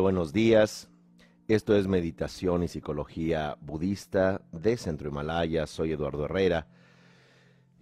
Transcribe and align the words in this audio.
Buenos 0.00 0.32
días. 0.32 0.88
Esto 1.48 1.76
es 1.76 1.86
Meditación 1.86 2.62
y 2.62 2.68
Psicología 2.68 3.58
Budista 3.60 4.40
de 4.50 4.78
Centro 4.78 5.10
Himalaya. 5.10 5.66
Soy 5.66 5.92
Eduardo 5.92 6.24
Herrera. 6.24 6.66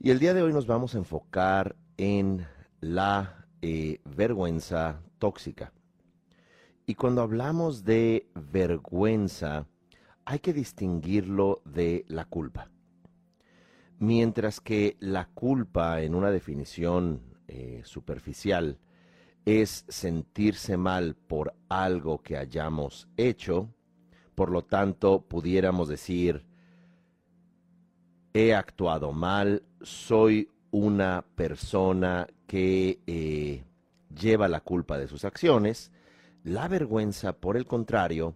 Y 0.00 0.10
el 0.10 0.18
día 0.18 0.34
de 0.34 0.42
hoy 0.42 0.52
nos 0.52 0.66
vamos 0.66 0.94
a 0.94 0.98
enfocar 0.98 1.76
en 1.96 2.46
la 2.80 3.46
eh, 3.62 4.00
vergüenza 4.04 5.00
tóxica. 5.18 5.72
Y 6.84 6.96
cuando 6.96 7.22
hablamos 7.22 7.84
de 7.84 8.28
vergüenza, 8.34 9.66
hay 10.24 10.40
que 10.40 10.52
distinguirlo 10.52 11.62
de 11.64 12.04
la 12.08 12.24
culpa. 12.24 12.70
Mientras 14.00 14.60
que 14.60 14.96
la 14.98 15.26
culpa, 15.26 16.02
en 16.02 16.16
una 16.16 16.32
definición 16.32 17.22
eh, 17.46 17.82
superficial, 17.84 18.78
es 19.44 19.84
sentirse 19.88 20.76
mal 20.76 21.14
por 21.14 21.54
algo 21.68 22.22
que 22.22 22.36
hayamos 22.36 23.08
hecho, 23.16 23.68
por 24.34 24.50
lo 24.50 24.62
tanto 24.62 25.22
pudiéramos 25.22 25.88
decir, 25.88 26.46
he 28.32 28.54
actuado 28.54 29.12
mal, 29.12 29.62
soy 29.82 30.50
una 30.70 31.24
persona 31.34 32.28
que 32.46 33.00
eh, 33.06 33.64
lleva 34.14 34.48
la 34.48 34.60
culpa 34.60 34.98
de 34.98 35.08
sus 35.08 35.24
acciones, 35.24 35.90
la 36.44 36.68
vergüenza, 36.68 37.32
por 37.32 37.56
el 37.56 37.66
contrario, 37.66 38.34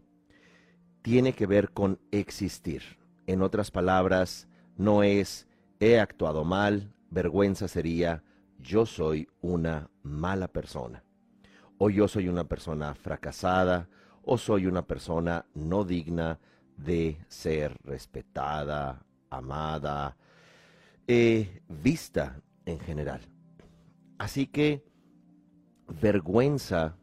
tiene 1.03 1.33
que 1.33 1.47
ver 1.47 1.71
con 1.71 2.01
existir. 2.11 2.83
En 3.27 3.43
otras 3.43 3.71
palabras, 3.71 4.49
no 4.77 5.03
es 5.03 5.47
he 5.81 6.01
actuado 6.01 6.45
mal, 6.45 6.93
vergüenza 7.11 7.69
sería 7.69 8.23
yo 8.59 8.87
soy 8.87 9.29
una 9.41 9.91
mala 10.05 10.49
persona, 10.49 11.03
o 11.79 11.91
yo 11.91 12.07
soy 12.07 12.29
una 12.29 12.45
persona 12.45 12.95
fracasada, 12.95 13.89
o 14.23 14.39
soy 14.39 14.67
una 14.67 14.87
persona 14.87 15.45
no 15.55 15.85
digna 15.85 16.39
de 16.77 17.19
ser 17.29 17.77
respetada, 17.85 19.05
amada, 19.31 20.17
eh, 21.07 21.61
vista 21.69 22.41
en 22.65 22.79
general. 22.79 23.21
Así 24.19 24.47
que 24.47 24.85
vergüenza 26.01 26.97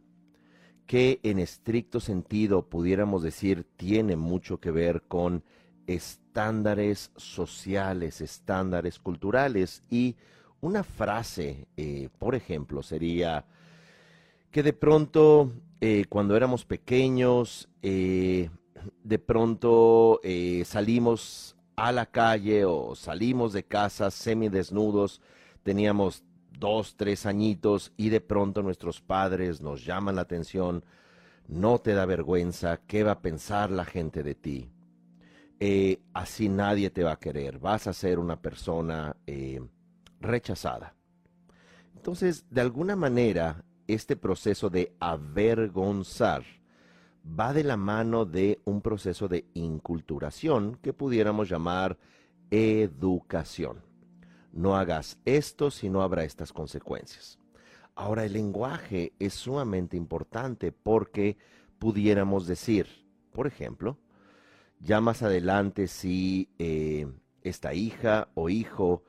que 0.88 1.20
en 1.24 1.40
estricto 1.40 2.00
sentido 2.00 2.68
pudiéramos 2.68 3.24
decir 3.24 3.66
tiene 3.78 4.16
mucho 4.16 4.60
que 4.60 4.72
ver 4.72 5.04
con 5.04 5.44
estándares 5.88 7.12
sociales, 7.16 8.22
estándares 8.22 9.00
culturales 9.00 9.84
y 9.90 10.16
una 10.62 10.84
frase, 10.84 11.68
eh, 11.76 12.10
por 12.20 12.36
ejemplo, 12.36 12.84
sería 12.84 13.46
que 14.52 14.64
de 14.64 14.74
pronto 14.74 15.52
eh, 15.82 16.06
cuando 16.08 16.36
éramos 16.38 16.66
pequeños, 16.66 17.68
eh, 17.82 18.50
de 19.04 19.20
pronto 19.20 20.20
salimos 20.66 21.56
a 21.76 21.92
la 21.92 22.06
calle 22.06 22.66
o 22.66 22.96
salimos 22.96 23.54
de 23.54 23.64
casa 23.64 24.10
semidesnudos, 24.12 25.22
teníamos 25.64 26.24
dos, 26.58 26.96
tres 26.96 27.26
añitos 27.26 27.92
y 27.98 28.10
de 28.10 28.22
pronto 28.22 28.64
nuestros 28.64 29.02
padres 29.02 29.62
nos 29.62 29.86
llaman 29.86 30.16
la 30.16 30.24
atención, 30.24 30.84
no 31.48 31.80
te 31.80 31.94
da 31.94 32.06
vergüenza, 32.06 32.82
¿qué 32.88 33.04
va 33.04 33.14
a 33.14 33.22
pensar 33.22 33.70
la 33.72 33.86
gente 33.86 34.24
de 34.24 34.36
ti? 34.36 34.70
Así 36.14 36.50
nadie 36.50 36.90
te 36.90 37.04
va 37.04 37.14
a 37.14 37.20
querer, 37.20 37.60
vas 37.60 37.86
a 37.86 37.94
ser 37.94 38.18
una 38.18 38.42
persona 38.42 39.16
rechazada. 40.22 40.96
Entonces, 41.96 42.46
de 42.50 42.62
alguna 42.62 42.96
manera, 42.96 43.66
este 43.88 44.16
proceso 44.16 44.70
de 44.70 44.96
avergonzar 45.00 46.44
va 47.28 47.54
de 47.54 47.64
la 47.64 47.78
mano 47.78 48.26
de 48.26 48.62
un 48.64 48.82
proceso 48.82 49.28
de 49.28 49.46
inculturación 49.54 50.78
que 50.82 50.94
pudiéramos 50.94 51.50
llamar 51.50 51.98
educación 52.50 53.92
no 54.52 54.76
hagas 54.76 55.18
esto 55.26 55.72
si 55.72 55.90
no 55.90 56.02
habrá 56.02 56.24
estas 56.24 56.54
consecuencias. 56.54 57.40
Ahora, 57.96 58.26
el 58.26 58.34
lenguaje 58.34 59.14
es 59.20 59.34
sumamente 59.34 59.98
importante 59.98 60.72
porque 60.72 61.38
pudiéramos 61.80 62.48
decir, 62.48 62.88
por 63.32 63.48
ejemplo, 63.48 63.98
ya 64.80 65.02
más 65.02 65.22
adelante 65.22 65.88
si 65.88 66.50
eh, 66.58 67.08
esta 67.44 67.74
hija 67.74 68.30
o 68.34 68.50
hijo 68.50 69.04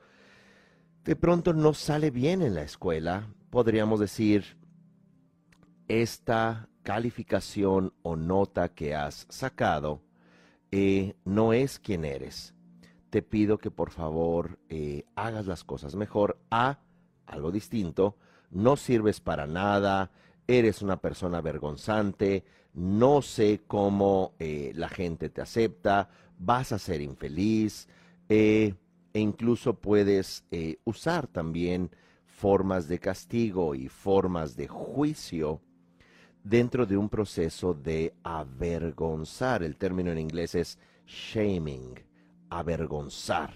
de 1.03 1.15
pronto 1.15 1.53
no 1.53 1.73
sale 1.73 2.11
bien 2.11 2.41
en 2.41 2.55
la 2.55 2.63
escuela, 2.63 3.27
podríamos 3.49 3.99
decir, 3.99 4.57
esta 5.87 6.69
calificación 6.83 7.93
o 8.03 8.15
nota 8.15 8.69
que 8.69 8.95
has 8.95 9.25
sacado 9.29 10.01
eh, 10.71 11.15
no 11.25 11.53
es 11.53 11.79
quien 11.79 12.05
eres. 12.05 12.55
Te 13.09 13.21
pido 13.21 13.57
que 13.57 13.69
por 13.69 13.91
favor 13.91 14.59
eh, 14.69 15.05
hagas 15.15 15.45
las 15.45 15.63
cosas 15.63 15.95
mejor. 15.95 16.39
A 16.49 16.79
algo 17.25 17.51
distinto, 17.51 18.17
no 18.49 18.75
sirves 18.75 19.19
para 19.19 19.45
nada, 19.45 20.11
eres 20.47 20.81
una 20.81 20.97
persona 20.97 21.41
vergonzante, 21.41 22.43
no 22.73 23.21
sé 23.21 23.61
cómo 23.67 24.33
eh, 24.39 24.71
la 24.75 24.89
gente 24.89 25.29
te 25.29 25.41
acepta, 25.41 26.09
vas 26.39 26.71
a 26.71 26.79
ser 26.79 27.01
infeliz 27.01 27.87
e 29.13 29.19
incluso 29.19 29.73
puedes 29.75 30.43
usar 30.83 31.27
también 31.27 31.91
formas 32.25 32.87
de 32.87 32.99
castigo 32.99 33.75
y 33.75 33.87
formas 33.87 34.55
de 34.55 34.67
juicio 34.67 35.61
dentro 36.43 36.85
de 36.85 36.97
un 36.97 37.09
proceso 37.09 37.73
de 37.73 38.13
avergonzar. 38.23 39.63
El 39.63 39.77
término 39.77 40.11
en 40.11 40.19
inglés 40.19 40.55
es 40.55 40.77
shaming 41.07 41.95
avergonzar, 42.49 43.53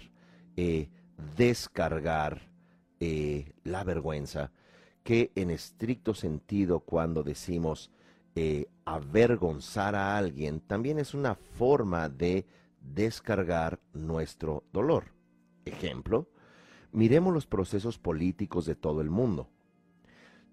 eh, 0.56 0.90
descargar 1.35 2.50
eh, 3.00 3.53
la 3.63 3.84
vergüenza, 3.84 4.51
que 5.03 5.31
en 5.35 5.51
estricto 5.51 6.13
sentido 6.13 6.79
cuando 6.79 7.23
decimos 7.23 7.91
eh, 8.35 8.67
avergonzar 8.85 9.96
a 9.96 10.17
alguien, 10.17 10.62
también 10.62 11.00
es 11.00 11.13
una 11.13 11.35
forma 11.35 12.09
de 12.09 12.46
descargar 12.81 13.79
nuestro 13.94 14.63
dolor. 14.72 15.16
Ejemplo, 15.67 16.28
miremos 16.91 17.33
los 17.33 17.45
procesos 17.45 17.97
políticos 17.97 18.66
de 18.66 18.75
todo 18.75 19.01
el 19.01 19.09
mundo. 19.09 19.50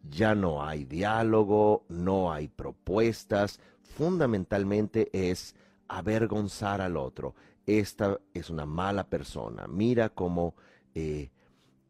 Ya 0.09 0.35
no 0.35 0.63
hay 0.63 0.85
diálogo, 0.85 1.85
no 1.89 2.33
hay 2.33 2.49
propuestas, 2.49 3.61
fundamentalmente 3.83 5.09
es 5.13 5.55
avergonzar 5.89 6.81
al 6.81 6.97
otro, 6.97 7.35
esta 7.67 8.21
es 8.35 8.51
una 8.51 8.67
mala 8.67 9.09
persona, 9.09 9.67
mira 9.67 10.11
cómo 10.11 10.55
eh, 10.95 11.31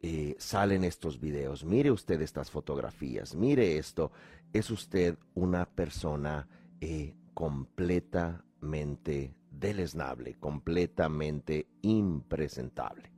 eh, 0.03 0.37
salen 0.39 0.85
estos 0.85 1.19
videos, 1.19 1.65
mire 1.65 1.91
usted 1.91 2.21
estas 2.21 2.51
fotografías, 2.51 3.35
mire 3.35 3.79
esto, 3.79 4.13
es 4.53 4.71
usted 4.71 5.17
una 5.35 5.65
persona 5.65 6.47
eh, 6.81 7.15
completamente 7.33 9.35
deleznable, 9.51 10.35
completamente 10.35 11.67
impresentable. 11.83 13.14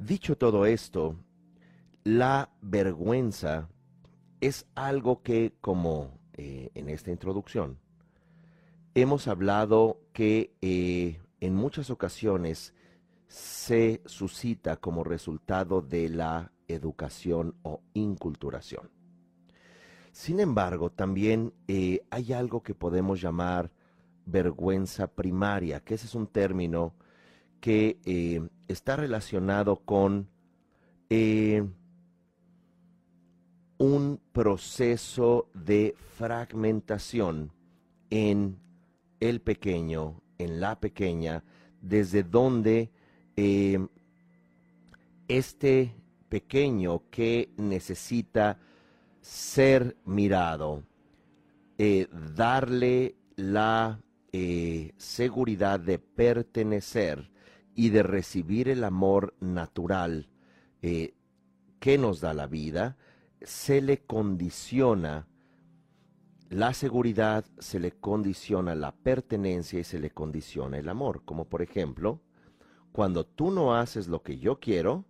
Dicho 0.00 0.38
todo 0.38 0.64
esto, 0.64 1.14
la 2.04 2.50
vergüenza 2.62 3.68
es 4.40 4.66
algo 4.74 5.22
que, 5.22 5.52
como 5.60 6.18
en 6.32 6.88
esta 6.88 7.10
introducción, 7.10 7.78
hemos 8.94 9.28
hablado 9.28 10.00
que 10.14 10.56
eh, 10.62 11.20
en 11.40 11.54
muchas 11.54 11.90
ocasiones 11.90 12.72
se 13.28 14.00
suscita 14.06 14.78
como 14.78 15.04
resultado 15.04 15.82
de 15.82 16.08
la 16.08 16.50
educación 16.66 17.54
o 17.62 17.82
inculturación. 17.92 18.88
Sin 20.12 20.40
embargo, 20.40 20.88
también 20.90 21.52
eh, 21.68 22.00
hay 22.08 22.32
algo 22.32 22.62
que 22.62 22.74
podemos 22.74 23.20
llamar 23.20 23.70
vergüenza 24.24 25.08
primaria, 25.08 25.80
que 25.80 25.94
ese 25.94 26.06
es 26.06 26.14
un 26.14 26.26
término 26.26 26.94
que 27.60 28.00
eh, 28.06 28.40
está 28.72 28.96
relacionado 28.96 29.76
con 29.76 30.28
un 33.78 34.20
proceso 34.32 35.48
de 35.54 35.96
fragmentación 36.16 37.50
en 38.10 38.58
el 39.20 39.40
pequeño, 39.40 40.20
en 40.38 40.60
la 40.60 40.78
pequeña, 40.78 41.42
desde 41.80 42.22
donde 42.22 42.90
eh, 43.36 43.78
este 45.28 45.94
pequeño 46.28 47.02
que 47.10 47.50
necesita 47.56 48.58
ser 49.22 49.96
mirado, 50.04 50.82
eh, 51.78 52.06
darle 52.34 53.14
la 53.36 53.98
eh, 54.32 54.92
seguridad 54.98 55.80
de 55.80 55.98
pertenecer 55.98 57.29
y 57.80 57.88
de 57.88 58.02
recibir 58.02 58.68
el 58.68 58.84
amor 58.84 59.32
natural 59.40 60.28
que 60.82 61.98
nos 61.98 62.20
da 62.20 62.34
la 62.34 62.46
vida, 62.46 62.98
se 63.40 63.80
le 63.80 64.04
condiciona 64.04 65.26
la 66.50 66.74
seguridad 66.74 67.46
se 67.58 67.80
le 67.80 67.92
condiciona 67.92 68.74
la 68.74 68.92
pertenencia 68.92 69.78
y 69.78 69.84
se 69.84 69.98
le 69.98 70.10
condiciona 70.10 70.78
el 70.78 70.90
amor. 70.90 71.22
Como 71.24 71.46
por 71.46 71.62
ejemplo, 71.62 72.20
cuando 72.92 73.24
tú 73.24 73.50
no 73.50 73.74
haces 73.74 74.08
lo 74.08 74.22
que 74.22 74.36
yo 74.38 74.60
quiero, 74.60 75.06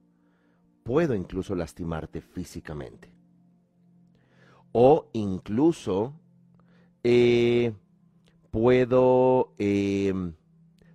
puedo 0.84 1.14
incluso 1.14 1.56
lastimarte 1.56 2.20
físicamente. 2.20 3.12
O 4.70 5.08
incluso 5.14 6.12
eh, 7.02 7.72
puedo 8.52 9.54
em, 9.58 10.34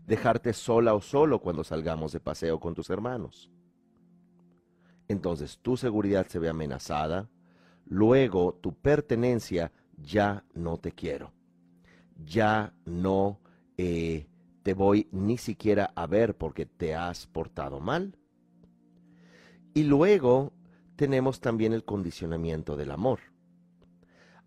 dejarte 0.06 0.54
sola 0.54 0.94
o 0.94 1.02
solo 1.02 1.40
cuando 1.40 1.63
salgamos 1.63 2.12
de 2.12 2.19
paseo 2.19 2.60
con 2.60 2.74
tus 2.74 2.90
hermanos. 2.90 3.50
Entonces 5.07 5.60
tu 5.62 5.78
seguridad 5.78 6.28
se 6.28 6.40
ve 6.40 6.50
amenazada, 6.50 7.30
luego 7.86 8.54
tu 8.56 8.74
pertenencia 8.74 9.72
ya 9.98 10.44
no 10.54 10.78
te 10.78 10.92
quiero, 10.92 11.31
ya 12.24 12.74
no 12.86 13.40
eh, 13.78 14.28
te 14.63 14.74
voy 14.74 15.07
ni 15.12 15.38
siquiera 15.38 15.92
a 15.96 16.08
ver 16.08 16.36
porque 16.36 16.66
te 16.66 16.96
has 16.96 17.28
portado 17.28 17.80
mal. 17.80 18.18
Y 19.74 19.84
luego 19.84 20.54
tenemos 20.96 21.40
también 21.42 21.74
el 21.74 21.84
condicionamiento 21.84 22.75
del 22.75 22.92
amor. 22.92 23.19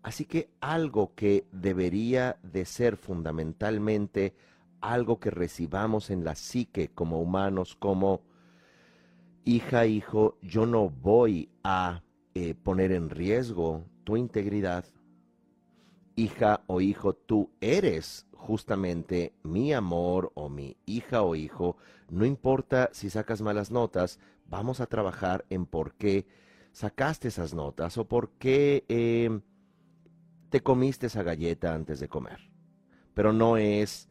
Así 0.01 0.25
que 0.25 0.49
algo 0.59 1.13
que 1.13 1.47
debería 1.51 2.37
de 2.41 2.65
ser 2.65 2.97
fundamentalmente 2.97 4.33
algo 4.81 5.19
que 5.19 5.31
recibamos 5.31 6.09
en 6.09 6.23
la 6.23 6.35
psique 6.35 6.89
como 6.89 7.19
humanos, 7.21 7.75
como 7.75 8.21
hija, 9.45 9.85
hijo, 9.85 10.37
yo 10.41 10.65
no 10.65 10.89
voy 10.89 11.49
a 11.63 12.03
eh, 12.35 12.55
poner 12.55 12.91
en 12.91 13.09
riesgo 13.09 13.85
tu 14.03 14.17
integridad. 14.17 14.85
Hija 16.15 16.63
o 16.67 16.81
hijo, 16.81 17.13
tú 17.13 17.51
eres 17.61 18.27
justamente 18.33 19.33
mi 19.43 19.73
amor 19.73 20.31
o 20.35 20.49
mi 20.49 20.77
hija 20.85 21.21
o 21.21 21.35
hijo. 21.35 21.77
No 22.09 22.25
importa 22.25 22.89
si 22.93 23.09
sacas 23.09 23.41
malas 23.41 23.71
notas, 23.71 24.19
vamos 24.47 24.79
a 24.79 24.87
trabajar 24.87 25.45
en 25.49 25.65
por 25.65 25.93
qué 25.93 26.25
sacaste 26.71 27.27
esas 27.27 27.53
notas 27.53 27.97
o 27.97 28.07
por 28.07 28.31
qué 28.31 28.85
em, 28.87 29.41
te 30.49 30.61
comiste 30.61 31.07
esa 31.07 31.23
galleta 31.23 31.73
antes 31.73 31.99
de 31.99 32.07
comer. 32.07 32.51
Pero 33.13 33.33
no 33.33 33.57
es, 33.57 34.08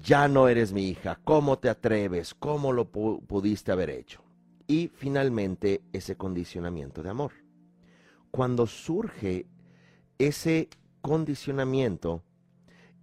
ya 0.00 0.28
no 0.28 0.48
eres 0.48 0.72
mi 0.72 0.88
hija, 0.88 1.20
¿cómo 1.24 1.58
te 1.58 1.68
atreves? 1.68 2.34
¿Cómo 2.34 2.72
lo 2.72 2.90
pudiste 2.90 3.72
haber 3.72 3.90
hecho? 3.90 4.22
Y 4.66 4.88
finalmente 4.88 5.82
ese 5.92 6.16
condicionamiento 6.16 7.02
de 7.02 7.10
amor. 7.10 7.32
Cuando 8.30 8.66
surge 8.66 9.46
ese 10.18 10.70
condicionamiento 11.00 12.22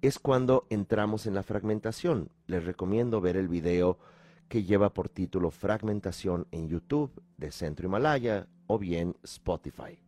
es 0.01 0.17
cuando 0.17 0.65
entramos 0.69 1.25
en 1.27 1.35
la 1.35 1.43
fragmentación. 1.43 2.31
Les 2.47 2.63
recomiendo 2.63 3.21
ver 3.21 3.37
el 3.37 3.47
video 3.47 3.99
que 4.47 4.63
lleva 4.63 4.93
por 4.93 5.09
título 5.09 5.51
Fragmentación 5.51 6.47
en 6.51 6.67
YouTube 6.69 7.11
de 7.37 7.51
Centro 7.51 7.87
Himalaya 7.87 8.47
o 8.67 8.79
bien 8.79 9.15
Spotify 9.23 9.99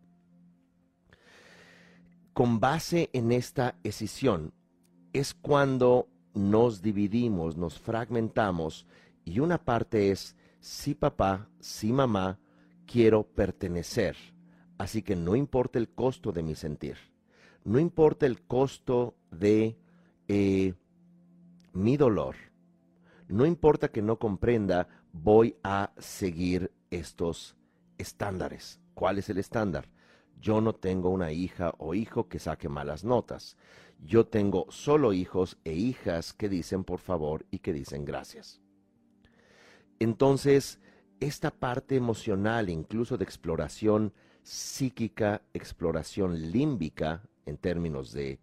con 2.34 2.60
base 2.60 3.10
en 3.14 3.32
esta 3.32 3.76
escisión 3.84 4.54
es 5.14 5.34
cuando 5.34 6.08
nos 6.34 6.82
dividimos, 6.82 7.58
nos 7.58 7.80
fragmentamos 7.80 8.86
y 9.26 9.40
una 9.40 9.64
parte 9.64 10.12
es 10.12 10.36
sí 10.60 10.96
papá, 10.96 11.48
sí 11.60 11.92
mamá, 11.92 12.40
quiero 12.86 13.24
pertenecer. 13.24 14.16
Así 14.78 15.02
que 15.02 15.16
no 15.16 15.36
importa 15.36 15.78
el 15.78 15.90
costo 15.90 16.32
de 16.32 16.44
mi 16.44 16.56
sentir, 16.56 16.98
no 17.64 17.80
importa 17.80 18.26
el 18.26 18.42
costo 18.42 19.16
de 19.30 19.78
eh, 20.28 20.74
mi 21.74 21.98
dolor, 21.98 22.36
no 23.28 23.46
importa 23.46 23.90
que 23.90 24.02
no 24.02 24.18
comprenda, 24.18 24.88
voy 25.14 25.56
a 25.64 25.92
seguir 25.98 26.72
estos 26.90 27.56
estándares. 27.98 28.80
¿Cuál 28.96 29.20
es 29.20 29.30
el 29.30 29.38
estándar? 29.38 29.88
Yo 30.42 30.60
no 30.60 30.74
tengo 30.74 31.10
una 31.10 31.32
hija 31.32 31.74
o 31.78 31.94
hijo 31.94 32.28
que 32.28 32.40
saque 32.40 32.68
malas 32.68 33.04
notas. 33.04 33.58
Yo 34.00 34.26
tengo 34.26 34.66
solo 34.70 35.14
hijos 35.14 35.58
e 35.64 35.74
hijas 35.74 36.34
que 36.34 36.50
dicen 36.50 36.84
por 36.84 37.00
favor 37.00 37.46
y 37.52 37.60
que 37.60 37.74
dicen 37.74 38.04
gracias. 38.04 38.60
Entonces, 40.00 40.80
esta 41.20 41.52
parte 41.52 41.96
emocional, 41.96 42.70
incluso 42.70 43.20
de 43.20 43.24
exploración 43.24 44.14
psíquica, 44.42 45.44
exploración 45.54 46.52
límbica, 46.52 47.22
en 47.46 47.58
términos 47.58 48.12
de 48.12 48.40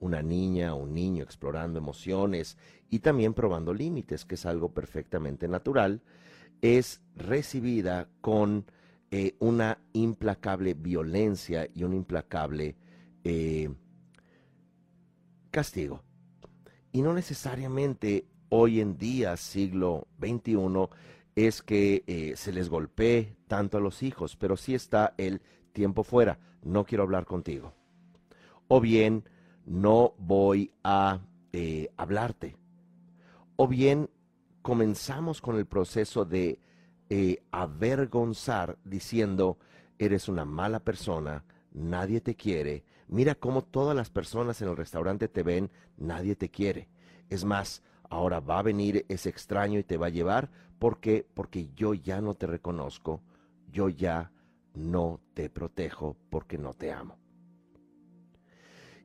una 0.00 0.22
niña 0.22 0.74
o 0.74 0.78
un 0.78 0.94
niño 0.94 1.22
explorando 1.22 1.78
emociones 1.78 2.56
y 2.88 3.00
también 3.00 3.34
probando 3.34 3.74
límites, 3.74 4.24
que 4.24 4.36
es 4.36 4.46
algo 4.46 4.72
perfectamente 4.72 5.48
natural, 5.48 6.00
es 6.62 7.02
recibida 7.14 8.08
con 8.22 8.64
eh, 9.14 9.36
una 9.40 9.76
implacable 9.92 10.72
violencia 10.72 11.68
y 11.74 11.84
un 11.84 11.92
implacable 11.92 12.76
eh, 13.24 13.68
castigo. 15.50 16.02
Y 16.92 17.02
no 17.02 17.12
necesariamente 17.12 18.24
hoy 18.48 18.80
en 18.80 18.96
día, 18.96 19.36
siglo 19.36 20.08
XXI, 20.18 20.56
es 21.36 21.60
que 21.60 22.04
eh, 22.06 22.32
se 22.36 22.54
les 22.54 22.70
golpee 22.70 23.36
tanto 23.48 23.76
a 23.76 23.82
los 23.82 24.02
hijos, 24.02 24.34
pero 24.36 24.56
sí 24.56 24.74
está 24.74 25.12
el 25.18 25.42
tiempo 25.74 26.04
fuera, 26.04 26.38
no 26.62 26.86
quiero 26.86 27.02
hablar 27.02 27.26
contigo. 27.26 27.74
O 28.66 28.80
bien, 28.80 29.28
no 29.66 30.14
voy 30.16 30.72
a 30.82 31.20
hablarte. 31.98 32.56
O 33.56 33.68
bien, 33.68 34.08
comenzamos 34.62 35.42
con 35.42 35.56
el 35.56 35.66
proceso 35.66 36.24
de 36.24 36.58
avergonzar 37.50 38.78
diciendo, 38.84 39.58
eres 39.98 40.28
una 40.28 40.44
mala 40.44 40.80
persona, 40.80 41.44
nadie 41.72 42.20
te 42.20 42.34
quiere, 42.34 42.84
mira 43.08 43.34
cómo 43.34 43.62
todas 43.62 43.94
las 43.94 44.10
personas 44.10 44.62
en 44.62 44.68
el 44.68 44.76
restaurante 44.76 45.28
te 45.28 45.42
ven, 45.42 45.70
nadie 45.96 46.36
te 46.36 46.48
quiere. 46.48 46.88
Es 47.28 47.44
más, 47.44 47.82
ahora 48.08 48.40
va 48.40 48.58
a 48.58 48.62
venir 48.62 49.04
ese 49.08 49.28
extraño 49.28 49.78
y 49.78 49.84
te 49.84 49.96
va 49.96 50.06
a 50.06 50.10
llevar 50.10 50.50
porque 50.78 51.26
porque 51.34 51.70
yo 51.74 51.94
ya 51.94 52.20
no 52.20 52.34
te 52.34 52.46
reconozco, 52.46 53.20
yo 53.70 53.88
ya 53.88 54.32
no 54.74 55.20
te 55.34 55.50
protejo 55.50 56.16
porque 56.30 56.58
no 56.58 56.74
te 56.74 56.92
amo. 56.92 57.18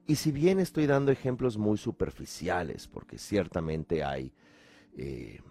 Y 0.06 0.16
si 0.16 0.32
bien 0.32 0.60
estoy 0.60 0.88
dando 0.88 1.12
ejemplos 1.12 1.58
muy 1.58 1.78
superficiales, 1.78 2.88
porque 2.88 3.18
ciertamente 3.18 4.06
hay 4.06 4.34
eh, 4.96 5.42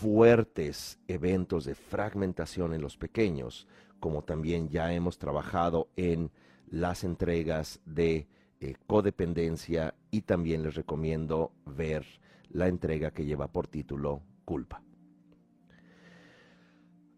fuertes 0.00 0.98
eventos 1.08 1.64
de 1.64 1.74
fragmentación 1.74 2.74
en 2.74 2.82
los 2.82 2.98
pequeños, 2.98 3.66
como 3.98 4.22
también 4.22 4.68
ya 4.68 4.92
hemos 4.92 5.18
trabajado 5.18 5.88
en 5.96 6.30
las 6.68 7.02
entregas 7.02 7.80
de 7.86 8.26
eh, 8.60 8.74
codependencia 8.86 9.94
y 10.10 10.22
también 10.22 10.62
les 10.62 10.74
recomiendo 10.74 11.52
ver 11.64 12.04
la 12.50 12.68
entrega 12.68 13.10
que 13.10 13.24
lleva 13.24 13.48
por 13.48 13.68
título 13.68 14.22
Culpa. 14.44 14.82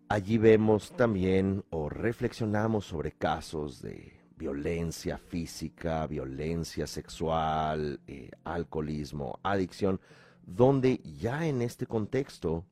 Allí 0.09 0.39
vemos 0.39 0.93
también 0.93 1.65
o 1.71 1.89
reflexionamos 1.89 2.87
sobre 2.87 3.13
casos 3.13 3.83
de 3.83 4.21
violencia 4.37 5.19
física, 5.19 6.07
violencia 6.07 6.87
sexual, 6.87 8.01
eh, 8.07 8.31
alcoholismo, 8.45 9.41
adicción, 9.43 10.01
donde 10.49 10.99
ya 10.99 11.47
en 11.47 11.61
este 11.61 11.87
contexto 11.87 12.65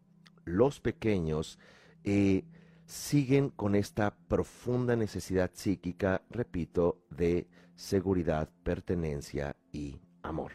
los 0.45 0.81
pequeños 0.81 1.59
eh, 2.05 2.45
siguen 2.87 3.51
con 3.51 3.75
esta 3.75 4.17
profunda 4.29 4.97
necesidad 4.97 5.51
psíquica, 5.53 6.23
repito, 6.31 7.03
de 7.11 7.49
seguridad, 7.75 8.49
pertenencia 8.63 9.57
y 9.73 10.01
amor. 10.23 10.53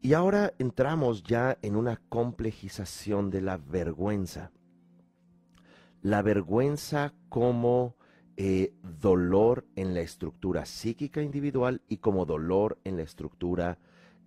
Y 0.00 0.14
ahora 0.14 0.54
entramos 0.58 1.24
ya 1.24 1.58
en 1.62 1.74
una 1.74 2.00
complejización 2.08 3.30
de 3.30 3.40
la 3.40 3.56
vergüenza. 3.56 4.52
La 6.00 6.22
vergüenza 6.22 7.12
como 7.28 7.96
eh, 8.36 8.74
dolor 8.82 9.66
en 9.74 9.94
la 9.94 10.00
estructura 10.00 10.64
psíquica 10.64 11.22
individual 11.22 11.82
y 11.88 11.98
como 11.98 12.24
dolor 12.24 12.78
en 12.84 12.96
la 12.96 13.02
estructura 13.02 13.78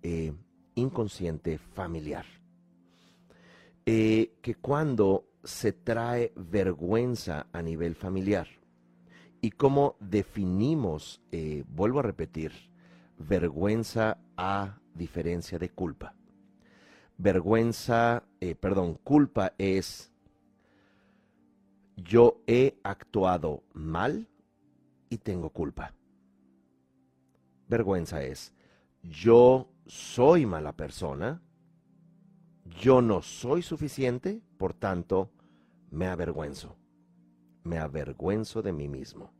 eh, 0.01 0.34
inconsciente 0.75 1.58
familiar. 1.58 2.25
Eh, 3.86 4.34
que 4.41 4.55
cuando 4.55 5.27
se 5.44 5.72
trae 5.72 6.34
vergüenza 6.36 7.48
a 7.51 7.62
nivel 7.62 7.96
familiar 7.96 8.48
y 9.41 9.51
cómo 9.51 9.96
definimos, 10.00 11.22
eh, 11.32 11.63
vuelvo 11.67 12.00
a 12.00 12.03
repetir, 12.03 12.51
vergüenza 13.17 14.17
a 14.38 14.79
diferencia 14.96 15.60
de 15.60 15.70
culpa. 15.70 16.15
Vergüenza, 17.17 18.24
eh, 18.41 18.55
perdón, 18.55 19.00
culpa 19.03 19.53
es 19.58 20.12
yo 21.96 22.41
he 22.46 22.77
actuado 22.84 23.63
mal 23.74 24.27
y 25.10 25.17
tengo 25.17 25.50
culpa. 25.50 25.94
Vergüenza 27.67 28.24
es, 28.24 28.53
yo 29.01 29.70
soy 29.86 30.46
mala 30.46 30.74
persona, 30.74 31.42
yo 32.80 33.01
no 33.01 33.22
soy 33.22 33.62
suficiente, 33.62 34.42
por 34.58 34.74
tanto, 34.74 35.32
me 35.92 36.08
avergüenzo. 36.08 36.75
Me 37.63 37.80
avergüenzo 37.80 38.62
de 38.62 38.74
mí 38.74 38.88
mismo. 38.88 39.32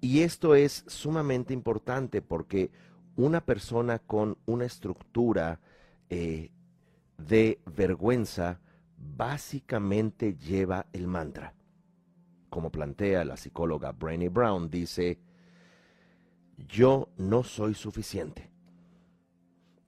Y 0.00 0.20
esto 0.20 0.54
es 0.54 0.84
sumamente 0.86 1.54
importante 1.54 2.20
porque 2.20 2.70
una 3.16 3.44
persona 3.44 3.98
con 3.98 4.36
una 4.44 4.64
estructura 4.66 5.60
eh, 6.10 6.50
de 7.16 7.60
vergüenza 7.74 8.60
básicamente 8.98 10.36
lleva 10.36 10.86
el 10.92 11.06
mantra. 11.06 11.54
Como 12.50 12.70
plantea 12.70 13.24
la 13.24 13.36
psicóloga 13.36 13.92
Brainy 13.92 14.28
Brown, 14.28 14.68
dice, 14.70 15.18
yo 16.56 17.08
no 17.16 17.42
soy 17.42 17.74
suficiente. 17.74 18.50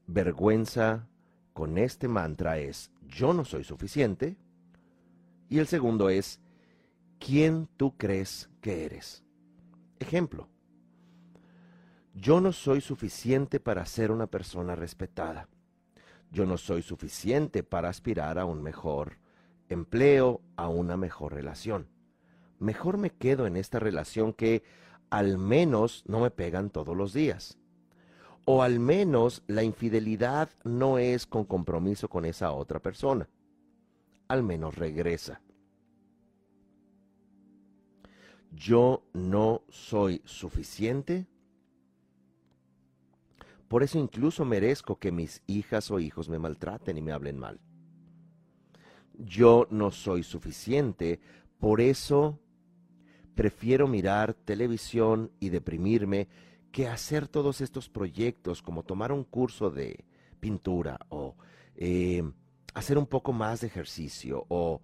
Vergüenza 0.06 1.08
con 1.52 1.78
este 1.78 2.08
mantra 2.08 2.58
es, 2.58 2.90
yo 3.02 3.32
no 3.32 3.44
soy 3.44 3.64
suficiente. 3.64 4.36
Y 5.48 5.58
el 5.58 5.66
segundo 5.66 6.10
es, 6.10 6.40
¿quién 7.18 7.68
tú 7.76 7.96
crees 7.96 8.50
que 8.60 8.84
eres? 8.84 9.24
Ejemplo, 9.98 10.48
yo 12.14 12.40
no 12.40 12.52
soy 12.52 12.80
suficiente 12.80 13.60
para 13.60 13.84
ser 13.86 14.10
una 14.10 14.26
persona 14.26 14.74
respetada. 14.74 15.48
Yo 16.30 16.46
no 16.46 16.56
soy 16.56 16.82
suficiente 16.82 17.62
para 17.62 17.88
aspirar 17.88 18.38
a 18.38 18.44
un 18.44 18.62
mejor 18.62 19.18
empleo, 19.68 20.40
a 20.56 20.68
una 20.68 20.96
mejor 20.96 21.34
relación. 21.34 21.88
Mejor 22.58 22.98
me 22.98 23.10
quedo 23.10 23.46
en 23.46 23.56
esta 23.56 23.78
relación 23.78 24.32
que 24.32 24.62
al 25.16 25.38
menos 25.38 26.04
no 26.06 26.20
me 26.20 26.30
pegan 26.30 26.70
todos 26.70 26.96
los 26.96 27.12
días. 27.12 27.58
O 28.44 28.62
al 28.62 28.78
menos 28.78 29.42
la 29.46 29.62
infidelidad 29.62 30.50
no 30.64 30.98
es 30.98 31.26
con 31.26 31.44
compromiso 31.44 32.08
con 32.08 32.24
esa 32.24 32.52
otra 32.52 32.80
persona. 32.80 33.28
Al 34.28 34.42
menos 34.42 34.76
regresa. 34.76 35.40
yo 38.56 39.02
no 39.12 39.62
soy 39.68 40.22
suficiente. 40.24 41.26
Por 43.68 43.82
eso 43.82 43.98
incluso 43.98 44.44
merezco 44.44 44.98
que 44.98 45.12
mis 45.12 45.42
hijas 45.46 45.90
o 45.90 46.00
hijos 46.00 46.28
me 46.28 46.38
maltraten 46.38 46.96
y 46.96 47.02
me 47.02 47.12
hablen 47.12 47.38
mal. 47.38 47.60
Yo 49.14 49.66
no 49.70 49.90
soy 49.90 50.22
suficiente, 50.22 51.20
por 51.58 51.80
eso 51.80 52.38
prefiero 53.36 53.86
mirar 53.86 54.34
televisión 54.34 55.30
y 55.38 55.50
deprimirme 55.50 56.26
que 56.72 56.88
hacer 56.88 57.28
todos 57.28 57.60
estos 57.60 57.88
proyectos 57.88 58.62
como 58.62 58.82
tomar 58.82 59.12
un 59.12 59.22
curso 59.22 59.70
de 59.70 60.04
pintura 60.40 60.98
o 61.10 61.36
eh, 61.76 62.24
hacer 62.74 62.98
un 62.98 63.06
poco 63.06 63.32
más 63.32 63.60
de 63.60 63.68
ejercicio 63.68 64.46
o 64.48 64.80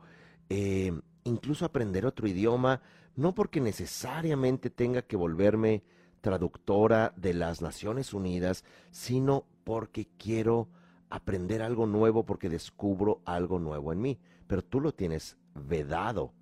eh, 0.49 0.93
incluso 1.25 1.65
aprender 1.65 2.07
otro 2.07 2.29
idioma 2.29 2.83
no 3.17 3.35
porque 3.35 3.61
necesariamente 3.61 4.71
tenga 4.71 5.03
que 5.03 5.17
volverme 5.17 5.83
traductora 6.21 7.13
de 7.17 7.35
las 7.35 7.63
Naciones 7.63 8.15
Unidas, 8.15 8.65
sino 8.91 9.45
porque 9.65 10.09
quiero 10.19 10.69
aprender 11.11 11.63
algo 11.63 11.87
nuevo, 11.87 12.25
porque 12.25 12.49
descubro 12.49 13.21
algo 13.25 13.59
nuevo 13.59 13.93
en 13.93 14.01
mí. 14.01 14.19
Pero 14.47 14.63
tú 14.63 14.81
lo 14.81 14.93
tienes 14.93 15.37
vedado. 15.55 16.33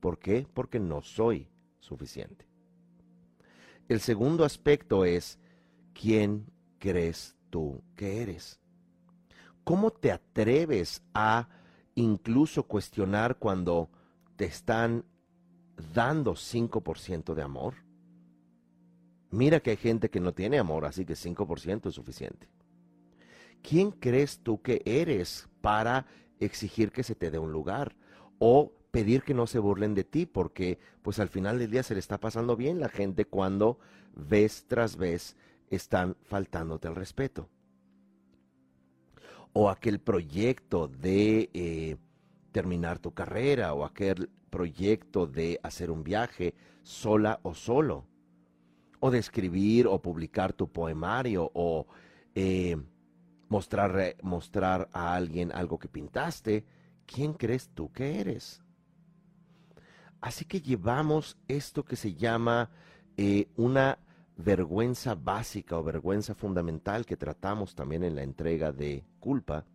¿Por 0.00 0.18
qué? 0.18 0.46
Porque 0.54 0.78
no 0.78 1.02
soy 1.02 1.48
suficiente. 1.84 2.46
El 3.88 4.00
segundo 4.00 4.44
aspecto 4.44 5.04
es, 5.04 5.38
¿quién 5.92 6.46
crees 6.78 7.36
tú 7.50 7.82
que 7.96 8.22
eres? 8.22 8.58
¿Cómo 9.62 9.90
te 9.90 10.10
atreves 10.10 11.02
a 11.14 11.48
incluso 11.94 12.64
cuestionar 12.64 13.36
cuando 13.36 13.88
te 14.36 14.46
están 14.46 15.04
dando 15.94 16.34
5% 16.34 17.34
de 17.34 17.42
amor. 17.42 17.74
Mira 19.30 19.60
que 19.60 19.70
hay 19.70 19.76
gente 19.76 20.10
que 20.10 20.20
no 20.20 20.32
tiene 20.32 20.58
amor, 20.58 20.84
así 20.84 21.04
que 21.04 21.14
5% 21.14 21.88
es 21.88 21.94
suficiente. 21.94 22.48
¿Quién 23.62 23.90
crees 23.90 24.40
tú 24.40 24.60
que 24.60 24.82
eres 24.84 25.48
para 25.60 26.06
exigir 26.38 26.92
que 26.92 27.02
se 27.02 27.14
te 27.14 27.30
dé 27.30 27.38
un 27.38 27.50
lugar? 27.50 27.96
O 28.38 28.72
pedir 28.94 29.24
que 29.24 29.34
no 29.34 29.48
se 29.48 29.58
burlen 29.58 29.96
de 29.96 30.04
ti, 30.04 30.24
porque 30.24 30.78
pues 31.02 31.18
al 31.18 31.28
final 31.28 31.58
del 31.58 31.68
día 31.68 31.82
se 31.82 31.94
le 31.94 32.00
está 32.00 32.20
pasando 32.20 32.54
bien 32.54 32.78
la 32.78 32.88
gente 32.88 33.24
cuando 33.24 33.80
vez 34.14 34.66
tras 34.68 34.96
vez 34.96 35.36
están 35.68 36.16
faltándote 36.22 36.86
el 36.86 36.94
respeto. 36.94 37.48
O 39.52 39.68
aquel 39.68 39.98
proyecto 39.98 40.86
de 40.86 41.50
eh, 41.54 41.96
terminar 42.52 43.00
tu 43.00 43.12
carrera, 43.12 43.74
o 43.74 43.84
aquel 43.84 44.30
proyecto 44.48 45.26
de 45.26 45.58
hacer 45.64 45.90
un 45.90 46.04
viaje 46.04 46.54
sola 46.84 47.40
o 47.42 47.52
solo, 47.52 48.06
o 49.00 49.10
de 49.10 49.18
escribir 49.18 49.88
o 49.88 50.00
publicar 50.00 50.52
tu 50.52 50.70
poemario, 50.70 51.50
o 51.52 51.88
eh, 52.36 52.76
mostrar, 53.48 54.14
mostrar 54.22 54.88
a 54.92 55.16
alguien 55.16 55.50
algo 55.50 55.80
que 55.80 55.88
pintaste, 55.88 56.64
¿quién 57.06 57.32
crees 57.32 57.70
tú 57.74 57.90
que 57.90 58.20
eres? 58.20 58.63
Así 60.24 60.46
que 60.46 60.62
llevamos 60.62 61.36
esto 61.48 61.84
que 61.84 61.96
se 61.96 62.14
llama 62.14 62.70
eh, 63.18 63.46
una 63.56 63.98
vergüenza 64.38 65.14
básica 65.14 65.76
o 65.76 65.84
vergüenza 65.84 66.34
fundamental 66.34 67.04
que 67.04 67.18
tratamos 67.18 67.74
también 67.74 68.02
en 68.04 68.14
la 68.14 68.22
entrega 68.22 68.72
de 68.72 69.04
culpa, 69.20 69.66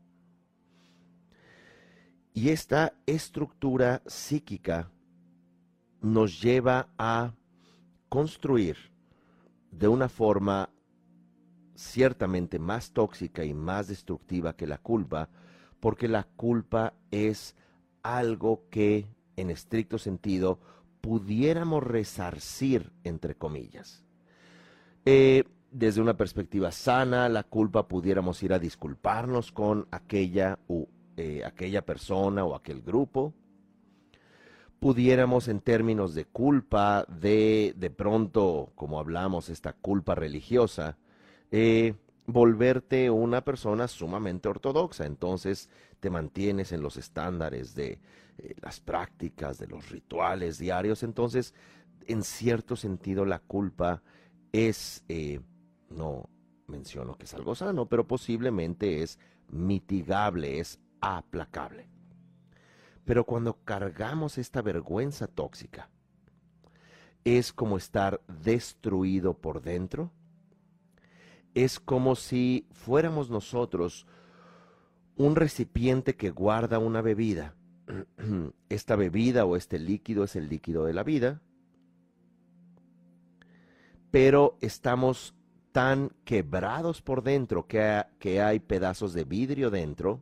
y 2.33 2.49
esta 2.49 2.93
estructura 3.05 4.01
psíquica 4.07 4.89
nos 6.01 6.41
lleva 6.41 6.87
a 6.97 7.31
construir 8.09 8.75
de 9.69 9.87
una 9.87 10.09
forma 10.09 10.71
ciertamente 11.75 12.57
más 12.57 12.91
tóxica 12.91 13.45
y 13.45 13.53
más 13.53 13.87
destructiva 13.87 14.55
que 14.55 14.65
la 14.65 14.79
culpa, 14.79 15.29
porque 15.79 16.07
la 16.07 16.23
culpa 16.23 16.95
es 17.11 17.55
algo 18.01 18.67
que, 18.71 19.05
en 19.39 19.49
estricto 19.49 19.97
sentido, 19.97 20.59
pudiéramos 21.01 21.83
resarcir, 21.83 22.91
entre 23.03 23.35
comillas. 23.35 24.03
Eh, 25.05 25.43
desde 25.71 26.01
una 26.01 26.17
perspectiva 26.17 26.71
sana, 26.71 27.29
la 27.29 27.43
culpa 27.43 27.87
pudiéramos 27.87 28.41
ir 28.43 28.53
a 28.53 28.59
disculparnos 28.59 29.51
con 29.51 29.87
aquella 29.91 30.59
u 30.67 30.87
eh, 31.15 31.43
aquella 31.43 31.85
persona 31.85 32.45
o 32.45 32.55
aquel 32.55 32.81
grupo. 32.81 33.33
Pudiéramos 34.79 35.49
en 35.49 35.59
términos 35.59 36.15
de 36.15 36.25
culpa, 36.25 37.05
de 37.09 37.73
de 37.75 37.89
pronto, 37.89 38.71
como 38.75 38.99
hablamos, 38.99 39.49
esta 39.49 39.73
culpa 39.73 40.15
religiosa, 40.15 40.97
eh, 41.51 41.93
volverte 42.25 43.09
una 43.09 43.41
persona 43.41 43.87
sumamente 43.89 44.47
ortodoxa. 44.47 45.05
Entonces 45.05 45.69
te 45.99 46.09
mantienes 46.09 46.71
en 46.71 46.81
los 46.81 46.95
estándares 46.95 47.75
de 47.75 47.99
eh, 48.41 48.55
las 48.61 48.79
prácticas, 48.79 49.57
de 49.57 49.67
los 49.67 49.89
rituales 49.89 50.57
diarios. 50.57 51.03
Entonces, 51.03 51.53
en 52.07 52.23
cierto 52.23 52.75
sentido, 52.75 53.25
la 53.25 53.39
culpa 53.39 54.01
es, 54.51 55.03
no 55.89 56.29
menciono 56.67 57.17
que 57.17 57.25
es 57.25 57.33
algo 57.33 57.53
sano, 57.53 57.87
pero 57.87 58.07
posiblemente 58.07 59.03
es 59.03 59.19
mitigable, 59.49 60.59
es 60.59 60.79
aplacable. 61.01 61.89
Pero 63.05 63.25
cuando 63.25 63.57
cargamos 63.63 64.37
esta 64.37 64.61
vergüenza 64.61 65.27
tóxica, 65.27 65.89
es 67.23 67.51
como 67.51 67.77
estar 67.77 68.21
destruido 68.27 69.33
por 69.33 69.61
dentro. 69.61 70.11
Es 71.53 71.79
como 71.79 72.15
si 72.15 72.67
fuéramos 72.71 73.29
nosotros 73.29 74.05
un 75.15 75.35
recipiente 75.35 76.15
que 76.15 76.29
guarda 76.29 76.79
una 76.79 77.01
bebida. 77.01 77.55
Esta 78.69 78.95
bebida 78.95 79.45
o 79.45 79.55
este 79.55 79.79
líquido 79.79 80.23
es 80.23 80.35
el 80.35 80.47
líquido 80.49 80.85
de 80.85 80.93
la 80.93 81.03
vida, 81.03 81.41
pero 84.11 84.57
estamos 84.61 85.35
tan 85.71 86.11
quebrados 86.25 87.01
por 87.01 87.23
dentro 87.23 87.67
que, 87.67 88.03
que 88.19 88.41
hay 88.41 88.59
pedazos 88.59 89.13
de 89.13 89.23
vidrio 89.23 89.69
dentro 89.69 90.21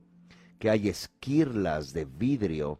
que 0.57 0.69
hay 0.69 0.89
esquirlas 0.89 1.93
de 1.93 2.05
vidrio, 2.05 2.79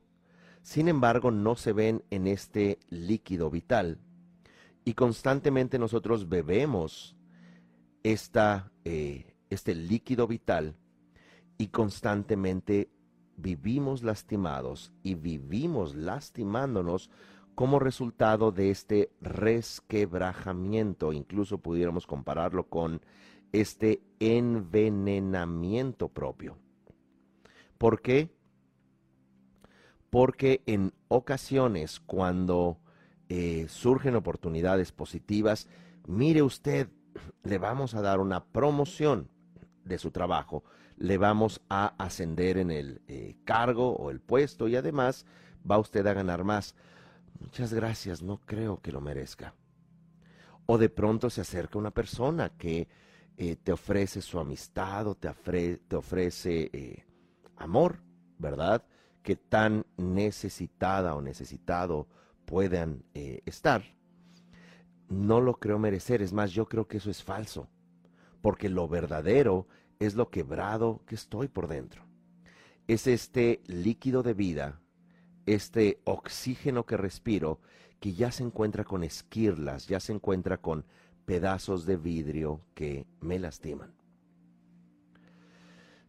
sin 0.61 0.87
embargo 0.87 1.31
no 1.31 1.55
se 1.55 1.73
ven 1.73 2.03
en 2.09 2.27
este 2.27 2.79
líquido 2.89 3.49
vital. 3.49 3.99
Y 4.83 4.93
constantemente 4.93 5.79
nosotros 5.79 6.29
bebemos 6.29 7.15
esta, 8.03 8.71
eh, 8.85 9.35
este 9.49 9.75
líquido 9.75 10.27
vital 10.27 10.75
y 11.57 11.67
constantemente 11.67 12.89
vivimos 13.37 14.03
lastimados 14.03 14.91
y 15.03 15.15
vivimos 15.15 15.95
lastimándonos 15.95 17.09
como 17.55 17.79
resultado 17.79 18.51
de 18.51 18.69
este 18.69 19.11
resquebrajamiento, 19.21 21.13
incluso 21.13 21.57
pudiéramos 21.59 22.05
compararlo 22.05 22.67
con 22.67 23.01
este 23.51 24.01
envenenamiento 24.19 26.09
propio. 26.09 26.57
¿Por 27.77 28.01
qué? 28.01 28.29
Porque 30.09 30.61
en 30.65 30.93
ocasiones 31.07 31.99
cuando 31.99 32.79
eh, 33.29 33.65
surgen 33.69 34.15
oportunidades 34.15 34.91
positivas, 34.91 35.67
mire 36.05 36.41
usted, 36.41 36.89
le 37.43 37.57
vamos 37.57 37.95
a 37.95 38.01
dar 38.01 38.19
una 38.19 38.45
promoción 38.45 39.29
de 39.83 39.97
su 39.97 40.11
trabajo, 40.11 40.63
le 40.97 41.17
vamos 41.17 41.61
a 41.69 41.93
ascender 42.03 42.57
en 42.57 42.71
el 42.71 43.01
eh, 43.07 43.35
cargo 43.45 43.95
o 43.95 44.09
el 44.09 44.19
puesto 44.19 44.67
y 44.67 44.75
además 44.75 45.25
va 45.69 45.79
usted 45.79 46.05
a 46.07 46.13
ganar 46.13 46.43
más. 46.43 46.75
Muchas 47.39 47.73
gracias, 47.73 48.21
no 48.21 48.41
creo 48.45 48.81
que 48.81 48.91
lo 48.91 48.99
merezca. 48.99 49.53
O 50.65 50.77
de 50.77 50.89
pronto 50.89 51.29
se 51.29 51.41
acerca 51.41 51.77
una 51.77 51.91
persona 51.91 52.49
que 52.49 52.87
eh, 53.37 53.55
te 53.55 53.71
ofrece 53.71 54.21
su 54.21 54.39
amistad 54.39 55.07
o 55.07 55.15
te, 55.15 55.29
te 55.77 55.95
ofrece 55.95 56.69
eh, 56.73 57.05
amor, 57.55 58.01
¿verdad? 58.39 58.83
Que 59.21 59.35
tan 59.35 59.85
necesitada 59.97 61.15
o 61.15 61.21
necesitado 61.21 62.07
puedan 62.45 63.03
estar. 63.13 63.83
No 65.09 65.41
lo 65.41 65.55
creo 65.55 65.77
merecer, 65.79 66.21
es 66.21 66.33
más, 66.33 66.51
yo 66.51 66.65
creo 66.65 66.87
que 66.87 66.97
eso 66.97 67.11
es 67.11 67.21
falso, 67.21 67.67
porque 68.41 68.69
lo 68.69 68.87
verdadero 68.87 69.67
es 69.99 70.15
lo 70.15 70.29
quebrado 70.29 71.01
que 71.05 71.15
estoy 71.15 71.47
por 71.47 71.67
dentro. 71.67 72.03
Es 72.87 73.07
este 73.07 73.61
líquido 73.67 74.23
de 74.23 74.33
vida 74.33 74.81
este 75.47 76.01
oxígeno 76.03 76.85
que 76.85 76.97
respiro, 76.97 77.59
que 77.99 78.13
ya 78.13 78.31
se 78.31 78.43
encuentra 78.43 78.83
con 78.83 79.03
esquirlas, 79.03 79.87
ya 79.87 79.99
se 79.99 80.13
encuentra 80.13 80.57
con 80.57 80.85
pedazos 81.25 81.85
de 81.85 81.97
vidrio 81.97 82.61
que 82.75 83.07
me 83.21 83.39
lastiman. 83.39 83.95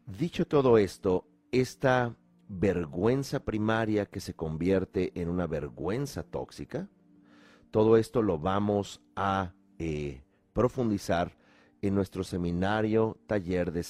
Dicho 0.07 0.47
todo 0.47 0.76
esto, 0.76 1.26
esta 1.52 2.14
vergüenza 2.49 3.45
primaria 3.45 4.07
que 4.07 4.21
se 4.21 4.35
convierte 4.35 5.12
en 5.21 5.28
una 5.28 5.47
vergüenza 5.47 6.25
tóxica, 6.25 6.88
todo 7.71 7.97
esto 7.97 8.23
lo 8.23 8.38
vamos 8.38 9.00
a 9.14 9.52
eh, 9.78 10.23
profundizar 10.52 11.37
en 11.83 11.95
nuestro 11.95 12.25
seminario 12.25 13.17
taller 13.27 13.73
de 13.73 13.85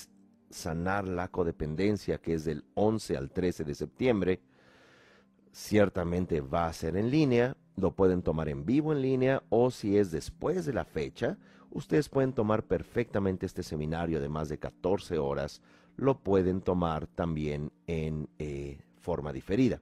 sanar 0.51 1.07
la 1.07 1.29
codependencia, 1.29 2.19
que 2.19 2.35
es 2.35 2.45
del 2.45 2.65
11 2.75 3.17
al 3.17 3.31
13 3.31 3.65
de 3.65 3.75
septiembre, 3.75 4.41
ciertamente 5.53 6.41
va 6.41 6.67
a 6.67 6.73
ser 6.73 6.97
en 6.97 7.11
línea, 7.11 7.57
lo 7.77 7.95
pueden 7.95 8.23
tomar 8.23 8.49
en 8.49 8.65
vivo 8.65 8.93
en 8.93 9.03
línea 9.03 9.43
o 9.49 9.71
si 9.71 9.97
es 9.97 10.11
después 10.11 10.67
de 10.67 10.73
la 10.73 10.85
fecha, 10.85 11.39
ustedes 11.71 12.09
pueden 12.09 12.33
tomar 12.33 12.65
perfectamente 12.65 13.47
este 13.47 13.63
seminario 13.63 14.21
de 14.21 14.29
más 14.29 14.49
de 14.49 14.59
14 14.59 15.19
horas, 15.19 15.63
lo 15.97 16.21
pueden 16.21 16.61
tomar 16.61 17.07
también 17.07 17.73
en 17.87 18.29
eh, 18.39 18.79
forma 19.01 19.33
diferida. 19.33 19.81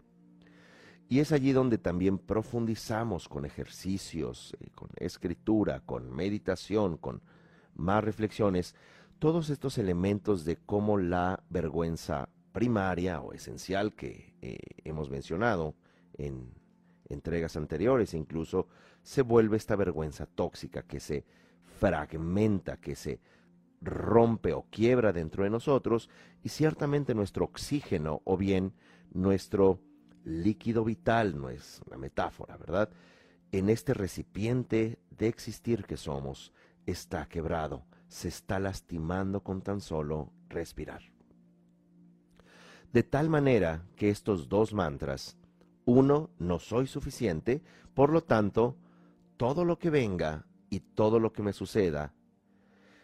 Y 1.08 1.20
es 1.20 1.30
allí 1.30 1.52
donde 1.52 1.78
también 1.78 2.18
profundizamos 2.18 3.28
con 3.28 3.44
ejercicios, 3.44 4.56
eh, 4.60 4.70
con 4.74 4.88
escritura, 4.96 5.80
con 5.80 6.10
meditación, 6.10 6.96
con 6.96 7.22
más 7.76 8.02
reflexiones, 8.02 8.74
todos 9.18 9.50
estos 9.50 9.78
elementos 9.78 10.44
de 10.44 10.56
cómo 10.56 10.98
la 10.98 11.42
vergüenza 11.48 12.28
primaria 12.52 13.20
o 13.20 13.32
esencial 13.32 13.94
que 13.94 14.34
eh, 14.40 14.58
hemos 14.84 15.10
mencionado 15.10 15.74
en 16.14 16.54
entregas 17.08 17.56
anteriores, 17.56 18.14
incluso 18.14 18.66
se 19.02 19.22
vuelve 19.22 19.56
esta 19.56 19.76
vergüenza 19.76 20.26
tóxica 20.26 20.82
que 20.82 21.00
se 21.00 21.24
fragmenta, 21.78 22.78
que 22.78 22.96
se 22.96 23.20
rompe 23.80 24.52
o 24.52 24.66
quiebra 24.70 25.12
dentro 25.12 25.44
de 25.44 25.50
nosotros 25.50 26.08
y 26.42 26.48
ciertamente 26.48 27.14
nuestro 27.14 27.44
oxígeno 27.44 28.22
o 28.24 28.36
bien 28.36 28.72
nuestro 29.12 29.80
líquido 30.24 30.84
vital, 30.84 31.38
no 31.40 31.50
es 31.50 31.80
una 31.86 31.96
metáfora, 31.96 32.56
¿verdad? 32.56 32.90
En 33.52 33.68
este 33.68 33.94
recipiente 33.94 34.98
de 35.10 35.28
existir 35.28 35.84
que 35.84 35.96
somos 35.96 36.52
está 36.86 37.26
quebrado, 37.26 37.84
se 38.08 38.28
está 38.28 38.58
lastimando 38.58 39.42
con 39.42 39.60
tan 39.62 39.80
solo 39.80 40.32
respirar. 40.48 41.02
De 42.92 43.02
tal 43.02 43.28
manera 43.28 43.82
que 43.96 44.08
estos 44.08 44.48
dos 44.48 44.72
mantras, 44.72 45.36
uno, 45.84 46.30
no 46.38 46.58
soy 46.58 46.86
suficiente, 46.86 47.62
por 47.94 48.10
lo 48.10 48.22
tanto, 48.22 48.76
todo 49.36 49.64
lo 49.64 49.78
que 49.78 49.90
venga 49.90 50.46
y 50.70 50.80
todo 50.80 51.20
lo 51.20 51.32
que 51.32 51.42
me 51.42 51.52
suceda, 51.52 52.14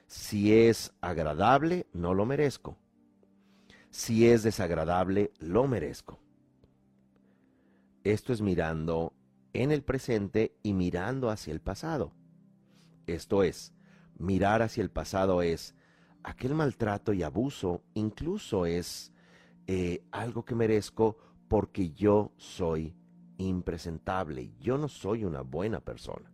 si 0.06 0.54
es 0.54 0.92
agradable, 1.00 1.86
no 1.92 2.14
lo 2.14 2.26
merezco. 2.26 2.76
Si 3.90 4.28
es 4.28 4.42
desagradable, 4.42 5.32
lo 5.38 5.66
merezco. 5.66 6.18
Esto 8.04 8.32
es 8.32 8.40
mirando 8.40 9.12
en 9.52 9.70
el 9.70 9.82
presente 9.82 10.56
y 10.62 10.72
mirando 10.72 11.30
hacia 11.30 11.52
el 11.52 11.60
pasado. 11.60 12.12
Esto 13.06 13.42
es, 13.42 13.72
mirar 14.18 14.62
hacia 14.62 14.82
el 14.82 14.90
pasado 14.90 15.42
es, 15.42 15.74
aquel 16.22 16.54
maltrato 16.54 17.12
y 17.12 17.22
abuso 17.22 17.82
incluso 17.94 18.66
es 18.66 19.12
eh, 19.66 20.04
algo 20.10 20.44
que 20.44 20.54
merezco 20.54 21.16
porque 21.48 21.90
yo 21.90 22.32
soy 22.36 22.94
impresentable, 23.38 24.52
yo 24.60 24.78
no 24.78 24.88
soy 24.88 25.24
una 25.24 25.42
buena 25.42 25.80
persona. 25.80 26.30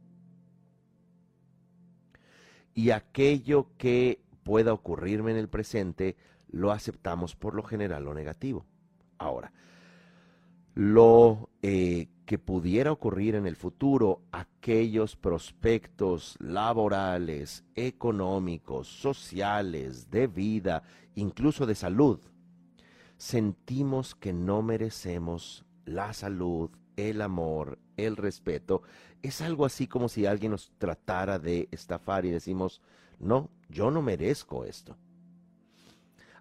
Y 2.74 2.90
aquello 2.90 3.76
que 3.76 4.22
pueda 4.44 4.72
ocurrirme 4.72 5.32
en 5.32 5.38
el 5.38 5.48
presente 5.48 6.16
lo 6.50 6.70
aceptamos 6.70 7.34
por 7.34 7.54
lo 7.54 7.62
general 7.62 8.04
lo 8.04 8.14
negativo. 8.14 8.64
Ahora, 9.18 9.52
lo 10.74 11.50
eh, 11.60 12.08
que 12.28 12.38
pudiera 12.38 12.92
ocurrir 12.92 13.36
en 13.36 13.46
el 13.46 13.56
futuro, 13.56 14.20
aquellos 14.32 15.16
prospectos 15.16 16.36
laborales, 16.40 17.64
económicos, 17.74 18.86
sociales, 18.86 20.10
de 20.10 20.26
vida, 20.26 20.82
incluso 21.14 21.64
de 21.64 21.74
salud, 21.74 22.20
sentimos 23.16 24.14
que 24.14 24.34
no 24.34 24.60
merecemos 24.60 25.64
la 25.86 26.12
salud, 26.12 26.68
el 26.96 27.22
amor, 27.22 27.78
el 27.96 28.14
respeto, 28.14 28.82
es 29.22 29.40
algo 29.40 29.64
así 29.64 29.86
como 29.86 30.10
si 30.10 30.26
alguien 30.26 30.52
nos 30.52 30.70
tratara 30.76 31.38
de 31.38 31.66
estafar 31.70 32.26
y 32.26 32.30
decimos, 32.30 32.82
no, 33.18 33.48
yo 33.70 33.90
no 33.90 34.02
merezco 34.02 34.66
esto. 34.66 34.98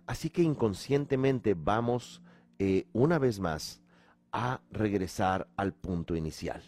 Así 0.06 0.32
que 0.32 0.41
inconscientemente 0.41 1.54
vamos 1.54 2.21
eh, 2.60 2.88
una 2.91 3.19
vez 3.19 3.39
más 3.39 3.82
a 4.32 4.62
regresar 4.72 5.48
al 5.56 5.74
punto 5.74 6.16
inicial. 6.16 6.62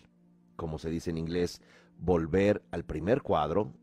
Como 0.56 0.80
se 0.80 0.90
dice 0.90 1.10
en 1.10 1.18
inglés, 1.18 1.62
volver 1.98 2.64
al 2.72 2.84
primer 2.84 3.22
cuadro, 3.22 3.74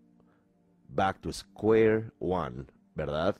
back 0.89 1.21
to 1.21 1.33
square 1.33 2.11
one, 2.19 2.67
¿verdad? 2.95 3.37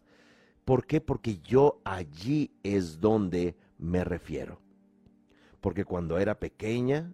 ¿Por 0.64 0.87
qué? 0.87 1.01
Porque 1.01 1.38
yo 1.38 1.81
allí 1.85 2.51
es 2.62 3.01
donde 3.01 3.57
me 3.79 4.05
refiero. 4.05 4.61
Porque 5.61 5.85
cuando 5.85 6.18
era 6.18 6.38
pequeña, 6.38 7.12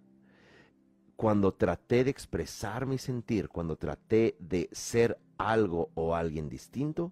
cuando 1.15 1.53
traté 1.53 2.03
de 2.03 2.09
expresar 2.09 2.85
mi 2.85 2.97
sentir, 2.97 3.49
cuando 3.49 3.77
traté 3.77 4.35
de 4.39 4.69
ser 4.71 5.19
algo 5.37 5.91
o 5.93 6.15
alguien 6.15 6.49
distinto, 6.49 7.11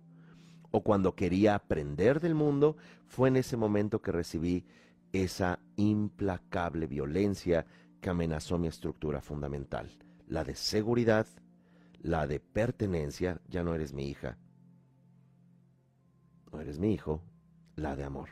o 0.72 0.82
cuando 0.82 1.16
quería 1.16 1.56
aprender 1.56 2.20
del 2.20 2.34
mundo, 2.34 2.78
fue 3.08 3.28
en 3.28 3.38
ese 3.38 3.58
momento 3.58 4.02
que 4.02 4.12
recibí 4.12 4.66
esa 5.14 5.60
implacable 5.76 6.88
violencia 6.88 7.66
que 8.00 8.10
amenazó 8.10 8.58
mi 8.58 8.68
estructura 8.68 9.22
fundamental, 9.22 9.90
la 10.28 10.44
de 10.44 10.56
seguridad, 10.56 11.28
la 12.02 12.28
de 12.28 12.40
pertenencia, 12.40 13.42
ya 13.48 13.64
no 13.64 13.76
eres 13.76 13.94
mi 13.94 14.08
hija, 14.10 14.38
no 16.52 16.60
eres 16.60 16.80
mi 16.80 16.94
hijo, 16.94 17.22
la 17.76 17.96
de 17.96 18.04
amor. 18.04 18.30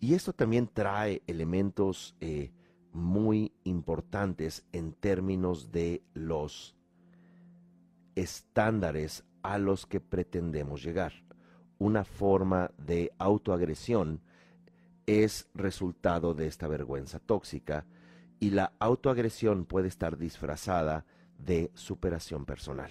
Y 0.00 0.14
esto 0.14 0.32
también 0.34 0.68
trae 0.68 1.22
elementos 1.26 2.14
eh, 2.20 2.52
muy 2.92 3.54
importantes 3.64 4.66
en 4.72 4.92
términos 4.92 5.72
de 5.72 6.04
los 6.12 6.76
estándares 8.14 9.24
a 9.42 9.58
los 9.58 9.86
que 9.86 10.00
pretendemos 10.00 10.82
llegar. 10.82 11.12
Una 11.78 12.04
forma 12.04 12.70
de 12.78 13.12
autoagresión 13.18 14.20
es 15.06 15.48
resultado 15.54 16.34
de 16.34 16.46
esta 16.46 16.68
vergüenza 16.68 17.18
tóxica 17.18 17.86
y 18.40 18.50
la 18.50 18.72
autoagresión 18.78 19.64
puede 19.64 19.88
estar 19.88 20.16
disfrazada 20.18 21.04
de 21.38 21.70
superación 21.74 22.44
personal 22.44 22.90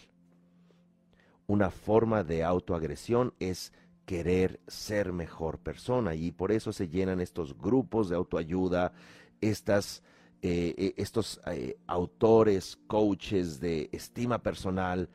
una 1.48 1.70
forma 1.70 2.24
de 2.24 2.44
autoagresión 2.44 3.34
es 3.40 3.74
querer 4.06 4.60
ser 4.68 5.14
mejor 5.14 5.60
persona 5.60 6.16
y 6.16 6.32
por 6.32 6.52
eso 6.52 6.74
se 6.74 6.90
llenan 6.90 7.22
estos 7.22 7.58
grupos 7.58 8.10
de 8.10 8.16
autoayuda, 8.16 8.94
estas 9.42 10.04
eh, 10.42 10.76
eh, 10.78 10.94
estos 10.98 11.40
eh, 11.48 11.78
autores, 11.88 12.78
coaches 12.88 13.62
de 13.62 13.90
estima 13.94 14.40
personal, 14.44 15.10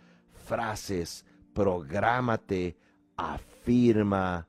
frases, 0.46 1.26
prográmate, 1.52 2.78
afirma, 3.16 4.48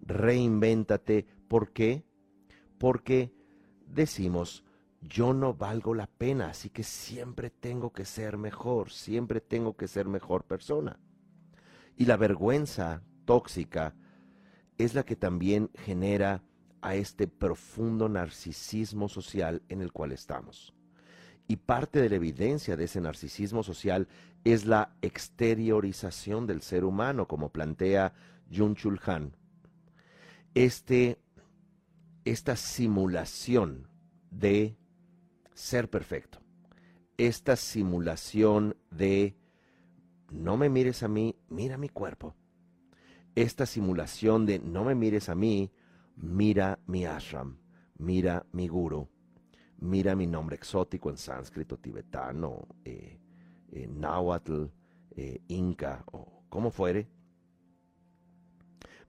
reinvéntate. 0.00 1.26
¿Por 1.48 1.72
qué? 1.72 2.04
Porque 2.78 3.32
decimos, 3.86 4.64
yo 5.00 5.32
no 5.32 5.54
valgo 5.54 5.94
la 5.94 6.06
pena, 6.06 6.50
así 6.50 6.70
que 6.70 6.82
siempre 6.82 7.50
tengo 7.50 7.92
que 7.92 8.04
ser 8.04 8.36
mejor, 8.36 8.90
siempre 8.90 9.40
tengo 9.40 9.76
que 9.76 9.88
ser 9.88 10.06
mejor 10.06 10.44
persona. 10.44 10.98
Y 11.96 12.04
la 12.04 12.16
vergüenza 12.16 13.02
tóxica 13.24 13.94
es 14.76 14.94
la 14.94 15.04
que 15.04 15.16
también 15.16 15.70
genera 15.74 16.42
a 16.80 16.94
este 16.94 17.26
profundo 17.26 18.08
narcisismo 18.08 19.08
social 19.08 19.62
en 19.68 19.82
el 19.82 19.92
cual 19.92 20.12
estamos. 20.12 20.74
Y 21.48 21.56
parte 21.56 22.00
de 22.00 22.10
la 22.10 22.16
evidencia 22.16 22.76
de 22.76 22.84
ese 22.84 23.00
narcisismo 23.00 23.62
social 23.62 24.06
es 24.44 24.66
la 24.66 24.94
exteriorización 25.02 26.46
del 26.46 26.62
ser 26.62 26.84
humano, 26.84 27.26
como 27.26 27.50
plantea 27.50 28.12
Jung 28.54 28.76
Chul 28.76 29.00
Han. 29.06 29.34
Este, 30.54 31.18
esta 32.30 32.56
simulación 32.56 33.88
de 34.30 34.76
ser 35.54 35.88
perfecto, 35.88 36.40
esta 37.16 37.56
simulación 37.56 38.76
de 38.90 39.34
no 40.30 40.56
me 40.58 40.68
mires 40.68 41.02
a 41.02 41.08
mí, 41.08 41.36
mira 41.48 41.78
mi 41.78 41.88
cuerpo, 41.88 42.34
esta 43.34 43.64
simulación 43.64 44.44
de 44.44 44.58
no 44.58 44.84
me 44.84 44.94
mires 44.94 45.30
a 45.30 45.34
mí, 45.34 45.72
mira 46.16 46.78
mi 46.86 47.06
ashram, 47.06 47.58
mira 47.96 48.44
mi 48.52 48.68
guru, 48.68 49.08
mira 49.78 50.14
mi 50.14 50.26
nombre 50.26 50.56
exótico 50.56 51.08
en 51.08 51.16
sánscrito, 51.16 51.78
tibetano, 51.78 52.68
eh, 52.84 53.18
eh, 53.72 53.88
náhuatl, 53.88 54.64
eh, 55.16 55.40
inca 55.48 56.04
o 56.12 56.44
como 56.50 56.70
fuere. 56.70 57.08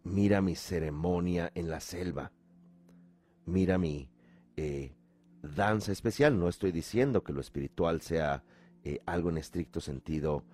Mira 0.04 0.42
mi 0.42 0.56
ceremonia 0.56 1.52
en 1.54 1.70
la 1.70 1.82
selva. 1.82 2.32
Mira 3.46 3.78
mi 3.78 4.10
danza 5.42 5.92
especial. 5.92 6.40
No 6.40 6.50
estoy 6.50 6.72
diciendo 6.72 7.24
que 7.24 7.34
lo 7.34 7.42
espiritual 7.42 8.02
sea 8.02 8.44
algo 9.06 9.30
en 9.30 9.38
estricto 9.38 9.82
sentido 9.82 10.46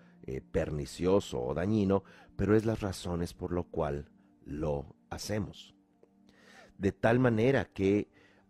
pernicioso 0.51 1.41
o 1.41 1.53
dañino, 1.53 2.03
pero 2.35 2.55
es 2.55 2.65
las 2.65 2.81
razones 2.81 3.33
por 3.33 3.51
lo 3.51 3.65
cual 3.65 4.09
lo 4.45 4.95
hacemos 5.09 5.75
de 6.77 6.91
tal 6.91 7.19
manera 7.19 7.65
que 7.65 8.09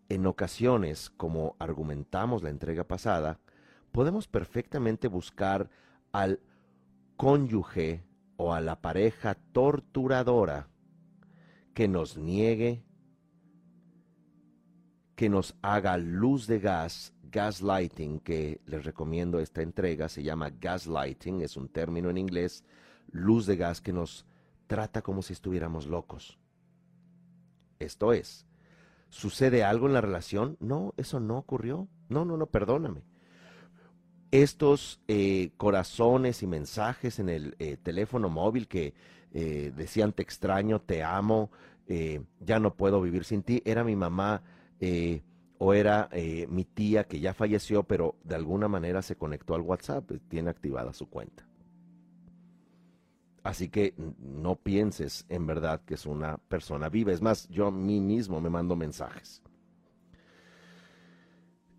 en 0.10 0.26
ocasiones, 0.26 1.10
como 1.10 1.56
argumentamos 1.60 2.43
la 2.43 2.50
entrega 2.50 2.88
pasada, 2.88 3.39
podemos 3.91 4.28
perfectamente 4.28 5.08
buscar 5.08 5.69
al 6.12 6.39
cónyuge 7.17 8.04
o 8.38 8.54
a 8.54 8.62
la 8.62 8.82
pareja 8.82 9.36
torturadora 9.36 10.69
que 11.74 11.88
nos 11.88 12.17
niegue, 12.17 12.84
que 15.15 15.30
nos 15.30 15.56
haga 15.62 15.97
luz 15.97 16.47
de 16.47 16.60
gas, 16.60 17.13
gaslighting, 17.32 18.19
que 18.19 18.62
les 18.65 18.84
recomiendo 18.84 19.39
esta 19.39 19.62
entrega, 19.62 20.10
se 20.10 20.23
llama 20.23 20.49
gaslighting, 20.49 21.41
es 21.41 21.58
un 21.58 21.69
término 21.69 22.10
en 22.10 22.17
inglés, 22.17 22.63
luz 23.12 23.45
de 23.45 23.56
gas 23.56 23.82
que 23.82 23.93
nos 23.93 24.25
trata 24.67 25.01
como 25.01 25.21
si 25.21 25.34
estuviéramos 25.34 25.88
locos 25.88 26.38
esto 27.80 28.13
es, 28.13 28.45
¿sucede 29.10 29.63
algo 29.63 29.88
en 29.88 29.93
la 29.93 30.01
relación? 30.01 30.58
No, 30.60 30.93
eso 30.97 31.19
no 31.19 31.38
ocurrió. 31.38 31.88
No, 32.10 32.25
no, 32.25 32.38
no, 32.38 32.47
perdóname. 32.47 33.04
Estos 34.32 35.01
eh, 35.08 35.51
corazones 35.58 36.43
y 36.43 36.47
mensajes 36.47 37.19
en 37.19 37.30
el 37.30 37.56
eh, 37.60 37.78
teléfono 37.78 38.30
móvil 38.30 38.67
que 38.67 38.93
eh, 39.34 39.71
decían 39.75 40.13
te 40.13 40.23
extraño, 40.23 40.82
te 40.82 41.04
amo, 41.04 41.51
ya 42.39 42.60
no 42.60 42.73
puedo 42.73 42.99
vivir 42.99 43.25
sin 43.25 43.43
ti, 43.43 43.62
era 43.63 43.84
mi 43.84 43.95
mamá 43.95 44.41
o 45.58 45.74
era 45.74 46.10
mi 46.50 46.66
tía 46.66 47.06
que 47.06 47.20
ya 47.20 47.34
falleció, 47.34 47.84
pero 47.84 48.16
de 48.24 48.36
alguna 48.36 48.68
manera 48.68 49.02
se 49.02 49.16
conectó 49.16 49.56
al 49.56 49.62
WhatsApp, 49.62 50.12
tiene 50.28 50.50
activada 50.50 50.94
su 50.94 51.10
cuenta. 51.10 51.48
Así 53.46 53.70
que 53.70 53.94
no 54.18 54.56
pienses 54.56 55.24
en 55.30 55.46
verdad 55.46 55.82
que 55.86 55.94
es 55.94 56.08
una 56.08 56.40
persona 56.40 56.90
viva. 56.90 57.12
Es 57.12 57.22
más, 57.22 57.48
yo 57.50 57.68
a 57.68 57.72
mí 57.72 58.02
mismo 58.02 58.42
me 58.42 58.50
mando 58.50 58.76
mensajes. 58.76 59.44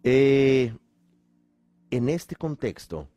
Eh, 0.04 0.72
en 1.90 2.08
este 2.08 2.36
contexto, 2.36 3.08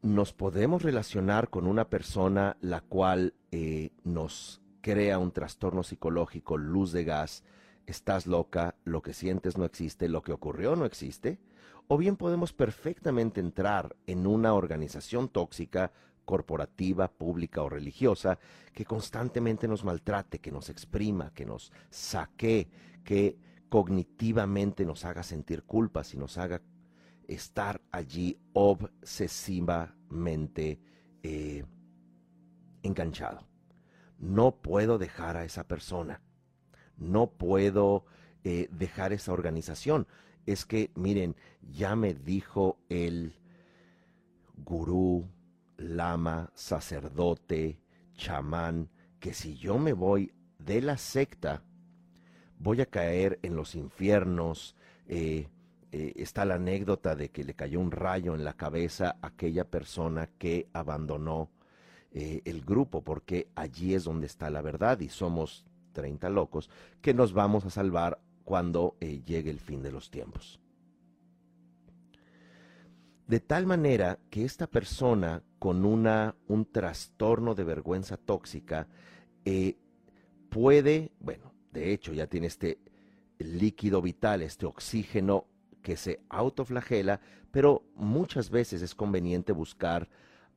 nos 0.00 0.32
podemos 0.32 0.82
relacionar 0.82 1.50
con 1.50 1.66
una 1.66 1.90
persona 1.90 2.56
la 2.62 2.80
cual 2.80 3.34
eh, 3.50 3.90
nos 4.04 4.62
crea 4.84 5.18
un 5.18 5.32
trastorno 5.32 5.82
psicológico, 5.82 6.58
luz 6.58 6.92
de 6.92 7.04
gas, 7.04 7.42
estás 7.86 8.26
loca, 8.26 8.74
lo 8.84 9.00
que 9.00 9.14
sientes 9.14 9.56
no 9.56 9.64
existe, 9.64 10.10
lo 10.10 10.22
que 10.22 10.32
ocurrió 10.32 10.76
no 10.76 10.84
existe 10.84 11.38
o 11.88 11.98
bien 11.98 12.16
podemos 12.16 12.52
perfectamente 12.52 13.40
entrar 13.40 13.96
en 14.06 14.26
una 14.26 14.54
organización 14.54 15.28
tóxica, 15.28 15.92
corporativa, 16.24 17.08
pública 17.08 17.62
o 17.62 17.68
religiosa, 17.68 18.38
que 18.72 18.86
constantemente 18.86 19.68
nos 19.68 19.84
maltrate, 19.84 20.38
que 20.38 20.50
nos 20.50 20.70
exprima, 20.70 21.34
que 21.34 21.44
nos 21.44 21.70
saque, 21.90 22.70
que 23.04 23.36
cognitivamente 23.68 24.86
nos 24.86 25.04
haga 25.04 25.22
sentir 25.22 25.64
culpas 25.64 26.14
y 26.14 26.16
nos 26.16 26.38
haga 26.38 26.62
estar 27.28 27.82
allí 27.90 28.38
obsesivamente 28.54 30.80
eh, 31.22 31.66
enganchado. 32.82 33.53
No 34.24 34.56
puedo 34.56 34.96
dejar 34.96 35.36
a 35.36 35.44
esa 35.44 35.64
persona, 35.64 36.22
no 36.96 37.30
puedo 37.30 38.06
eh, 38.42 38.68
dejar 38.70 39.12
esa 39.12 39.32
organización 39.32 40.06
es 40.46 40.64
que, 40.64 40.90
miren, 40.94 41.36
ya 41.62 41.96
me 41.96 42.14
dijo 42.14 42.78
el 42.88 43.34
gurú, 44.56 45.28
lama, 45.76 46.50
sacerdote, 46.54 47.78
chamán, 48.14 48.90
que 49.20 49.34
si 49.34 49.56
yo 49.56 49.78
me 49.78 49.92
voy 49.92 50.32
de 50.58 50.82
la 50.82 50.96
secta, 50.96 51.62
voy 52.58 52.80
a 52.80 52.86
caer 52.86 53.38
en 53.42 53.56
los 53.56 53.74
infiernos. 53.74 54.76
Eh, 55.06 55.48
eh, 55.92 56.12
está 56.16 56.44
la 56.44 56.54
anécdota 56.54 57.14
de 57.14 57.30
que 57.30 57.44
le 57.44 57.54
cayó 57.54 57.80
un 57.80 57.90
rayo 57.90 58.34
en 58.34 58.44
la 58.44 58.54
cabeza 58.54 59.16
a 59.22 59.28
aquella 59.28 59.70
persona 59.70 60.28
que 60.38 60.68
abandonó 60.72 61.50
eh, 62.16 62.42
el 62.44 62.64
grupo, 62.64 63.02
porque 63.02 63.48
allí 63.56 63.92
es 63.92 64.04
donde 64.04 64.26
está 64.26 64.48
la 64.48 64.62
verdad 64.62 65.00
y 65.00 65.08
somos 65.08 65.66
30 65.94 66.28
locos 66.30 66.70
que 67.02 67.12
nos 67.12 67.32
vamos 67.32 67.64
a 67.64 67.70
salvar 67.70 68.20
cuando 68.44 68.96
eh, 69.00 69.20
llegue 69.26 69.50
el 69.50 69.58
fin 69.58 69.82
de 69.82 69.90
los 69.90 70.12
tiempos. 70.12 70.60
De 73.26 73.40
tal 73.40 73.66
manera 73.66 74.20
que 74.30 74.44
esta 74.44 74.68
persona 74.68 75.42
con 75.58 75.84
una, 75.84 76.36
un 76.46 76.70
trastorno 76.70 77.56
de 77.56 77.64
vergüenza 77.64 78.16
tóxica 78.16 78.86
eh, 79.44 79.76
puede, 80.50 81.10
bueno, 81.18 81.52
de 81.72 81.92
hecho 81.92 82.12
ya 82.12 82.28
tiene 82.28 82.46
este 82.46 82.78
líquido 83.38 84.00
vital, 84.00 84.42
este 84.42 84.66
oxígeno 84.66 85.46
que 85.82 85.96
se 85.96 86.20
autoflagela, 86.28 87.20
pero 87.50 87.82
muchas 87.96 88.50
veces 88.50 88.82
es 88.82 88.94
conveniente 88.94 89.52
buscar 89.52 90.08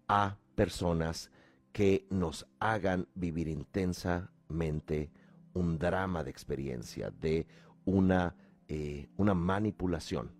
a 0.07 0.37
personas 0.53 1.31
que 1.77 2.07
nos 2.09 2.47
hagan 2.59 3.07
vivir 3.13 3.47
intensamente 3.47 5.11
un 5.53 5.77
drama 5.77 6.23
de 6.23 6.31
experiencia, 6.31 7.11
de 7.11 7.45
una, 7.85 8.35
eh, 8.67 9.07
una 9.15 9.35
manipulación. 9.35 10.31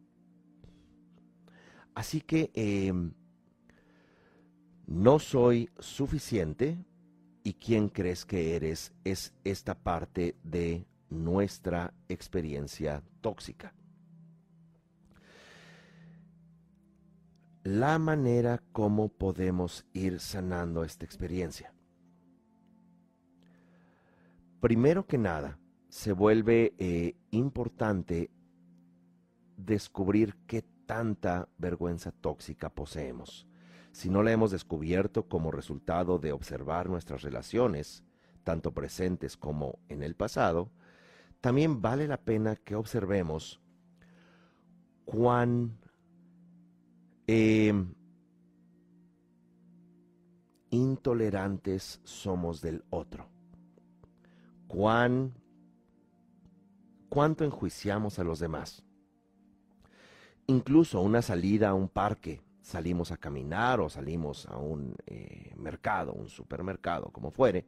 Así 1.93 2.21
que 2.21 2.50
em, 2.56 3.13
no 4.88 5.19
soy 5.19 5.69
suficiente 5.78 6.84
y 7.43 7.54
quién 7.54 7.89
crees 7.89 8.26
que 8.26 8.56
eres 8.56 8.91
es 9.04 9.32
esta 9.43 9.76
parte 9.76 10.38
de 10.41 10.88
nuestra 11.12 11.93
experiencia 12.10 13.04
tóxica. 13.21 13.76
La 17.70 18.00
manera 18.00 18.64
como 18.72 19.10
podemos 19.10 19.86
ir 19.92 20.22
sanando 20.22 20.86
esta 20.86 21.04
experiencia. 21.04 21.74
Primero 24.62 25.06
que 25.06 25.18
nada, 25.18 25.60
se 25.90 26.14
vuelve 26.14 26.76
eh, 26.78 27.18
importante 27.30 28.32
descubrir 29.58 30.38
qué 30.48 30.64
tanta 30.86 31.50
vergüenza 31.58 32.14
tóxica 32.14 32.70
poseemos. 32.70 33.46
Si 33.92 34.10
no 34.10 34.24
la 34.24 34.32
hemos 34.32 34.52
descubierto 34.52 35.28
como 35.28 35.52
resultado 35.52 36.20
de 36.20 36.32
observar 36.32 36.88
nuestras 36.90 37.22
relaciones, 37.22 38.06
tanto 38.46 38.74
presentes 38.74 39.36
como 39.36 39.78
en 39.90 40.04
el 40.04 40.16
pasado, 40.16 40.72
también 41.42 41.82
vale 41.82 42.08
la 42.08 42.22
pena 42.22 42.56
que 42.56 42.76
observemos 42.76 43.60
cuán 45.04 45.78
em, 47.28 47.94
intolerantes 50.70 52.02
somos 52.04 52.62
del 52.62 52.84
otro, 52.90 53.28
cuán 54.68 55.34
cuánto 57.10 57.44
enjuiciamos 57.44 58.20
a 58.20 58.24
los 58.24 58.40
demás. 58.40 58.84
Incluso 60.48 61.02
una 61.02 61.22
salida 61.22 61.70
a 61.70 61.74
un 61.74 61.90
parque, 61.90 62.42
salimos 62.62 63.12
a 63.12 63.18
caminar 63.18 63.80
o 63.80 63.90
salimos 63.90 64.46
a 64.48 64.58
un 64.58 64.96
eh, 65.06 65.54
mercado, 65.58 66.13
un 66.13 66.30
supermercado, 66.30 67.12
como 67.12 67.32
fuere, 67.32 67.66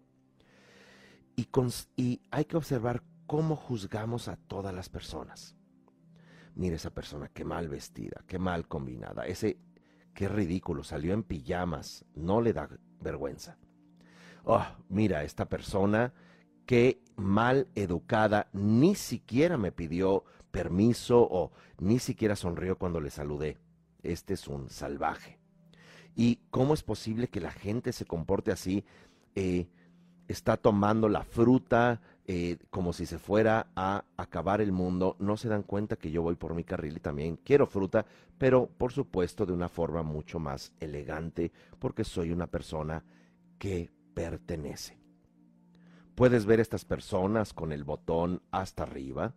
y, 1.36 1.48
y 1.95 2.22
hay 2.32 2.45
que 2.45 2.58
observar 2.58 3.04
cómo 3.28 3.56
juzgamos 3.56 4.28
a 4.28 4.36
todas 4.36 4.74
las 4.74 4.89
personas. 4.89 5.56
Mire 6.60 6.76
esa 6.76 6.89
persona, 6.89 7.30
qué 7.30 7.45
mal 7.45 7.69
vestida, 7.69 8.22
qué 8.28 8.38
mal 8.38 8.67
combinada, 8.67 9.26
ese, 9.26 9.58
qué 10.13 10.28
ridículo, 10.28 10.84
salió 10.84 11.13
en 11.13 11.24
pijamas, 11.24 12.04
no 12.15 12.41
le 12.41 12.52
da 12.52 12.67
vergüenza. 13.00 13.58
Oh, 14.43 14.65
mira, 14.89 15.24
esta 15.24 15.48
persona 15.48 16.12
qué 16.65 17.02
mal 17.15 17.69
educada, 17.76 18.50
ni 18.52 18.93
siquiera 18.95 19.58
me 19.58 19.72
pidió 19.72 20.26
permiso 20.52 21.22
o 21.22 21.54
ni 21.78 21.98
siquiera 21.98 22.36
sonrió 22.36 22.78
cuando 22.78 23.00
le 23.00 23.10
saludé. 23.10 23.58
Este 24.04 24.34
es 24.34 24.45
un 24.50 24.69
salvaje. 24.69 25.39
¿Y 26.13 26.41
cómo 26.52 26.74
es 26.74 26.84
posible 26.84 27.30
que 27.30 27.39
la 27.39 27.52
gente 27.52 27.93
se 27.93 28.04
comporte 28.04 28.52
así? 28.52 28.84
Eh, 29.34 29.69
está 30.28 30.58
tomando 30.58 31.08
la 31.08 31.24
fruta 31.24 32.02
eh, 32.32 32.60
como 32.70 32.94
si 32.94 33.08
se 33.08 33.18
fuera 33.18 33.72
a 33.76 34.06
acabar 34.15 34.62
el 34.62 34.72
mundo. 34.72 35.15
No 35.18 35.36
se 35.36 35.50
dan 35.50 35.63
cuenta 35.63 35.96
que 35.96 36.12
yo 36.12 36.22
voy 36.22 36.36
por 36.36 36.54
mi 36.54 36.63
carril 36.63 36.98
y 36.98 37.00
también 37.00 37.38
quiero 37.38 37.65
fruta, 37.65 38.06
pero 38.38 38.68
por 38.68 38.92
supuesto 38.92 39.48
de 39.48 39.54
una 39.54 39.68
forma 39.68 40.04
mucho 40.04 40.38
más 40.38 40.72
elegante 40.80 41.52
porque 41.80 42.04
soy 42.04 42.32
una 42.32 42.46
persona 42.46 43.04
que 43.58 43.89
pertenece. 44.13 44.96
Puedes 46.13 46.46
ver 46.46 46.60
estas 46.60 46.86
personas 46.86 47.52
con 47.52 47.72
el 47.72 47.84
botón 47.84 48.44
hasta 48.52 48.84
arriba, 48.84 49.34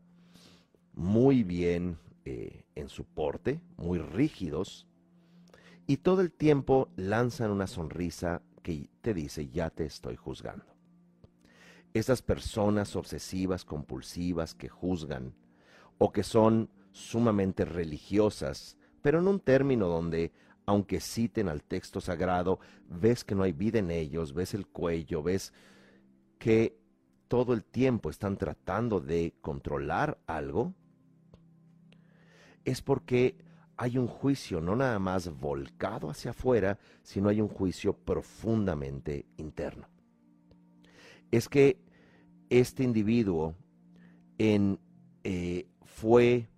muy 0.92 1.44
bien 1.44 1.96
eh, 2.26 2.66
en 2.74 2.90
su 2.90 3.06
porte, 3.06 3.62
muy 3.78 4.00
rígidos, 4.00 4.86
y 5.86 5.96
todo 5.96 6.20
el 6.20 6.30
tiempo 6.30 6.90
lanzan 6.96 7.52
una 7.52 7.68
sonrisa 7.68 8.42
que 8.62 8.90
te 9.00 9.14
dice, 9.14 9.48
ya 9.48 9.70
te 9.70 9.86
estoy 9.86 10.16
juzgando. 10.16 10.71
Esas 11.94 12.22
personas 12.22 12.96
obsesivas, 12.96 13.64
compulsivas, 13.64 14.54
que 14.54 14.68
juzgan, 14.68 15.34
o 15.98 16.12
que 16.12 16.22
son 16.22 16.70
sumamente 16.92 17.64
religiosas, 17.64 18.76
pero 19.02 19.18
en 19.18 19.28
un 19.28 19.40
término 19.40 19.88
donde, 19.88 20.32
aunque 20.66 21.00
citen 21.00 21.48
al 21.48 21.62
texto 21.62 22.00
sagrado, 22.00 22.60
ves 22.88 23.24
que 23.24 23.34
no 23.34 23.42
hay 23.42 23.52
vida 23.52 23.78
en 23.78 23.90
ellos, 23.90 24.32
ves 24.32 24.54
el 24.54 24.66
cuello, 24.66 25.22
ves 25.22 25.52
que 26.38 26.78
todo 27.28 27.52
el 27.52 27.64
tiempo 27.64 28.10
están 28.10 28.36
tratando 28.36 29.00
de 29.00 29.34
controlar 29.40 30.18
algo, 30.26 30.74
es 32.64 32.82
porque 32.82 33.36
hay 33.76 33.98
un 33.98 34.06
juicio 34.06 34.60
no 34.60 34.76
nada 34.76 34.98
más 34.98 35.28
volcado 35.38 36.10
hacia 36.10 36.32
afuera, 36.32 36.78
sino 37.02 37.28
hay 37.28 37.40
un 37.40 37.48
juicio 37.48 37.94
profundamente 37.94 39.26
interno. 39.36 39.91
Es 41.32 41.48
que 41.48 41.82
este 42.50 42.84
individuo 42.84 43.56
eh, 44.38 45.66
fue 45.84 46.48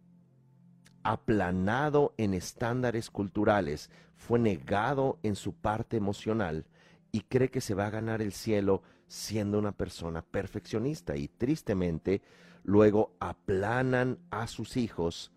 aplanado 1.04 2.14
en 2.16 2.34
estándares 2.34 3.10
culturales, 3.10 3.90
fue 4.16 4.38
negado 4.38 5.18
en 5.22 5.36
su 5.36 5.54
parte 5.54 5.96
emocional 5.96 6.66
y 7.12 7.20
cree 7.20 7.50
que 7.50 7.60
se 7.60 7.74
va 7.74 7.86
a 7.86 7.90
ganar 7.90 8.20
el 8.20 8.32
cielo 8.32 8.82
siendo 9.06 9.58
una 9.58 9.72
persona 9.72 10.22
perfeccionista 10.22 11.16
y 11.16 11.28
tristemente 11.28 12.22
luego 12.64 13.14
aplanan 13.20 14.18
a 14.30 14.46
sus 14.46 14.76
hijos 14.76 15.30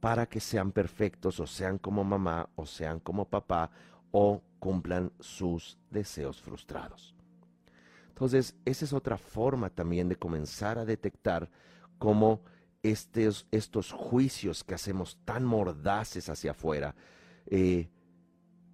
para 0.00 0.26
que 0.26 0.38
sean 0.38 0.70
perfectos 0.70 1.40
o 1.40 1.46
sean 1.46 1.78
como 1.78 2.04
mamá 2.04 2.50
o 2.54 2.66
sean 2.66 3.00
como 3.00 3.24
papá 3.24 3.70
o 4.12 4.42
cumplan 4.58 5.12
sus 5.18 5.78
deseos 5.90 6.40
frustrados. 6.40 7.13
Entonces, 8.14 8.54
esa 8.64 8.84
es 8.84 8.92
otra 8.92 9.18
forma 9.18 9.70
también 9.70 10.08
de 10.08 10.14
comenzar 10.14 10.78
a 10.78 10.84
detectar 10.84 11.50
cómo 11.98 12.42
estos, 12.84 13.48
estos 13.50 13.90
juicios 13.90 14.62
que 14.62 14.74
hacemos 14.74 15.18
tan 15.24 15.44
mordaces 15.44 16.28
hacia 16.28 16.52
afuera, 16.52 16.94
eh, 17.46 17.88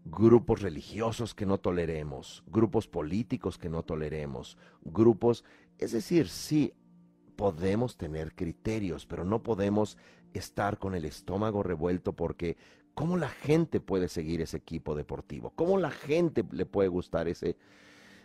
grupos 0.05 0.61
religiosos 0.61 1.35
que 1.35 1.47
no 1.47 1.57
toleremos, 1.57 2.45
grupos 2.49 2.87
políticos 2.87 3.57
que 3.57 3.71
no 3.71 3.83
toleremos, 3.83 4.59
grupos, 4.83 5.43
es 5.79 5.93
decir, 5.93 6.29
sí, 6.29 6.75
podemos 7.35 7.97
tener 7.97 8.35
criterios, 8.35 9.07
pero 9.07 9.25
no 9.25 9.43
podemos 9.43 9.97
estar 10.35 10.79
con 10.79 10.95
el 10.95 11.07
estómago 11.07 11.63
revuelto 11.63 12.13
porque 12.13 12.59
¿cómo 12.93 13.17
la 13.17 13.31
gente 13.31 13.81
puede 13.81 14.09
seguir 14.09 14.43
ese 14.43 14.59
equipo 14.59 14.95
deportivo? 14.95 15.55
¿Cómo 15.57 15.79
la 15.79 15.91
gente 15.91 16.45
le 16.53 16.67
puede 16.67 16.91
gustar 16.91 17.27
ese 17.27 17.57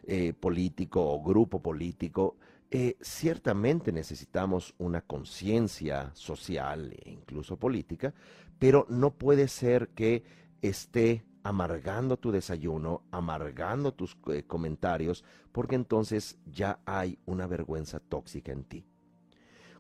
eh, 0.07 0.33
político 0.33 1.01
o 1.01 1.21
grupo 1.21 1.61
político? 1.61 2.37
Eh, 2.71 2.97
ciertamente 3.01 3.91
necesitamos 3.91 4.73
una 4.77 5.01
conciencia 5.01 6.11
social 6.13 6.91
e 6.93 7.11
incluso 7.11 7.57
política, 7.57 8.13
pero 8.57 8.85
no 8.89 9.11
puede 9.11 9.47
ser 9.47 9.89
que 9.89 10.23
esté 10.61 11.23
amargando 11.43 12.17
tu 12.17 12.31
desayuno, 12.31 13.03
amargando 13.11 13.93
tus 13.93 14.17
eh, 14.27 14.43
comentarios, 14.43 15.23
porque 15.51 15.75
entonces 15.75 16.39
ya 16.45 16.79
hay 16.85 17.19
una 17.25 17.45
vergüenza 17.45 17.99
tóxica 17.99 18.51
en 18.51 18.63
ti. 18.63 18.83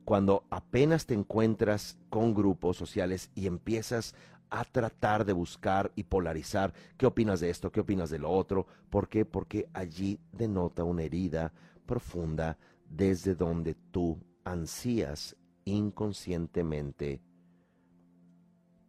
Cuando 0.05 0.45
apenas 0.51 1.07
te 1.07 1.15
encuentras 1.15 1.97
con 2.11 2.35
grupos 2.35 2.77
sociales 2.77 3.31
y 3.33 3.47
empiezas 3.47 4.13
a 4.55 4.63
tratar 4.63 5.25
de 5.25 5.33
buscar 5.33 5.91
y 5.95 6.03
polarizar 6.03 6.73
qué 6.97 7.05
opinas 7.05 7.41
de 7.41 7.49
esto, 7.49 7.71
qué 7.71 7.81
opinas 7.81 8.09
de 8.09 8.19
lo 8.19 8.31
otro, 8.31 8.65
¿por 8.89 9.09
qué? 9.09 9.25
Porque 9.25 9.67
allí 9.73 10.19
denota 10.31 10.83
una 10.85 11.03
herida 11.03 11.51
profunda 11.85 12.57
desde 12.89 13.35
donde 13.35 13.75
tú 13.91 14.17
ansías 14.45 15.35
inconscientemente 15.65 17.21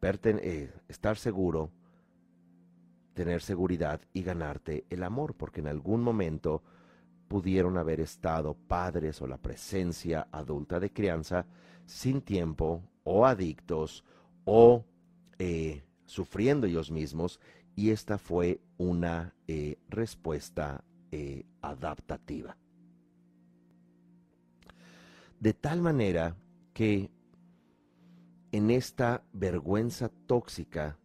eh, 0.02 0.72
estar 0.86 1.16
seguro 1.16 1.72
tener 3.14 3.40
seguridad 3.40 4.00
y 4.12 4.22
ganarte 4.22 4.84
el 4.88 5.02
amor, 5.02 5.34
porque 5.34 5.60
en 5.60 5.66
algún 5.66 6.02
momento 6.02 6.62
pudieron 7.26 7.76
haber 7.76 7.98
estado 8.00 8.54
padres 8.54 9.20
o 9.20 9.26
la 9.26 9.38
presencia 9.38 10.28
adulta 10.30 10.78
de 10.78 10.92
crianza 10.92 11.46
sin 11.86 12.20
tiempo 12.20 12.82
o 13.02 13.26
adictos 13.26 14.04
o 14.44 14.84
eh, 15.38 15.82
sufriendo 16.04 16.66
ellos 16.66 16.90
mismos 16.90 17.40
y 17.74 17.90
esta 17.90 18.18
fue 18.18 18.60
una 18.78 19.34
eh, 19.46 19.78
respuesta 19.88 20.84
eh, 21.10 21.44
adaptativa. 21.60 22.56
De 25.38 25.52
tal 25.52 25.82
manera 25.82 26.36
que 26.72 27.10
en 28.52 28.70
esta 28.70 29.22
vergüenza 29.32 30.08
tóxica 30.26 30.98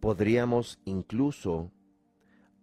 podríamos 0.00 0.80
incluso 0.84 1.70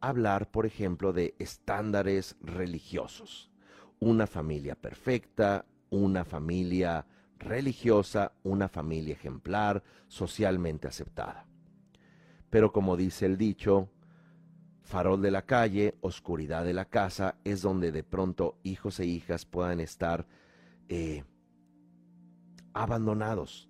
hablar, 0.01 0.49
por 0.49 0.65
ejemplo, 0.65 1.13
de 1.13 1.35
estándares 1.39 2.35
religiosos. 2.41 3.51
Una 3.99 4.27
familia 4.27 4.75
perfecta, 4.75 5.65
una 5.89 6.25
familia 6.25 7.05
religiosa, 7.39 8.33
una 8.43 8.67
familia 8.67 9.13
ejemplar, 9.13 9.83
socialmente 10.07 10.87
aceptada. 10.87 11.47
Pero 12.49 12.71
como 12.71 12.97
dice 12.97 13.25
el 13.25 13.37
dicho, 13.37 13.89
farol 14.83 15.21
de 15.21 15.31
la 15.31 15.45
calle, 15.45 15.95
oscuridad 16.01 16.65
de 16.65 16.73
la 16.73 16.85
casa, 16.85 17.37
es 17.43 17.61
donde 17.61 17.91
de 17.91 18.03
pronto 18.03 18.59
hijos 18.63 18.99
e 18.99 19.05
hijas 19.05 19.45
puedan 19.45 19.79
estar 19.79 20.27
eh, 20.89 21.23
abandonados. 22.73 23.69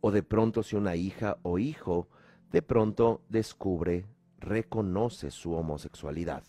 O 0.00 0.10
de 0.10 0.22
pronto 0.22 0.62
si 0.62 0.76
una 0.76 0.96
hija 0.96 1.38
o 1.42 1.58
hijo 1.58 2.08
de 2.50 2.62
pronto 2.62 3.22
descubre, 3.28 4.06
reconoce 4.38 5.30
su 5.30 5.52
homosexualidad. 5.52 6.42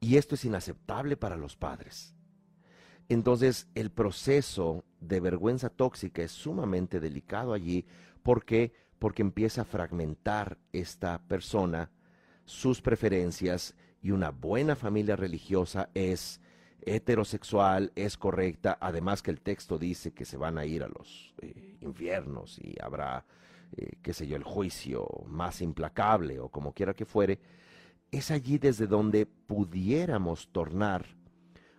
Y 0.00 0.16
esto 0.16 0.34
es 0.34 0.44
inaceptable 0.44 1.16
para 1.16 1.36
los 1.36 1.56
padres. 1.56 2.17
Entonces 3.08 3.68
el 3.74 3.90
proceso 3.90 4.84
de 5.00 5.20
vergüenza 5.20 5.70
tóxica 5.70 6.22
es 6.22 6.32
sumamente 6.32 7.00
delicado 7.00 7.52
allí. 7.52 7.86
¿Por 8.22 8.44
qué? 8.44 8.72
Porque 8.98 9.22
empieza 9.22 9.62
a 9.62 9.66
fragmentar 9.66 10.58
esta 10.72 11.18
persona 11.26 11.90
sus 12.44 12.80
preferencias 12.80 13.74
y 14.02 14.10
una 14.10 14.30
buena 14.30 14.74
familia 14.74 15.16
religiosa 15.16 15.90
es 15.94 16.40
heterosexual 16.82 17.92
es 17.94 18.16
correcta, 18.16 18.78
además 18.80 19.22
que 19.22 19.30
el 19.30 19.40
texto 19.40 19.78
dice 19.78 20.12
que 20.12 20.24
se 20.24 20.36
van 20.36 20.58
a 20.58 20.64
ir 20.64 20.82
a 20.82 20.88
los 20.88 21.34
eh, 21.42 21.76
infiernos 21.80 22.58
y 22.58 22.74
habrá, 22.82 23.24
eh, 23.76 23.92
qué 24.02 24.12
sé 24.12 24.26
yo, 24.26 24.36
el 24.36 24.44
juicio 24.44 25.06
más 25.26 25.60
implacable 25.60 26.38
o 26.40 26.48
como 26.48 26.72
quiera 26.72 26.94
que 26.94 27.04
fuere, 27.04 27.38
es 28.10 28.30
allí 28.30 28.58
desde 28.58 28.86
donde 28.86 29.26
pudiéramos 29.26 30.48
tornar, 30.48 31.04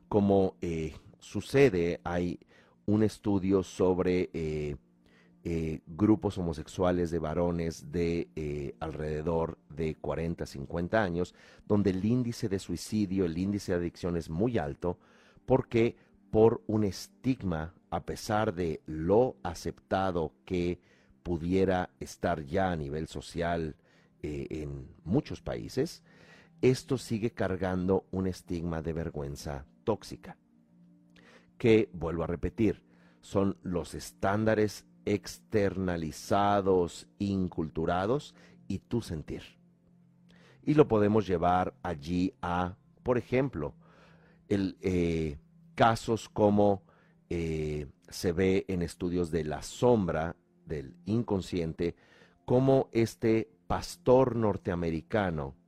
como 0.07 0.55
eh, 0.61 0.93
sucede, 1.19 1.99
hay 2.03 2.39
un 2.85 3.03
estudio 3.03 3.63
sobre 3.63 4.29
eh, 4.33 5.79
grupos 5.87 6.37
homosexuales 6.37 7.11
de 7.11 7.19
varones 7.19 7.91
de 7.91 8.27
eh, 8.35 8.75
alrededor 8.79 9.57
de 9.69 9.95
40, 9.95 10.45
50 10.45 11.01
años, 11.01 11.33
donde 11.65 11.91
el 11.91 12.03
índice 12.03 12.49
de 12.49 12.59
suicidio, 12.59 13.25
el 13.25 13.37
índice 13.37 13.71
de 13.71 13.77
adicción 13.77 14.17
es 14.17 14.29
muy 14.29 14.57
alto, 14.57 14.99
porque 15.45 15.95
por 16.29 16.61
un 16.67 16.83
estigma, 16.83 17.73
a 17.89 18.05
pesar 18.05 18.53
de 18.53 18.81
lo 18.85 19.37
aceptado 19.41 20.33
que 20.45 20.79
pudiera 21.23 21.89
estar 21.99 22.43
ya 22.43 22.71
a 22.71 22.75
nivel 22.75 23.07
social 23.07 23.75
eh, 24.21 24.47
en 24.49 24.89
muchos 25.05 25.41
países, 25.41 26.03
esto 26.61 26.97
sigue 26.97 27.31
cargando 27.31 28.05
un 28.11 28.27
estigma 28.27 28.81
de 28.81 28.93
vergüenza 28.93 29.65
tóxica, 29.83 30.37
que, 31.59 31.91
vuelvo 31.93 32.23
a 32.23 32.27
repetir, 32.27 32.81
son 33.21 33.59
los 33.61 33.93
estándares 33.93 34.87
externalizados, 35.05 37.07
inculturados 37.19 38.33
y 38.67 38.79
tu 38.79 39.03
sentir. 39.03 39.43
Y 40.63 40.73
lo 40.73 40.87
podemos 40.87 41.27
llevar 41.27 41.75
allí 41.83 42.33
a, 42.41 42.75
por 43.03 43.19
ejemplo, 43.19 43.75
el, 44.47 44.77
eh, 44.81 45.37
casos 45.75 46.29
como 46.29 46.81
eh, 47.29 47.85
se 48.07 48.31
ve 48.31 48.65
en 48.67 48.81
estudios 48.81 49.29
de 49.29 49.43
la 49.43 49.61
sombra 49.61 50.35
del 50.65 50.95
inconsciente, 51.05 51.95
como 52.45 52.89
este 52.91 53.51
pastor 53.67 54.35
norteamericano 54.35 55.58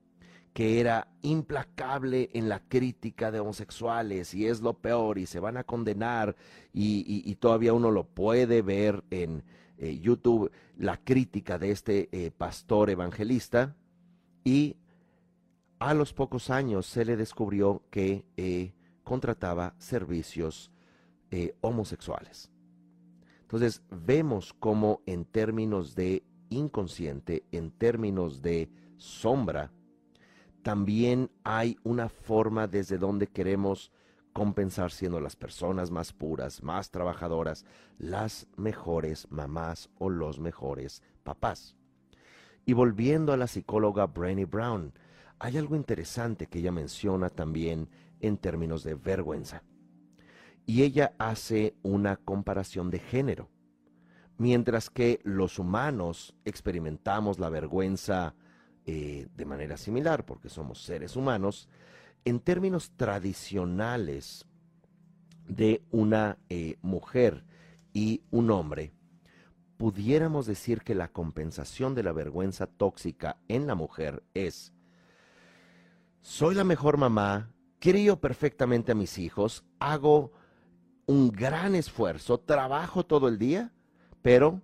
que 0.54 0.82
era 0.82 1.08
implacable 1.22 2.30
en 2.34 2.50
la 2.50 2.60
crítica 2.60 3.32
de 3.32 3.40
homosexuales 3.40 4.34
y 4.34 4.48
es 4.48 4.62
lo 4.62 4.74
peor 4.74 5.18
y 5.18 5.26
se 5.26 5.40
van 5.40 5.58
a 5.58 5.64
condenar 5.64 6.36
y, 6.74 7.36
todavía 7.36 7.74
uno 7.74 7.92
lo 7.92 8.06
puede 8.06 8.62
ver 8.62 9.04
en 9.10 9.44
eh, 9.78 10.00
YouTube, 10.00 10.52
la 10.78 10.98
crítica 10.98 11.58
de 11.58 11.72
este 11.72 12.10
eh, 12.12 12.32
pastor 12.32 12.90
evangelista 12.90 13.76
y 14.44 14.76
a 15.80 15.94
los 15.94 16.14
pocos 16.14 16.50
años 16.50 16.86
se 16.86 17.06
le 17.06 17.16
descubrió 17.16 17.84
que 17.90 18.26
eh, 18.38 18.74
contrataba 19.04 19.74
servicios 19.80 20.72
homosexuales. 21.62 22.52
Entonces 23.44 23.82
vemos 23.90 24.54
cómo 24.60 25.02
en 25.06 25.24
términos 25.24 25.96
de 25.96 26.24
inconsciente, 26.50 27.46
en 27.54 27.72
términos 27.72 28.42
de 28.42 28.70
sombra, 28.98 29.72
también 30.64 31.32
hay 31.44 31.78
una 31.84 32.10
forma 32.10 32.68
desde 32.68 32.98
donde 32.98 33.28
queremos 33.28 33.92
compensar 34.34 34.92
siendo 34.92 35.20
las 35.20 35.36
personas 35.36 35.92
más 35.92 36.14
puras, 36.14 36.64
más 36.64 36.92
trabajadoras, 36.92 37.66
las 37.98 38.48
mejores 38.56 39.28
mamás 39.30 39.90
o 39.98 40.10
los 40.10 40.40
mejores 40.40 41.04
papás. 41.24 41.76
Y 42.66 42.74
volviendo 42.74 43.34
a 43.34 43.38
la 43.38 43.48
psicóloga 43.48 44.06
Brené 44.06 44.46
Brown, 44.46 44.94
hay 45.40 45.58
algo 45.58 45.76
interesante 45.76 46.48
que 46.48 46.60
ella 46.60 46.72
menciona 46.72 47.30
también 47.30 47.90
en 48.20 48.38
términos 48.38 48.84
de 48.84 48.96
vergüenza. 48.96 49.64
Y 50.68 50.84
ella 50.84 51.16
hace 51.18 51.76
una 51.82 52.18
comparación 52.18 52.92
de 52.92 53.00
género. 53.00 53.50
Mientras 54.38 54.90
que 54.90 55.20
los 55.24 55.60
humanos 55.60 56.36
experimentamos 56.46 57.40
la 57.40 57.50
vergüenza 57.50 58.36
eh, 58.86 59.28
de 59.36 59.46
manera 59.46 59.78
similar, 59.78 60.26
porque 60.26 60.50
somos 60.50 60.82
seres 60.82 61.16
humanos, 61.16 61.70
en 62.26 62.40
términos 62.40 62.92
tradicionales 62.96 64.46
de 65.48 65.84
una 65.92 66.38
eh, 66.50 66.78
mujer 66.82 67.44
y 67.94 68.22
un 68.32 68.52
hombre, 68.52 68.94
pudiéramos 69.78 70.46
decir 70.46 70.82
que 70.82 70.96
la 70.96 71.10
compensación 71.10 71.96
de 71.96 72.04
la 72.04 72.12
vergüenza 72.12 72.68
tóxica 72.68 73.38
en 73.48 73.68
la 73.68 73.76
mujer 73.76 74.24
es, 74.34 74.74
soy 76.22 76.56
la 76.56 76.64
mejor 76.64 76.98
mamá, 76.98 77.52
crío 77.80 78.22
perfectamente 78.22 78.92
a 78.92 78.96
mis 78.96 79.18
hijos, 79.18 79.64
hago 79.80 80.32
un 81.08 81.32
gran 81.32 81.76
esfuerzo, 81.76 82.40
trabajo 82.40 83.06
todo 83.06 83.28
el 83.28 83.38
día, 83.38 83.74
pero 84.22 84.62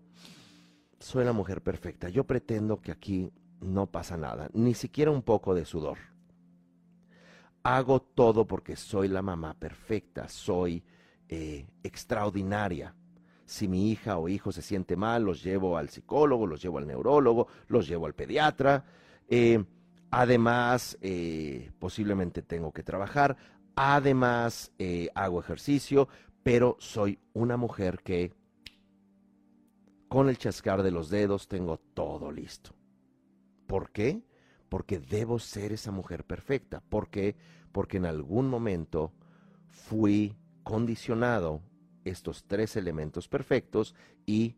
soy 0.99 1.25
la 1.25 1.33
mujer 1.33 1.61
perfecta. 1.61 2.09
Yo 2.09 2.25
pretendo 2.25 2.79
que 2.79 2.91
aquí 2.91 3.31
no 3.61 3.87
pasa 3.87 4.17
nada, 4.17 4.49
ni 4.53 4.73
siquiera 4.73 5.11
un 5.11 5.21
poco 5.21 5.53
de 5.55 5.65
sudor. 5.65 5.97
Hago 7.63 8.01
todo 8.01 8.47
porque 8.47 8.75
soy 8.75 9.07
la 9.07 9.21
mamá 9.21 9.53
perfecta, 9.53 10.29
soy 10.29 10.83
eh, 11.27 11.67
extraordinaria. 11.83 12.95
Si 13.45 13.67
mi 13.67 13.91
hija 13.91 14.17
o 14.17 14.29
hijo 14.29 14.51
se 14.51 14.61
siente 14.61 14.95
mal, 14.95 15.23
los 15.23 15.43
llevo 15.43 15.77
al 15.77 15.89
psicólogo, 15.89 16.47
los 16.47 16.61
llevo 16.61 16.77
al 16.77 16.87
neurólogo, 16.87 17.47
los 17.67 17.87
llevo 17.87 18.05
al 18.05 18.13
pediatra. 18.13 18.85
Eh, 19.27 19.63
además, 20.11 20.97
eh, 21.01 21.71
posiblemente 21.79 22.41
tengo 22.41 22.71
que 22.71 22.83
trabajar. 22.83 23.35
Además, 23.75 24.71
hago 25.13 25.39
ejercicio, 25.39 26.07
pero 26.43 26.77
soy 26.79 27.19
una 27.33 27.57
mujer 27.57 27.99
que 28.03 28.33
con 30.07 30.29
el 30.29 30.37
chascar 30.37 30.83
de 30.83 30.91
los 30.91 31.09
dedos 31.09 31.47
tengo 31.47 31.77
todo 31.93 32.31
listo. 32.31 32.71
¿Por 33.67 33.91
qué? 33.91 34.23
Porque 34.69 34.99
debo 34.99 35.39
ser 35.39 35.73
esa 35.73 35.91
mujer 35.91 36.23
perfecta. 36.23 36.81
¿Por 36.81 37.09
qué? 37.09 37.35
Porque 37.71 37.97
en 37.97 38.05
algún 38.05 38.49
momento 38.49 39.13
fui 39.69 40.35
condicionado 40.63 41.61
estos 42.05 42.45
tres 42.45 42.75
elementos 42.75 43.27
perfectos 43.27 43.93
y 44.25 44.55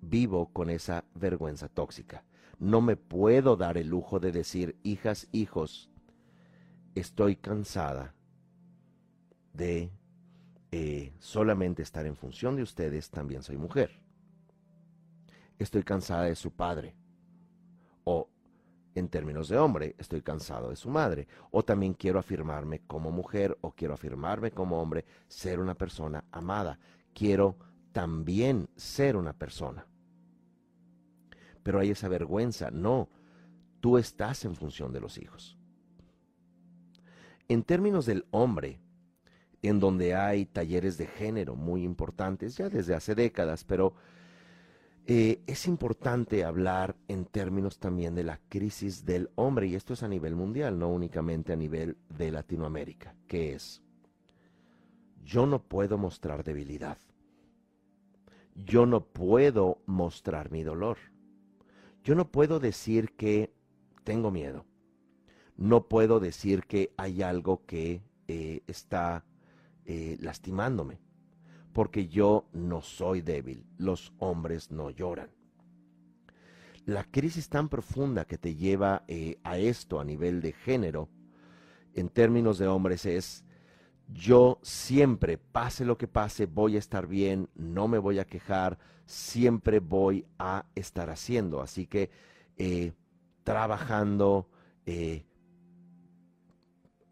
vivo 0.00 0.52
con 0.52 0.70
esa 0.70 1.04
vergüenza 1.14 1.68
tóxica. 1.68 2.24
No 2.58 2.80
me 2.80 2.96
puedo 2.96 3.56
dar 3.56 3.76
el 3.76 3.88
lujo 3.88 4.20
de 4.20 4.32
decir, 4.32 4.76
hijas, 4.82 5.28
hijos, 5.32 5.90
estoy 6.94 7.36
cansada 7.36 8.14
de 9.52 9.90
eh, 10.72 11.12
solamente 11.18 11.82
estar 11.82 12.06
en 12.06 12.16
función 12.16 12.56
de 12.56 12.62
ustedes, 12.62 13.10
también 13.10 13.42
soy 13.42 13.56
mujer. 13.56 14.00
Estoy 15.58 15.82
cansada 15.82 16.24
de 16.24 16.34
su 16.34 16.50
padre. 16.50 16.94
O 18.04 18.28
en 18.94 19.08
términos 19.08 19.48
de 19.48 19.58
hombre, 19.58 19.94
estoy 19.98 20.22
cansado 20.22 20.70
de 20.70 20.76
su 20.76 20.88
madre. 20.88 21.26
O 21.50 21.64
también 21.64 21.94
quiero 21.94 22.18
afirmarme 22.18 22.80
como 22.86 23.10
mujer 23.10 23.56
o 23.60 23.72
quiero 23.72 23.94
afirmarme 23.94 24.52
como 24.52 24.80
hombre, 24.80 25.04
ser 25.28 25.60
una 25.60 25.74
persona 25.74 26.24
amada. 26.30 26.78
Quiero 27.12 27.56
también 27.92 28.68
ser 28.76 29.16
una 29.16 29.32
persona. 29.32 29.86
Pero 31.62 31.80
hay 31.80 31.90
esa 31.90 32.08
vergüenza. 32.08 32.70
No, 32.70 33.08
tú 33.80 33.98
estás 33.98 34.44
en 34.44 34.54
función 34.54 34.92
de 34.92 35.00
los 35.00 35.18
hijos. 35.18 35.58
En 37.48 37.62
términos 37.62 38.06
del 38.06 38.26
hombre, 38.30 38.80
en 39.62 39.80
donde 39.80 40.14
hay 40.14 40.46
talleres 40.46 40.98
de 40.98 41.06
género 41.06 41.56
muy 41.56 41.82
importantes, 41.82 42.56
ya 42.56 42.68
desde 42.68 42.94
hace 42.94 43.14
décadas, 43.14 43.64
pero 43.64 43.94
eh, 45.06 45.42
es 45.46 45.66
importante 45.66 46.44
hablar 46.44 46.96
en 47.08 47.26
términos 47.26 47.78
también 47.78 48.14
de 48.14 48.24
la 48.24 48.40
crisis 48.48 49.04
del 49.04 49.30
hombre, 49.34 49.66
y 49.66 49.74
esto 49.74 49.92
es 49.92 50.02
a 50.02 50.08
nivel 50.08 50.34
mundial, 50.34 50.78
no 50.78 50.88
únicamente 50.88 51.52
a 51.52 51.56
nivel 51.56 51.98
de 52.08 52.30
Latinoamérica, 52.30 53.14
que 53.26 53.52
es, 53.52 53.82
yo 55.22 55.46
no 55.46 55.62
puedo 55.62 55.98
mostrar 55.98 56.42
debilidad, 56.42 56.96
yo 58.54 58.86
no 58.86 59.04
puedo 59.04 59.82
mostrar 59.84 60.50
mi 60.50 60.62
dolor, 60.62 60.96
yo 62.02 62.14
no 62.14 62.30
puedo 62.30 62.58
decir 62.58 63.12
que 63.14 63.52
tengo 64.04 64.30
miedo, 64.30 64.64
no 65.58 65.86
puedo 65.86 66.18
decir 66.18 66.64
que 66.64 66.94
hay 66.96 67.20
algo 67.20 67.66
que 67.66 68.02
eh, 68.26 68.62
está 68.66 69.26
eh, 69.84 70.16
lastimándome 70.20 70.98
porque 71.74 72.06
yo 72.06 72.46
no 72.52 72.80
soy 72.80 73.20
débil, 73.20 73.66
los 73.76 74.14
hombres 74.18 74.70
no 74.70 74.88
lloran. 74.90 75.28
La 76.86 77.04
crisis 77.04 77.48
tan 77.48 77.68
profunda 77.68 78.24
que 78.24 78.38
te 78.38 78.54
lleva 78.54 79.02
eh, 79.08 79.38
a 79.42 79.58
esto 79.58 80.00
a 80.00 80.04
nivel 80.04 80.40
de 80.40 80.52
género, 80.52 81.08
en 81.94 82.08
términos 82.08 82.58
de 82.58 82.68
hombres, 82.68 83.04
es 83.06 83.44
yo 84.08 84.58
siempre, 84.62 85.36
pase 85.36 85.84
lo 85.84 85.98
que 85.98 86.06
pase, 86.06 86.46
voy 86.46 86.76
a 86.76 86.78
estar 86.78 87.06
bien, 87.06 87.48
no 87.54 87.88
me 87.88 87.98
voy 87.98 88.18
a 88.20 88.26
quejar, 88.26 88.78
siempre 89.06 89.80
voy 89.80 90.26
a 90.38 90.66
estar 90.74 91.10
haciendo. 91.10 91.60
Así 91.60 91.86
que 91.86 92.10
eh, 92.56 92.92
trabajando, 93.42 94.48
eh, 94.86 95.24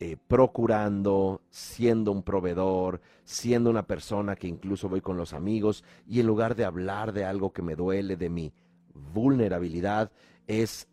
eh, 0.04 0.16
procurando, 0.26 1.42
siendo 1.48 2.10
un 2.10 2.24
proveedor, 2.24 3.00
siendo 3.22 3.70
una 3.70 3.86
persona 3.86 4.34
que 4.34 4.48
incluso 4.48 4.88
voy 4.88 5.00
con 5.00 5.16
los 5.16 5.32
amigos 5.32 5.84
y 6.08 6.18
en 6.18 6.26
lugar 6.26 6.56
de 6.56 6.64
hablar 6.64 7.12
de 7.12 7.24
algo 7.24 7.52
que 7.52 7.62
me 7.62 7.76
duele, 7.76 8.16
de 8.16 8.28
mi 8.28 8.52
vulnerabilidad, 9.14 10.10
es 10.48 10.88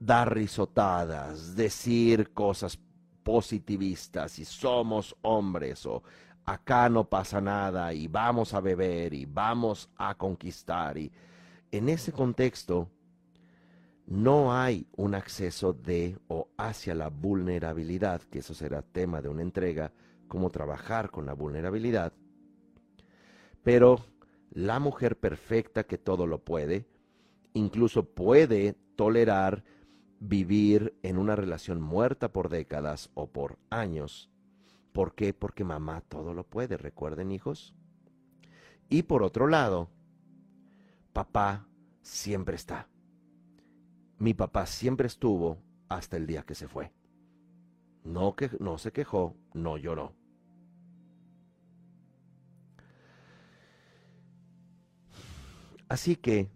dar 0.00 0.34
risotadas, 0.34 1.54
decir 1.54 2.32
cosas 2.32 2.76
positivistas 3.22 4.40
y 4.40 4.44
somos 4.44 5.14
hombres 5.22 5.86
o 5.86 6.02
acá 6.44 6.88
no 6.88 7.04
pasa 7.04 7.40
nada 7.40 7.94
y 7.94 8.08
vamos 8.08 8.52
a 8.52 8.60
beber 8.60 9.14
y 9.14 9.26
vamos 9.26 9.88
a 9.96 10.16
conquistar 10.16 10.98
y 10.98 11.12
en 11.70 11.88
ese 11.88 12.10
contexto 12.10 12.88
no 14.08 14.54
hay 14.54 14.86
un 14.96 15.14
acceso 15.14 15.74
de 15.74 16.18
o 16.28 16.48
hacia 16.56 16.94
la 16.94 17.10
vulnerabilidad, 17.10 18.22
que 18.22 18.38
eso 18.38 18.54
será 18.54 18.80
tema 18.80 19.20
de 19.20 19.28
una 19.28 19.42
entrega, 19.42 19.92
cómo 20.28 20.48
trabajar 20.48 21.10
con 21.10 21.26
la 21.26 21.34
vulnerabilidad. 21.34 22.14
Pero 23.62 24.00
la 24.50 24.80
mujer 24.80 25.18
perfecta 25.18 25.84
que 25.84 25.98
todo 25.98 26.26
lo 26.26 26.42
puede, 26.42 26.86
incluso 27.52 28.04
puede 28.04 28.76
tolerar 28.96 29.62
vivir 30.20 30.98
en 31.02 31.18
una 31.18 31.36
relación 31.36 31.82
muerta 31.82 32.32
por 32.32 32.48
décadas 32.48 33.10
o 33.12 33.26
por 33.26 33.58
años. 33.68 34.30
¿Por 34.92 35.14
qué? 35.14 35.34
Porque 35.34 35.64
mamá 35.64 36.00
todo 36.00 36.32
lo 36.32 36.44
puede, 36.44 36.78
recuerden 36.78 37.30
hijos. 37.30 37.74
Y 38.88 39.02
por 39.02 39.22
otro 39.22 39.48
lado, 39.48 39.90
papá 41.12 41.68
siempre 42.00 42.56
está 42.56 42.88
mi 44.18 44.34
papá 44.34 44.66
siempre 44.66 45.06
estuvo 45.06 45.58
hasta 45.88 46.16
el 46.16 46.26
día 46.26 46.42
que 46.42 46.54
se 46.54 46.68
fue. 46.68 46.92
No, 48.04 48.34
que, 48.34 48.50
no 48.60 48.78
se 48.78 48.92
quejó, 48.92 49.36
no 49.54 49.76
lloró. 49.76 50.14
Así 55.88 56.16
que 56.16 56.50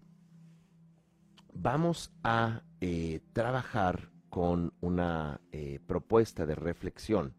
vamos 1.54 2.12
a 2.22 2.62
eh, 2.80 3.20
trabajar 3.32 4.10
con 4.28 4.72
una 4.80 5.40
eh, 5.52 5.78
propuesta 5.86 6.46
de 6.46 6.54
reflexión. 6.54 7.34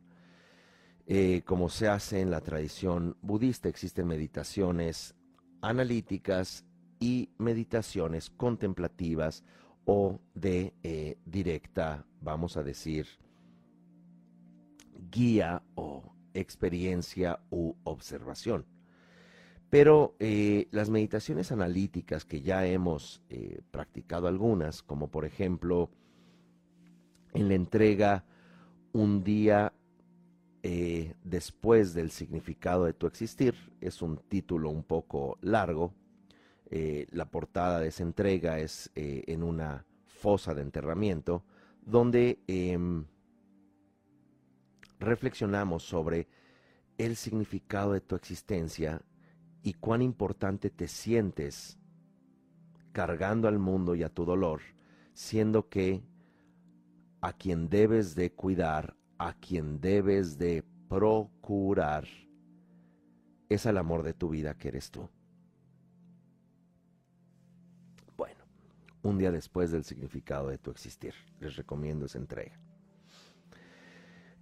Eh, 1.06 1.42
como 1.46 1.70
se 1.70 1.90
hace 1.90 2.22
en 2.22 2.32
la 2.32 2.42
tradición 2.42 3.18
budista, 3.22 3.68
existen 3.68 4.08
meditaciones 4.08 5.16
analíticas 5.62 6.66
y 7.00 7.30
meditaciones 7.38 8.30
contemplativas 8.30 9.44
o 9.86 10.20
de 10.34 10.74
eh, 10.84 11.18
directa, 11.26 12.06
vamos 12.22 12.58
a 12.58 12.64
decir, 12.64 13.08
guía 15.12 15.62
o 15.76 16.14
experiencia 16.34 17.40
u 17.50 17.76
observación. 17.84 18.66
Pero 19.70 20.16
eh, 20.20 20.68
las 20.72 20.90
meditaciones 20.90 21.52
analíticas 21.52 22.26
que 22.26 22.42
ya 22.42 22.66
hemos 22.66 23.22
eh, 23.30 23.62
practicado 23.72 24.28
algunas, 24.28 24.84
como 24.84 25.10
por 25.10 25.26
ejemplo 25.26 25.90
en 27.34 27.50
la 27.50 27.56
entrega 27.56 28.26
un 28.92 29.24
día 29.24 29.74
después 31.26 31.94
del 31.94 32.10
significado 32.10 32.86
de 32.86 32.94
tu 32.94 33.06
existir, 33.06 33.54
es 33.82 34.02
un 34.02 34.16
título 34.30 34.70
un 34.70 34.84
poco 34.84 35.38
largo, 35.42 35.94
eh, 36.76 37.06
la 37.12 37.30
portada 37.30 37.80
de 37.80 37.90
esa 37.90 38.02
entrega 38.02 38.58
es 38.58 38.90
eh, 38.96 39.26
en 39.28 39.44
una 39.44 39.86
fosa 40.08 40.56
de 40.56 40.64
enterramiento, 40.64 41.46
donde 41.86 42.40
em, 42.48 43.06
reflexionamos 45.00 45.84
sobre 45.84 46.28
el 46.98 47.16
significado 47.16 47.94
de 47.94 48.02
tu 48.02 48.16
existencia 48.16 49.04
y 49.62 49.74
cuán 49.74 50.02
importante 50.02 50.72
te 50.72 50.88
sientes 50.88 51.78
cargando 52.92 53.48
al 53.48 53.60
mundo 53.60 53.94
y 53.94 54.02
a 54.02 54.10
tu 54.10 54.26
dolor, 54.26 54.62
siendo 55.14 55.70
que 55.70 56.02
a 57.22 57.34
quien 57.34 57.70
debes 57.70 58.16
de 58.16 58.32
cuidar, 58.32 58.98
a 59.20 59.36
quien 59.36 59.80
debes 59.80 60.40
de 60.40 60.64
procurar, 60.90 62.08
es 63.48 63.68
al 63.68 63.78
amor 63.78 64.02
de 64.02 64.16
tu 64.16 64.30
vida 64.30 64.58
que 64.58 64.70
eres 64.70 64.90
tú. 64.90 65.08
Un 69.04 69.18
día 69.18 69.32
después 69.32 69.72
del 69.72 69.84
significado 69.84 70.48
de 70.50 70.58
tu 70.58 70.72
existir. 70.72 71.14
Les 71.40 71.56
recomiendo 71.56 72.06
esa 72.06 72.18
entrega. 72.18 72.58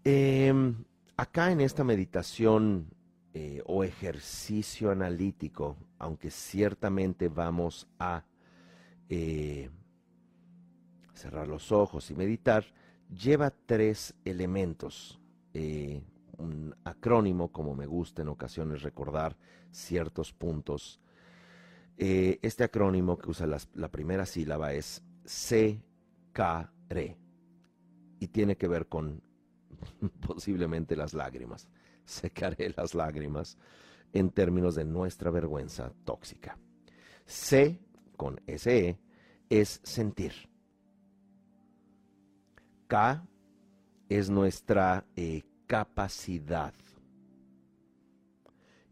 Em, 0.03 0.83
acá 1.17 1.51
en 1.51 1.61
esta 1.61 1.83
meditación 1.83 2.87
eh, 3.33 3.61
o 3.65 3.83
ejercicio 3.83 4.91
analítico, 4.91 5.77
aunque 5.99 6.31
ciertamente 6.31 7.27
vamos 7.27 7.87
a 7.99 8.23
eh, 9.09 9.69
cerrar 11.13 11.47
los 11.47 11.71
ojos 11.71 12.09
y 12.09 12.15
meditar, 12.15 12.65
lleva 13.09 13.51
tres 13.51 14.15
elementos. 14.25 15.19
Eh, 15.53 16.01
un 16.37 16.75
acrónimo, 16.83 17.51
como 17.51 17.75
me 17.75 17.85
gusta 17.85 18.21
en 18.21 18.29
ocasiones 18.29 18.81
recordar 18.81 19.35
ciertos 19.71 20.33
puntos 20.33 21.00
eh, 21.97 22.39
este 22.41 22.63
acrónimo 22.63 23.17
que 23.17 23.29
usa 23.29 23.47
la 23.47 23.91
primera 23.91 24.25
sílaba 24.25 24.73
es 24.73 25.03
SECARE 25.25 27.17
y 28.19 28.27
tiene 28.27 28.55
que 28.55 28.67
ver 28.67 28.87
con 28.87 29.21
posiblemente 30.27 30.95
las 30.95 31.13
lágrimas. 31.13 31.67
Secaré 32.05 32.73
las 32.75 32.93
lágrimas 32.95 33.57
en 34.13 34.29
términos 34.29 34.75
de 34.75 34.85
nuestra 34.85 35.31
vergüenza 35.31 35.91
tóxica. 36.05 36.57
C 37.25 37.79
con 38.17 38.39
SE 38.57 38.99
es 39.49 39.79
sentir. 39.83 40.33
K 42.87 43.25
es 44.09 44.29
nuestra 44.29 45.05
eh, 45.15 45.43
capacidad. 45.65 46.73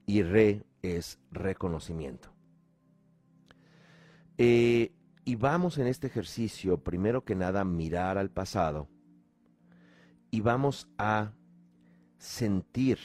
Y 0.05 0.23
re 0.23 0.63
es 0.81 1.19
reconocimiento. 1.31 2.28
Eh, 4.41 4.93
y 5.25 5.35
vamos 5.35 5.77
en 5.79 5.87
este 5.87 6.07
ejercicio, 6.07 6.81
primero 6.81 7.25
que 7.25 7.35
nada, 7.35 7.59
a 7.59 7.65
mirar 7.65 8.17
al 8.17 8.31
pasado 8.31 8.87
y 10.31 10.39
vamos 10.39 10.87
a 10.97 11.33
sentir, 12.17 12.99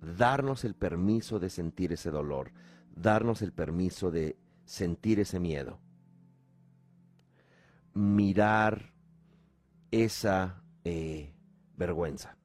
darnos 0.00 0.64
el 0.64 0.76
permiso 0.76 1.40
de 1.40 1.50
sentir 1.50 1.92
ese 1.92 2.12
dolor, 2.12 2.52
darnos 2.94 3.42
el 3.42 3.52
permiso 3.52 4.12
de 4.12 4.36
sentir 4.64 5.18
ese 5.18 5.40
miedo, 5.40 5.80
mirar 7.92 8.92
esa 9.90 10.62
eh, 10.84 11.34
vergüenza, 11.76 12.36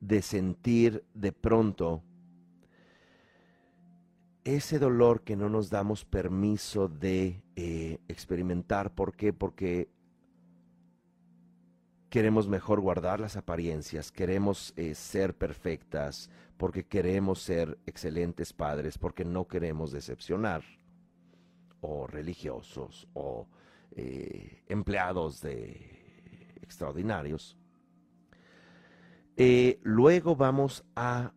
de 0.00 0.20
sentir 0.20 1.02
de 1.14 1.32
pronto 1.32 2.02
ese 4.44 4.78
dolor 4.78 5.22
que 5.22 5.36
no 5.36 5.48
nos 5.48 5.70
damos 5.70 6.04
permiso 6.04 6.88
de 6.88 7.42
eh, 7.56 7.98
experimentar. 8.08 8.94
¿Por 8.94 9.14
qué? 9.14 9.32
Porque 9.32 9.88
queremos 12.08 12.48
mejor 12.48 12.80
guardar 12.80 13.20
las 13.20 13.36
apariencias, 13.36 14.10
queremos 14.10 14.72
eh, 14.76 14.94
ser 14.94 15.36
perfectas, 15.36 16.30
porque 16.56 16.86
queremos 16.86 17.40
ser 17.40 17.78
excelentes 17.86 18.52
padres, 18.52 18.96
porque 18.96 19.24
no 19.24 19.46
queremos 19.46 19.92
decepcionar, 19.92 20.62
o 21.80 22.06
religiosos, 22.06 23.06
o 23.12 23.46
eh, 23.92 24.64
empleados 24.68 25.40
de 25.42 26.56
extraordinarios. 26.62 27.56
luego 29.84 30.34
vamos 30.34 30.84
a 30.96 31.32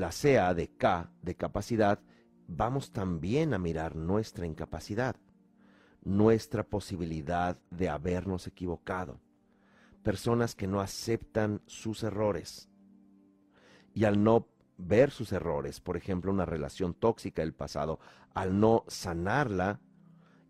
la 0.00 0.12
sea 0.12 0.54
de 0.54 0.68
K 0.68 1.12
de 1.22 1.36
capacidad, 1.36 2.00
vamos 2.48 2.90
también 2.90 3.54
a 3.54 3.58
mirar 3.58 3.94
nuestra 3.94 4.46
incapacidad, 4.46 5.16
nuestra 6.02 6.64
posibilidad 6.64 7.58
de 7.70 7.88
habernos 7.88 8.46
equivocado. 8.46 9.20
Personas 10.02 10.54
que 10.54 10.66
no 10.66 10.80
aceptan 10.80 11.60
sus 11.66 12.02
errores. 12.02 12.70
Y 13.92 14.04
al 14.04 14.24
no 14.24 14.48
ver 14.78 15.10
sus 15.10 15.32
errores, 15.32 15.80
por 15.80 15.98
ejemplo, 15.98 16.32
una 16.32 16.46
relación 16.46 16.94
tóxica 16.94 17.42
del 17.42 17.52
pasado, 17.52 18.00
al 18.32 18.58
no 18.58 18.84
sanarla, 18.88 19.80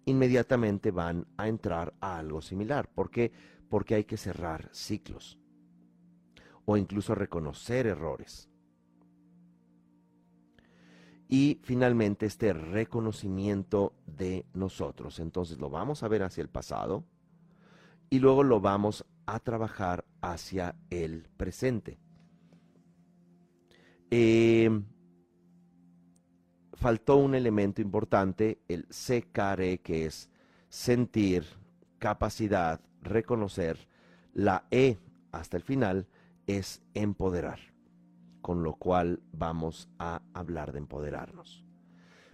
inmediatamente 0.05 0.93
van 0.93 1.27
a 1.37 1.49
entrar 1.49 1.95
a 2.01 2.19
algo 2.19 2.41
similar. 2.41 2.89
¿Por 2.89 3.11
qué? 3.11 3.33
Porque 3.69 3.97
hay 3.97 4.05
que 4.05 4.17
cerrar 4.17 4.69
ciclos 4.73 5.39
o 6.65 6.77
incluso 6.77 7.17
reconocer 7.17 7.89
errores. 7.89 8.50
Y 11.33 11.61
finalmente 11.63 12.27
este 12.27 12.53
reconocimiento 12.53 13.95
de 14.05 14.45
nosotros. 14.53 15.21
Entonces 15.21 15.59
lo 15.59 15.71
vamos 15.71 16.03
a 16.03 16.09
ver 16.09 16.25
hacia 16.25 16.43
el 16.43 16.49
pasado 16.49 17.05
y 18.11 18.19
luego 18.19 18.43
lo 18.43 18.61
vamos 18.61 19.07
a 19.27 19.39
trabajar 19.39 20.05
hacia 20.21 20.75
el 20.91 21.29
presente. 21.37 21.99
Em, 24.11 24.85
faltó 26.73 27.17
un 27.17 27.37
elemento 27.37 27.81
importante, 27.81 28.59
el 28.67 28.87
secare, 28.91 29.79
que 29.79 30.07
es 30.07 30.29
sentir, 30.69 31.45
capacidad, 32.01 32.81
reconocer. 33.03 33.79
La 34.35 34.65
E 34.73 34.99
hasta 35.31 35.57
el 35.57 35.63
final 35.63 36.09
es 36.49 36.83
empoderar, 36.95 37.61
con 38.51 38.65
lo 38.65 38.75
cual 38.75 39.23
vamos 39.31 39.89
a 40.01 40.23
hablar 40.35 40.73
de 40.73 40.79
empoderarnos. 40.79 41.65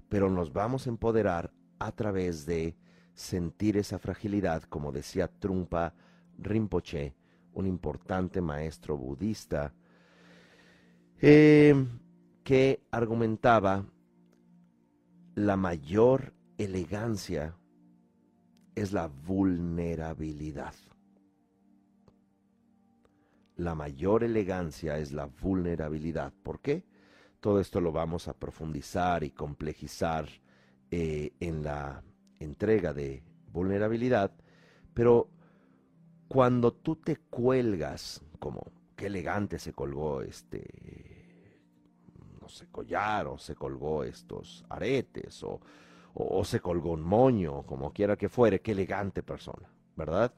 Pero 0.09 0.31
nos 0.31 0.51
vamos 0.51 0.87
a 0.87 0.89
empoderar 0.89 1.53
a 1.79 1.93
través 1.93 2.47
de 2.47 2.75
sentir 3.13 3.77
esa 3.77 3.99
fragilidad, 3.99 4.63
como 4.63 4.93
decía 4.93 5.29
Trumpa 5.29 5.93
Rinpoche, 6.39 7.15
un 7.53 7.67
importante 7.67 8.41
maestro 8.41 8.97
budista, 8.97 9.75
eh, 11.21 11.87
que 12.43 12.81
argumentaba 12.91 13.85
la 15.35 15.59
mayor 15.59 16.33
elegancia 16.57 17.59
es 18.75 18.91
la 18.95 19.09
vulnerabilidad. 19.09 20.73
La 23.57 23.75
mayor 23.75 24.23
elegancia 24.23 24.99
es 24.99 25.13
la 25.13 25.27
vulnerabilidad. 25.27 26.33
¿Por 26.43 26.61
qué? 26.61 26.85
Todo 27.41 27.61
esto 27.61 27.81
lo 27.81 27.93
vamos 27.93 28.29
a 28.29 28.35
profundizar 28.35 29.25
y 29.25 29.31
complejizar 29.31 30.29
eh, 30.91 31.33
en 31.41 31.63
la 31.63 32.03
entrega 32.39 32.93
de 32.93 33.23
vulnerabilidad, 33.53 34.33
pero 34.93 35.31
cuando 36.29 36.73
tú 36.73 36.97
te 36.97 37.17
cuelgas, 37.17 38.23
como 38.39 38.73
qué 38.95 39.07
elegante 39.07 39.59
se 39.59 39.73
colgó 39.73 40.23
este, 40.23 41.61
no 42.41 42.49
sé, 42.49 42.67
collar, 42.69 43.27
o 43.27 43.39
se 43.39 43.55
colgó 43.55 44.05
estos 44.05 44.65
aretes, 44.69 45.43
o, 45.43 45.61
o, 46.15 46.45
se 46.45 46.61
colgó 46.61 46.93
un 46.93 47.03
moño, 47.03 47.63
como 47.65 47.93
quiera 47.93 48.17
que 48.17 48.29
fuere, 48.29 48.61
qué 48.61 48.73
elegante 48.73 49.23
persona, 49.23 49.69
¿verdad? 49.97 50.33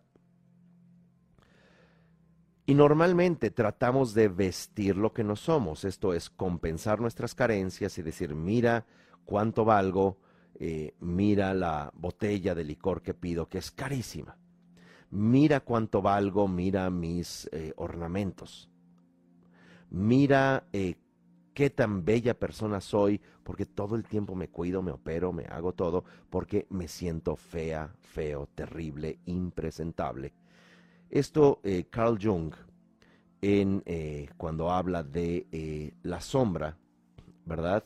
Y 2.69 2.75
normalmente 2.75 3.51
tratamos 3.51 4.13
de 4.13 4.29
vestir 4.29 4.95
lo 4.99 5.15
que 5.15 5.25
no 5.25 5.37
somos, 5.37 5.87
esto 5.87 6.13
es 6.13 6.29
compensar 6.29 7.01
nuestras 7.01 7.35
carencias 7.35 7.97
y 7.97 8.03
decir, 8.03 8.35
mira 8.35 8.85
cuánto 9.25 9.65
valgo, 9.65 10.19
eh, 10.57 10.93
mira 11.01 11.55
la 11.55 11.91
botella 11.95 12.55
de 12.55 12.65
licor 12.65 13.01
que 13.01 13.15
pido, 13.15 13.49
que 13.49 13.57
es 13.57 13.71
carísima. 13.71 14.37
Mira 15.11 15.61
cuánto 15.61 16.03
valgo, 16.03 16.47
mira 16.47 16.91
mis 16.91 17.49
eh, 17.53 17.73
ornamentos, 17.77 18.69
mira 19.89 20.65
eh, 20.75 20.97
qué 21.55 21.71
tan 21.71 22.05
bella 22.05 22.39
persona 22.39 22.83
soy, 22.83 23.19
porque 23.45 23.65
todo 23.65 23.97
el 23.97 24.05
tiempo 24.05 24.35
me 24.35 24.49
cuido, 24.49 24.83
me 24.83 24.93
opero, 24.93 25.33
me 25.33 25.47
hago 25.47 25.73
todo, 25.73 26.05
porque 26.29 26.67
me 26.69 26.87
siento 26.87 27.35
fea, 27.35 27.95
feo, 27.99 28.47
terrible, 28.55 29.21
impresentable. 29.25 30.35
Esto 31.11 31.61
eh, 31.63 31.87
Carl 31.91 32.19
Jung, 32.21 32.53
en, 33.41 33.83
cuando 34.37 34.71
habla 34.71 35.03
de 35.05 35.95
la 36.03 36.21
sombra, 36.21 36.77
¿verdad? 37.45 37.85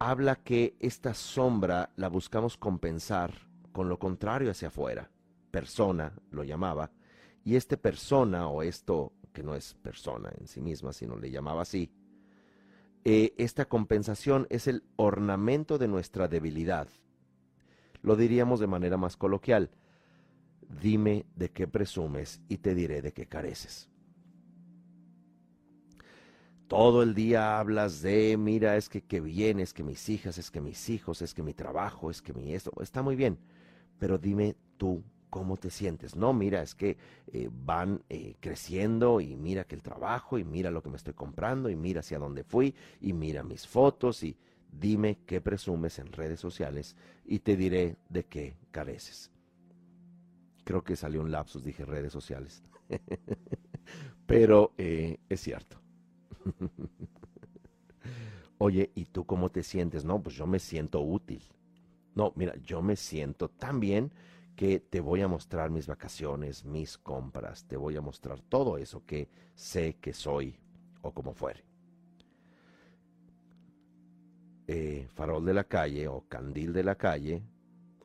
habla 0.00 0.36
que 0.36 0.76
esta 0.80 1.14
sombra 1.14 1.90
la 1.94 2.08
buscamos 2.08 2.56
compensar 2.56 3.32
con 3.70 3.88
lo 3.88 3.98
contrario 3.98 4.50
hacia 4.50 4.68
afuera 4.68 5.08
persona, 5.50 6.12
lo 6.30 6.44
llamaba, 6.44 6.90
y 7.44 7.56
este 7.56 7.76
persona 7.76 8.48
o 8.48 8.62
esto 8.62 9.12
que 9.32 9.42
no 9.42 9.54
es 9.54 9.74
persona 9.74 10.30
en 10.38 10.46
sí 10.46 10.60
misma, 10.60 10.92
sino 10.92 11.16
le 11.16 11.30
llamaba 11.30 11.62
así, 11.62 11.90
eh, 13.04 13.34
esta 13.38 13.66
compensación 13.66 14.46
es 14.50 14.66
el 14.66 14.84
ornamento 14.96 15.78
de 15.78 15.88
nuestra 15.88 16.28
debilidad. 16.28 16.88
Lo 18.02 18.16
diríamos 18.16 18.60
de 18.60 18.66
manera 18.66 18.96
más 18.96 19.16
coloquial, 19.16 19.70
dime 20.68 21.26
de 21.34 21.50
qué 21.50 21.66
presumes 21.66 22.40
y 22.48 22.58
te 22.58 22.74
diré 22.74 23.02
de 23.02 23.12
qué 23.12 23.26
careces. 23.26 23.88
Todo 26.68 27.02
el 27.02 27.14
día 27.14 27.58
hablas 27.58 28.02
de, 28.02 28.36
mira, 28.36 28.76
es 28.76 28.90
que 28.90 29.00
qué 29.02 29.20
bien, 29.20 29.58
es 29.58 29.72
que 29.72 29.82
mis 29.82 30.06
hijas, 30.10 30.36
es 30.36 30.50
que 30.50 30.60
mis 30.60 30.90
hijos, 30.90 31.22
es 31.22 31.32
que 31.32 31.42
mi 31.42 31.54
trabajo, 31.54 32.10
es 32.10 32.20
que 32.20 32.34
mi 32.34 32.52
esto, 32.52 32.70
está 32.82 33.02
muy 33.02 33.16
bien, 33.16 33.38
pero 33.98 34.18
dime 34.18 34.54
tú 34.76 35.02
cómo 35.30 35.56
te 35.56 35.70
sientes. 35.70 36.14
No, 36.14 36.34
mira, 36.34 36.62
es 36.62 36.74
que 36.74 36.98
eh, 37.32 37.48
van 37.50 38.02
eh, 38.10 38.36
creciendo 38.40 39.22
y 39.22 39.34
mira 39.34 39.64
que 39.64 39.76
el 39.76 39.82
trabajo 39.82 40.38
y 40.38 40.44
mira 40.44 40.70
lo 40.70 40.82
que 40.82 40.90
me 40.90 40.96
estoy 40.96 41.14
comprando 41.14 41.70
y 41.70 41.76
mira 41.76 42.00
hacia 42.00 42.18
dónde 42.18 42.44
fui 42.44 42.74
y 43.00 43.14
mira 43.14 43.42
mis 43.42 43.66
fotos 43.66 44.22
y 44.22 44.36
dime 44.70 45.18
qué 45.26 45.40
presumes 45.40 45.98
en 45.98 46.12
redes 46.12 46.40
sociales 46.40 46.96
y 47.24 47.38
te 47.38 47.56
diré 47.56 47.96
de 48.10 48.24
qué 48.24 48.56
careces. 48.70 49.30
Creo 50.68 50.84
que 50.84 50.96
salió 50.96 51.22
un 51.22 51.30
lapsus, 51.30 51.64
dije 51.64 51.86
redes 51.86 52.12
sociales. 52.12 52.62
Pero 54.26 54.74
eh, 54.76 55.18
es 55.26 55.40
cierto. 55.40 55.80
Oye, 58.58 58.90
¿y 58.94 59.06
tú 59.06 59.24
cómo 59.24 59.50
te 59.50 59.62
sientes? 59.62 60.04
No, 60.04 60.22
pues 60.22 60.36
yo 60.36 60.46
me 60.46 60.58
siento 60.58 61.00
útil. 61.00 61.42
No, 62.14 62.34
mira, 62.36 62.54
yo 62.56 62.82
me 62.82 62.96
siento 62.96 63.48
tan 63.48 63.80
bien 63.80 64.12
que 64.56 64.78
te 64.78 65.00
voy 65.00 65.22
a 65.22 65.26
mostrar 65.26 65.70
mis 65.70 65.86
vacaciones, 65.86 66.66
mis 66.66 66.98
compras, 66.98 67.64
te 67.64 67.78
voy 67.78 67.96
a 67.96 68.02
mostrar 68.02 68.42
todo 68.42 68.76
eso 68.76 69.06
que 69.06 69.30
sé 69.54 69.94
que 69.94 70.12
soy 70.12 70.60
o 71.00 71.14
como 71.14 71.32
fuere. 71.32 71.64
Eh, 74.66 75.08
farol 75.14 75.46
de 75.46 75.54
la 75.54 75.64
calle 75.64 76.08
o 76.08 76.28
candil 76.28 76.74
de 76.74 76.84
la 76.84 76.96
calle, 76.96 77.42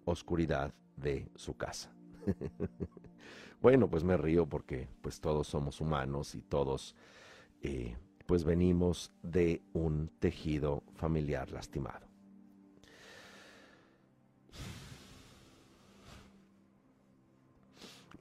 oscuridad 0.06 0.74
de 0.96 1.30
su 1.36 1.58
casa. 1.58 1.94
bueno, 3.62 3.90
pues 3.90 4.04
me 4.04 4.18
río 4.18 4.48
porque 4.48 4.88
pues 5.02 5.20
todos 5.20 5.48
somos 5.48 5.82
humanos 5.82 6.36
y 6.36 6.42
todos 6.42 6.96
eh, 7.62 7.96
pues 8.26 8.44
venimos 8.44 9.12
de 9.22 9.62
un 9.74 10.10
tejido 10.20 10.84
familiar 10.96 11.52
lastimado. 11.52 12.08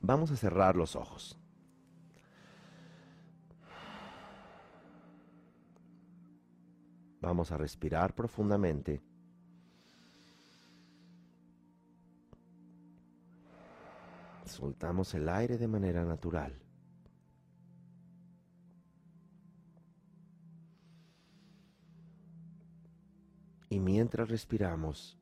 Vamos 0.01 0.33
a 0.33 0.37
cerrar 0.37 0.75
los 0.75 0.97
ojos. 0.97 1.39
Vamos 7.21 7.53
a 7.53 7.57
respirar 7.57 8.13
profundamente. 8.13 9.01
Soltamos 14.53 15.15
el 15.15 15.31
aire 15.31 15.57
de 15.57 15.67
manera 15.67 16.05
natural. 16.05 16.53
Y 23.71 23.81
mientras 23.81 24.29
respiramos, 24.29 25.19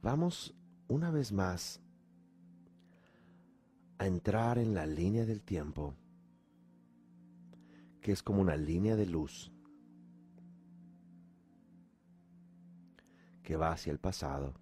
Vamos 0.00 0.54
una 0.86 1.10
vez 1.10 1.32
más 1.32 1.80
a 3.98 4.06
entrar 4.06 4.56
en 4.58 4.72
la 4.72 4.86
línea 4.86 5.26
del 5.26 5.42
tiempo, 5.42 5.94
que 8.00 8.12
es 8.12 8.22
como 8.22 8.40
una 8.40 8.56
línea 8.56 8.94
de 8.94 9.06
luz 9.06 9.52
que 13.48 13.56
va 13.56 13.72
hacia 13.72 13.90
el 13.92 13.98
pasado. 13.98 14.52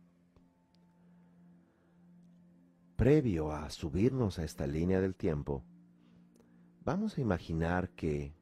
Previo 2.94 3.50
a 3.50 3.68
subirnos 3.68 4.38
a 4.38 4.44
esta 4.44 4.64
línea 4.68 5.00
del 5.00 5.16
tiempo, 5.16 5.64
vamos 6.84 7.18
a 7.18 7.20
imaginar 7.20 7.90
que 7.96 8.32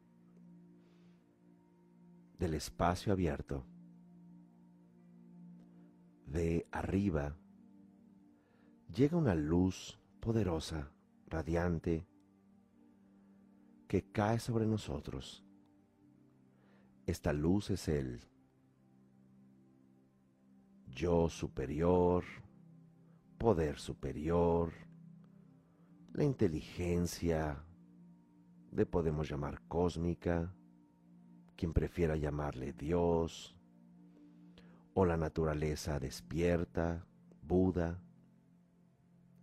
del 2.39 2.53
espacio 2.53 3.15
abierto 3.15 3.65
de 6.27 6.69
arriba 6.71 7.35
llega 8.95 9.17
una 9.17 9.35
luz 9.35 9.99
poderosa, 10.21 10.93
radiante, 11.27 12.07
que 13.89 14.13
cae 14.13 14.39
sobre 14.39 14.67
nosotros. 14.67 15.43
Esta 17.07 17.33
luz 17.33 17.71
es 17.71 17.89
el 17.89 18.29
yo 20.95 21.29
superior, 21.29 22.25
poder 23.37 23.79
superior, 23.79 24.73
la 26.13 26.23
inteligencia, 26.23 27.65
le 28.71 28.87
podemos 28.87 29.29
llamar 29.29 29.61
cósmica, 29.67 30.55
quien 31.57 31.73
prefiera 31.73 32.17
llamarle 32.17 32.73
Dios, 32.73 33.57
o 34.95 35.05
la 35.05 35.17
naturaleza 35.17 35.99
despierta, 35.99 37.05
Buda, 37.43 38.01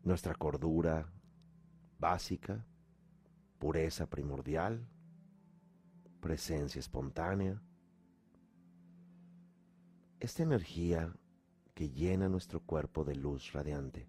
nuestra 0.04 0.34
cordura 0.34 1.12
básica, 2.00 2.66
pureza 3.60 4.10
primordial, 4.10 4.88
presencia 6.20 6.80
espontánea. 6.80 7.62
Esta 10.20 10.44
energía 10.44 11.14
que 11.82 11.90
llena 11.90 12.30
nuestro 12.30 12.60
cuerpo 12.60 13.04
de 13.04 13.16
luz 13.16 13.54
radiante 13.54 14.08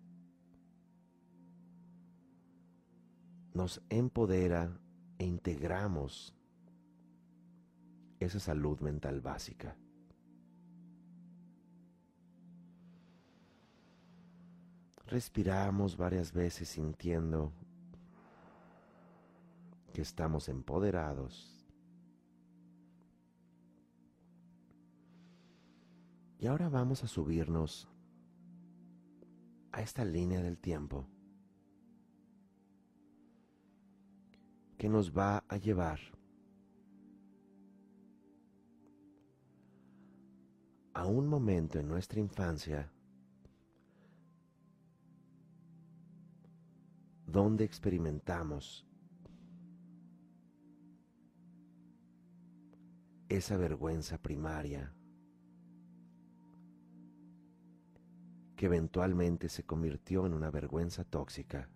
nos 3.54 3.80
empodera 3.88 4.78
e 5.16 5.24
integramos 5.24 6.36
esa 8.20 8.38
salud 8.40 8.78
mental 8.80 9.22
básica. 9.22 9.74
Respiramos 15.06 15.96
varias 15.96 16.30
veces 16.30 16.68
sintiendo 16.68 17.54
que 19.94 20.02
estamos 20.02 20.50
empoderados. 20.50 21.61
Y 26.42 26.48
ahora 26.48 26.68
vamos 26.68 27.04
a 27.04 27.06
subirnos 27.06 27.88
a 29.70 29.80
esta 29.80 30.04
línea 30.04 30.42
del 30.42 30.58
tiempo 30.58 31.06
que 34.76 34.88
nos 34.88 35.16
va 35.16 35.44
a 35.46 35.56
llevar 35.56 36.00
a 40.94 41.06
un 41.06 41.28
momento 41.28 41.78
en 41.78 41.86
nuestra 41.86 42.18
infancia 42.18 42.90
donde 47.24 47.62
experimentamos 47.62 48.84
esa 53.28 53.56
vergüenza 53.56 54.18
primaria 54.18 54.92
que 58.62 58.66
eventualmente 58.66 59.48
se 59.48 59.64
convirtió 59.64 60.24
en 60.24 60.34
una 60.34 60.48
vergüenza 60.48 61.02
tóxica, 61.02 61.68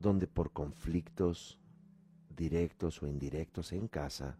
donde 0.00 0.26
por 0.26 0.54
conflictos 0.54 1.60
directos 2.34 3.02
o 3.02 3.06
indirectos 3.06 3.72
en 3.72 3.88
casa, 3.88 4.38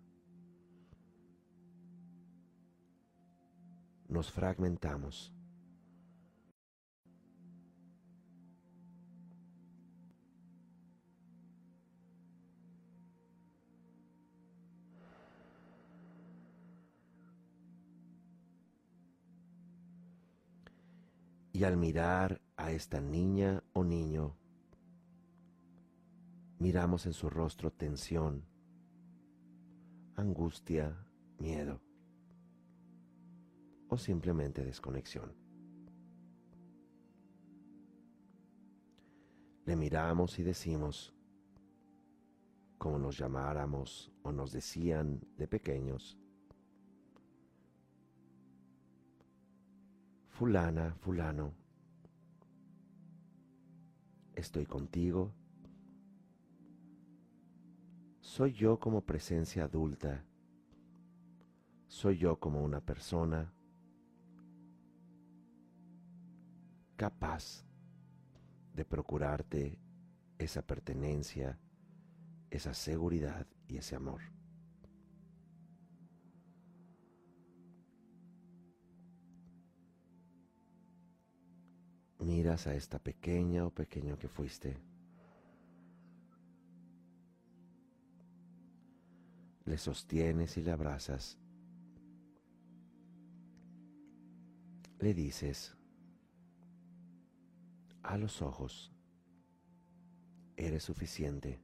nos 4.09 4.33
fragmentamos. 4.33 5.36
Y 21.57 21.65
al 21.65 21.79
mirar 21.79 22.43
a 22.59 22.71
esta 22.71 23.01
niña 23.01 23.65
o 23.73 23.83
niño, 23.83 24.37
miramos 26.59 27.07
en 27.07 27.15
su 27.15 27.31
rostro 27.31 27.73
tensión, 27.73 28.45
angustia, 30.17 30.95
miedo 31.39 31.81
o 33.89 33.97
simplemente 33.97 34.65
desconexión. 34.65 35.33
Le 39.65 39.77
miramos 39.77 40.39
y 40.39 40.43
decimos, 40.43 41.15
como 42.77 42.99
nos 42.99 43.17
llamáramos 43.17 44.13
o 44.25 44.31
nos 44.31 44.53
decían 44.53 45.23
de 45.39 45.49
pequeños, 45.49 46.19
fulana, 50.37 50.95
fulano, 51.01 51.55
estoy 54.35 54.67
contigo, 54.67 55.33
soy 58.21 58.53
yo 58.53 58.79
como 58.79 59.01
presencia 59.01 59.65
adulta, 59.65 60.27
soy 61.89 62.19
yo 62.19 62.39
como 62.39 62.63
una 62.63 62.83
persona 62.83 63.51
capaz 66.97 67.65
de 68.75 68.85
procurarte 68.85 69.79
esa 70.37 70.61
pertenencia, 70.61 71.59
esa 72.51 72.75
seguridad 72.75 73.47
y 73.69 73.79
ese 73.79 73.97
amor. 73.97 74.36
Miras 82.19 82.67
a 82.67 82.75
esta 82.75 82.99
pequeña 82.99 83.67
o 83.67 83.71
pequeño 83.71 84.19
que 84.19 84.29
fuiste. 84.29 84.79
Le 89.65 89.79
sostienes 89.79 90.57
y 90.57 90.63
le 90.63 90.71
abrazas. 90.71 91.39
Le 94.99 95.13
dices, 95.13 95.77
a 98.03 98.17
los 98.17 98.41
ojos, 98.41 98.93
eres 100.57 100.85
suficiente, 100.85 101.61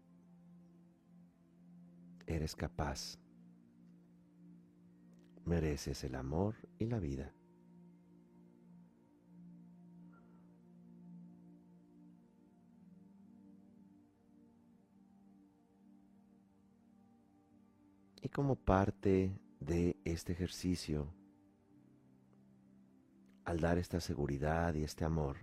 eres 2.26 2.55
capaz, 2.55 3.16
mereces 5.44 6.05
el 6.05 6.14
amor 6.14 6.57
y 6.78 6.86
la 6.86 6.98
vida. 6.98 7.32
Como 18.33 18.57
parte 18.57 19.39
de 19.61 20.01
este 20.05 20.33
ejercicio, 20.33 21.12
al 23.45 23.61
dar 23.61 23.76
esta 23.76 24.01
seguridad 24.01 24.74
y 24.74 24.85
este 24.85 25.05
amor, 25.05 25.37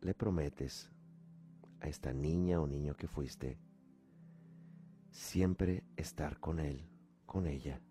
le 0.00 0.14
prometes 0.14 0.90
a 1.80 1.88
esta 1.88 2.14
niña 2.14 2.58
o 2.60 2.66
niño 2.66 2.94
que 2.94 3.06
fuiste 3.06 3.58
siempre 5.10 5.84
estar 5.96 6.40
con 6.40 6.58
él, 6.58 6.88
con 7.26 7.46
ella. 7.46 7.82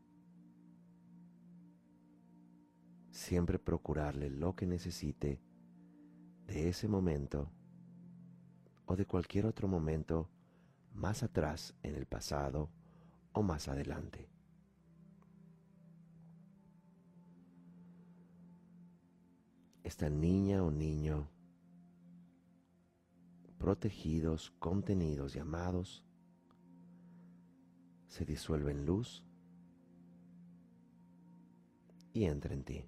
Siempre 3.11 3.59
procurarle 3.59 4.31
lo 4.31 4.55
que 4.55 4.65
necesite 4.65 5.39
de 6.47 6.67
ese 6.67 6.87
momento 6.87 7.51
o 8.85 8.95
de 8.95 9.05
cualquier 9.05 9.45
otro 9.45 9.67
momento 9.67 10.31
más 10.93 11.21
atrás 11.21 11.75
en 11.83 11.93
el 11.93 12.07
pasado 12.07 12.71
o 13.33 13.43
más 13.43 13.67
adelante. 13.67 14.30
Esta 19.91 20.09
niña 20.09 20.63
o 20.63 20.71
niño 20.71 21.27
protegidos, 23.57 24.51
contenidos 24.57 25.35
y 25.35 25.39
amados, 25.39 26.01
se 28.07 28.23
disuelve 28.23 28.71
en 28.71 28.85
luz 28.85 29.21
y 32.13 32.23
entra 32.23 32.53
en 32.53 32.63
ti. 32.63 32.85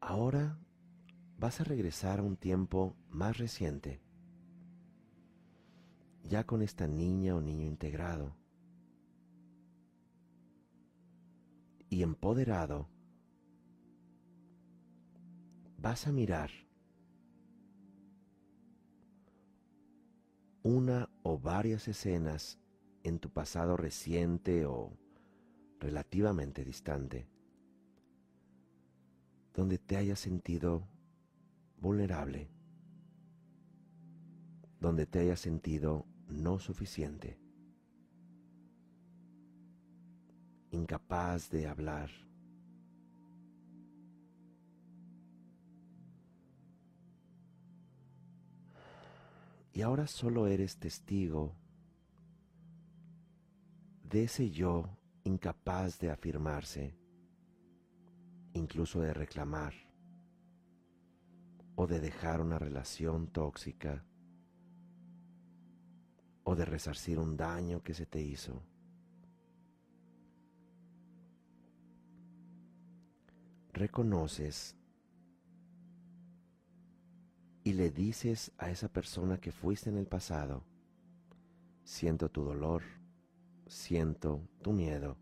Ahora 0.00 0.58
vas 1.36 1.60
a 1.60 1.64
regresar 1.64 2.20
a 2.20 2.22
un 2.22 2.38
tiempo 2.38 2.96
más 3.10 3.36
reciente, 3.36 4.00
ya 6.24 6.46
con 6.46 6.62
esta 6.62 6.86
niña 6.86 7.36
o 7.36 7.42
niño 7.42 7.66
integrado 7.66 8.45
y 11.88 12.02
empoderado 12.02 12.88
vas 15.78 16.06
a 16.06 16.12
mirar 16.12 16.50
una 20.62 21.08
o 21.22 21.38
varias 21.38 21.86
escenas 21.86 22.58
en 23.04 23.20
tu 23.20 23.30
pasado 23.30 23.76
reciente 23.76 24.66
o 24.66 24.98
relativamente 25.78 26.64
distante, 26.64 27.28
donde 29.54 29.78
te 29.78 29.96
hayas 29.96 30.18
sentido 30.18 30.88
vulnerable, 31.78 32.50
donde 34.80 35.06
te 35.06 35.20
hayas 35.20 35.38
sentido 35.38 36.04
no 36.26 36.58
suficiente. 36.58 37.38
Incapaz 40.70 41.50
de 41.50 41.66
hablar. 41.66 42.10
Y 49.72 49.82
ahora 49.82 50.06
solo 50.06 50.46
eres 50.46 50.78
testigo 50.78 51.54
de 54.04 54.24
ese 54.24 54.50
yo 54.50 54.88
incapaz 55.24 55.98
de 55.98 56.10
afirmarse, 56.10 56.96
incluso 58.54 59.00
de 59.00 59.12
reclamar 59.12 59.74
o 61.74 61.86
de 61.86 62.00
dejar 62.00 62.40
una 62.40 62.58
relación 62.58 63.26
tóxica 63.26 64.02
o 66.44 66.54
de 66.54 66.64
resarcir 66.64 67.18
un 67.18 67.36
daño 67.36 67.82
que 67.82 67.92
se 67.92 68.06
te 68.06 68.22
hizo. 68.22 68.62
Reconoces 73.76 74.74
y 77.62 77.74
le 77.74 77.90
dices 77.90 78.50
a 78.56 78.70
esa 78.70 78.88
persona 78.88 79.36
que 79.36 79.52
fuiste 79.52 79.90
en 79.90 79.98
el 79.98 80.06
pasado, 80.06 80.64
siento 81.84 82.30
tu 82.30 82.42
dolor, 82.42 82.82
siento 83.66 84.48
tu 84.62 84.72
miedo, 84.72 85.18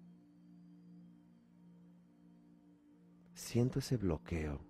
siento 3.32 3.80
ese 3.80 3.96
bloqueo 3.96 4.60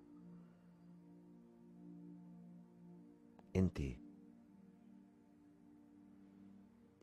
en 3.53 3.68
ti. 3.68 4.01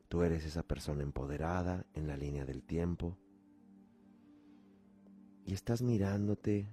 Tú 0.08 0.24
eres 0.24 0.44
esa 0.44 0.64
persona 0.64 1.04
empoderada 1.04 1.86
en 1.94 2.08
la 2.08 2.16
línea 2.16 2.44
del 2.44 2.64
tiempo 2.64 3.21
y 5.44 5.54
estás 5.54 5.82
mirándote 5.82 6.68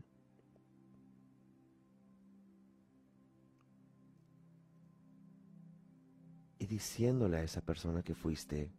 y 6.59 6.65
diciéndole 6.65 7.37
a 7.37 7.43
esa 7.43 7.61
persona 7.61 8.03
que 8.03 8.13
fuiste 8.13 8.71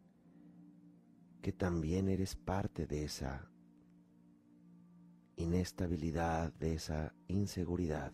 que 1.43 1.53
también 1.53 2.09
eres 2.09 2.37
parte 2.37 2.87
de 2.87 3.05
esa 3.05 3.51
inestabilidad, 5.37 6.53
de 6.53 6.75
esa 6.75 7.15
inseguridad. 7.29 8.13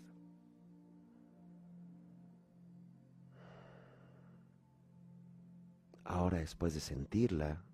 Ahora 6.04 6.38
después 6.38 6.72
de 6.74 6.80
sentirla, 6.80 7.64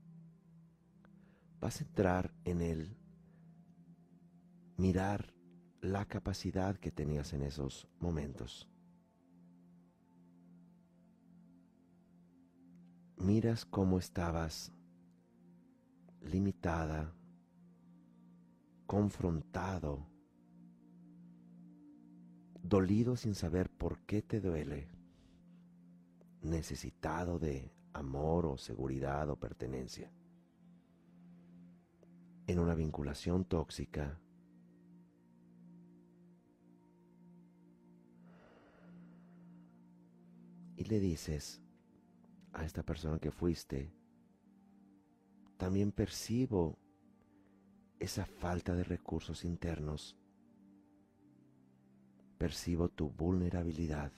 vas 1.61 1.81
a 1.81 1.85
entrar 1.85 2.33
en 2.45 2.63
el 2.63 3.02
mirar 4.83 5.33
la 5.81 6.07
capacidad 6.07 6.77
que 6.77 6.91
tenías 6.91 7.33
en 7.35 7.45
esos 7.45 7.87
momentos. 8.01 8.69
Miras 13.17 13.65
cómo 13.65 14.01
estabas 14.01 14.73
limitada, 16.21 17.15
confrontado, 18.85 20.05
dolido 22.61 23.15
sin 23.15 23.37
saber 23.37 23.71
por 23.71 24.01
qué 24.01 24.21
te 24.21 24.41
duele, 24.41 24.89
necesitado 26.41 27.39
de 27.39 27.73
amor 27.93 28.47
o 28.47 28.57
seguridad 28.57 29.31
o 29.31 29.37
pertenencia. 29.37 30.13
En 32.49 32.59
una 32.59 32.75
vinculación 32.75 33.45
tóxica, 33.45 34.19
y 40.83 40.85
le 40.85 40.99
dices 40.99 41.63
a 42.53 42.65
esta 42.65 42.83
persona 42.83 43.21
que 43.21 43.31
fuiste, 43.31 43.95
también 45.57 45.93
percibo 45.93 46.77
esa 48.01 48.27
falta 48.27 48.75
de 48.75 48.83
recursos 48.83 49.45
internos, 49.45 50.17
percibo 52.37 52.89
tu 52.89 53.11
vulnerabilidad. 53.11 54.11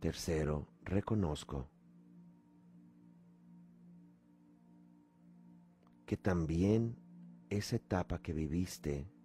Tercero, 0.00 0.66
reconozco 0.82 1.68
que 6.04 6.16
también 6.16 6.96
esa 7.48 7.76
etapa 7.76 8.20
que 8.20 8.32
viviste 8.32 9.17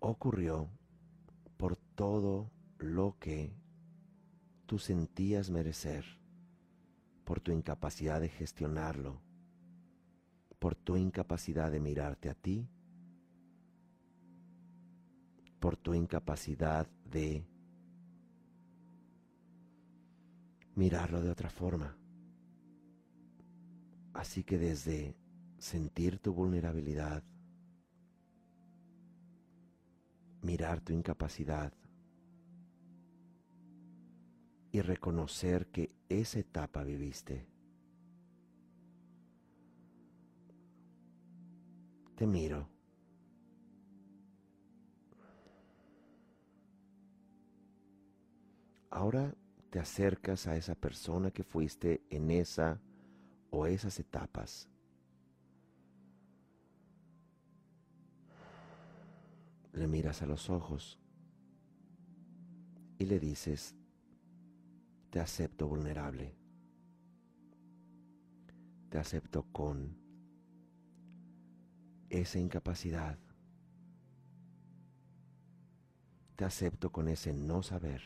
ocurrió 0.00 0.68
por 1.56 1.76
todo 1.76 2.50
lo 2.78 3.16
que 3.18 3.52
tú 4.66 4.78
sentías 4.78 5.50
merecer, 5.50 6.04
por 7.24 7.40
tu 7.40 7.52
incapacidad 7.52 8.20
de 8.20 8.28
gestionarlo, 8.28 9.20
por 10.58 10.74
tu 10.74 10.96
incapacidad 10.96 11.70
de 11.70 11.80
mirarte 11.80 12.30
a 12.30 12.34
ti 12.34 12.68
por 15.58 15.76
tu 15.76 15.94
incapacidad 15.94 16.86
de 17.04 17.44
mirarlo 20.74 21.20
de 21.20 21.30
otra 21.30 21.50
forma. 21.50 21.96
Así 24.14 24.44
que 24.44 24.58
desde 24.58 25.16
sentir 25.58 26.18
tu 26.18 26.32
vulnerabilidad, 26.32 27.22
mirar 30.42 30.80
tu 30.80 30.92
incapacidad 30.92 31.72
y 34.70 34.80
reconocer 34.80 35.66
que 35.68 35.90
esa 36.08 36.38
etapa 36.38 36.84
viviste, 36.84 37.46
te 42.16 42.26
miro 42.26 42.68
Ahora 48.90 49.34
te 49.70 49.78
acercas 49.78 50.46
a 50.46 50.56
esa 50.56 50.74
persona 50.74 51.30
que 51.30 51.44
fuiste 51.44 52.02
en 52.10 52.30
esa 52.30 52.80
o 53.50 53.66
esas 53.66 54.00
etapas. 54.00 54.68
Le 59.72 59.86
miras 59.86 60.22
a 60.22 60.26
los 60.26 60.50
ojos 60.50 60.98
y 62.98 63.06
le 63.06 63.20
dices, 63.20 63.76
te 65.10 65.20
acepto 65.20 65.68
vulnerable, 65.68 66.34
te 68.90 68.98
acepto 68.98 69.44
con 69.52 69.96
esa 72.10 72.38
incapacidad, 72.38 73.18
te 76.36 76.44
acepto 76.44 76.90
con 76.90 77.08
ese 77.08 77.32
no 77.32 77.62
saber. 77.62 78.02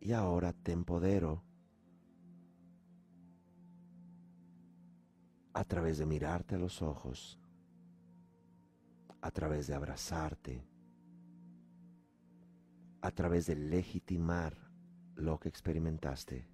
Y 0.00 0.12
ahora 0.12 0.52
te 0.52 0.72
empodero 0.72 1.49
a 5.52 5.64
través 5.64 5.98
de 5.98 6.06
mirarte 6.06 6.54
a 6.54 6.58
los 6.58 6.82
ojos, 6.82 7.38
a 9.20 9.30
través 9.30 9.66
de 9.66 9.74
abrazarte, 9.74 10.64
a 13.00 13.10
través 13.10 13.46
de 13.46 13.56
legitimar 13.56 14.56
lo 15.14 15.38
que 15.38 15.48
experimentaste. 15.48 16.46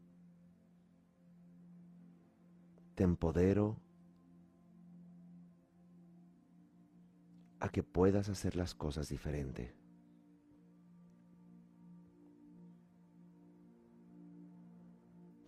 Te 2.94 3.04
empodero 3.04 3.78
a 7.60 7.68
que 7.68 7.82
puedas 7.82 8.28
hacer 8.28 8.56
las 8.56 8.74
cosas 8.74 9.08
diferente. 9.08 9.74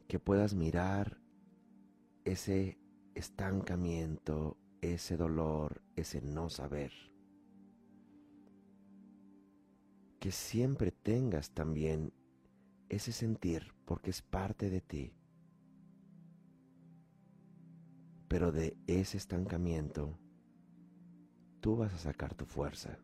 que 0.08 0.18
puedas 0.18 0.54
mirar 0.54 1.20
ese 2.24 2.78
estancamiento, 3.18 4.56
ese 4.80 5.16
dolor, 5.16 5.82
ese 5.96 6.20
no 6.20 6.48
saber. 6.48 6.92
Que 10.20 10.30
siempre 10.30 10.92
tengas 10.92 11.50
también 11.50 12.12
ese 12.88 13.12
sentir 13.12 13.74
porque 13.84 14.10
es 14.10 14.22
parte 14.22 14.70
de 14.70 14.80
ti. 14.80 15.12
Pero 18.28 18.52
de 18.52 18.76
ese 18.86 19.16
estancamiento, 19.16 20.18
tú 21.60 21.76
vas 21.76 21.92
a 21.94 21.98
sacar 21.98 22.34
tu 22.34 22.44
fuerza. 22.44 22.98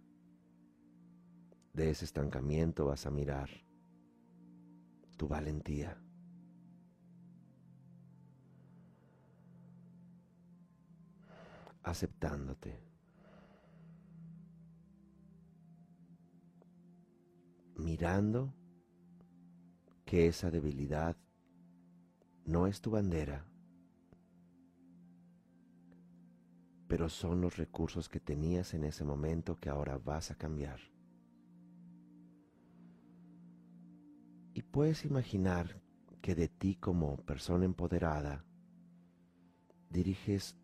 De 1.73 1.91
ese 1.91 2.05
estancamiento 2.05 2.87
vas 2.87 3.07
a 3.07 3.11
mirar 3.11 3.51
tu 5.17 5.27
valentía. 5.27 6.01
Aceptándote. 11.85 12.83
Mirando 17.77 18.55
que 20.05 20.27
esa 20.27 20.51
debilidad 20.51 21.17
no 22.47 22.67
es 22.67 22.81
tu 22.81 22.91
bandera, 22.91 23.47
pero 26.89 27.09
son 27.09 27.41
los 27.41 27.57
recursos 27.57 28.09
que 28.09 28.21
tenías 28.21 28.73
en 28.75 28.85
ese 28.85 29.05
momento 29.05 29.57
que 29.57 29.69
ahora 29.69 29.99
vas 29.99 30.31
a 30.31 30.37
cambiar. 30.37 30.81
Y 34.55 34.63
puedes 34.63 35.05
imaginar 35.05 35.83
que 36.23 36.35
de 36.35 36.49
ti 36.49 36.77
como 36.77 37.17
persona 37.17 37.65
empoderada 37.65 38.45
diriges 39.91 40.57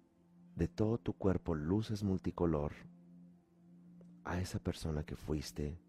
de 0.61 0.69
todo 0.69 0.99
tu 0.99 1.15
cuerpo 1.15 1.55
luces 1.55 2.03
multicolor 2.03 2.75
a 4.25 4.39
esa 4.43 4.59
persona 4.59 5.05
que 5.05 5.17
fuiste 5.17 5.81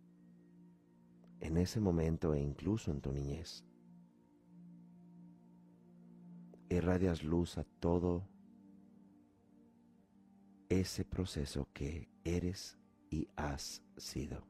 en 1.41 1.57
ese 1.57 1.81
momento 1.81 2.33
e 2.33 2.39
incluso 2.39 2.89
en 2.89 3.01
tu 3.01 3.11
niñez. 3.11 3.65
Irradias 6.69 7.21
luz 7.21 7.57
a 7.57 7.65
todo 7.65 8.29
ese 10.69 11.03
proceso 11.03 11.67
que 11.73 12.07
eres 12.23 12.79
y 13.09 13.27
has 13.35 13.83
sido. 13.97 14.47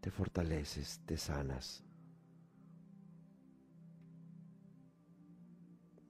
Te 0.00 0.12
fortaleces, 0.12 1.00
te 1.04 1.16
sanas. 1.16 1.89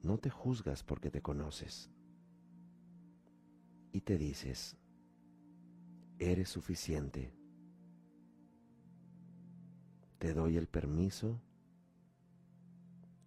No 0.03 0.17
te 0.17 0.29
juzgas 0.29 0.83
porque 0.83 1.11
te 1.11 1.21
conoces. 1.21 1.89
Y 3.91 4.01
te 4.01 4.17
dices, 4.17 4.77
eres 6.17 6.49
suficiente. 6.49 7.33
Te 10.17 10.33
doy 10.33 10.57
el 10.57 10.67
permiso 10.67 11.41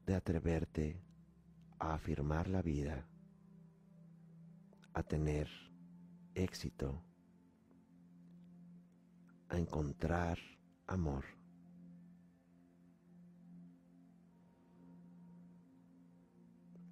de 0.06 0.14
atreverte 0.14 1.00
a 1.78 1.94
afirmar 1.94 2.48
la 2.48 2.62
vida, 2.62 3.06
a 4.92 5.02
tener 5.02 5.48
éxito, 6.34 7.02
a 9.48 9.58
encontrar 9.58 10.38
amor. 10.86 11.33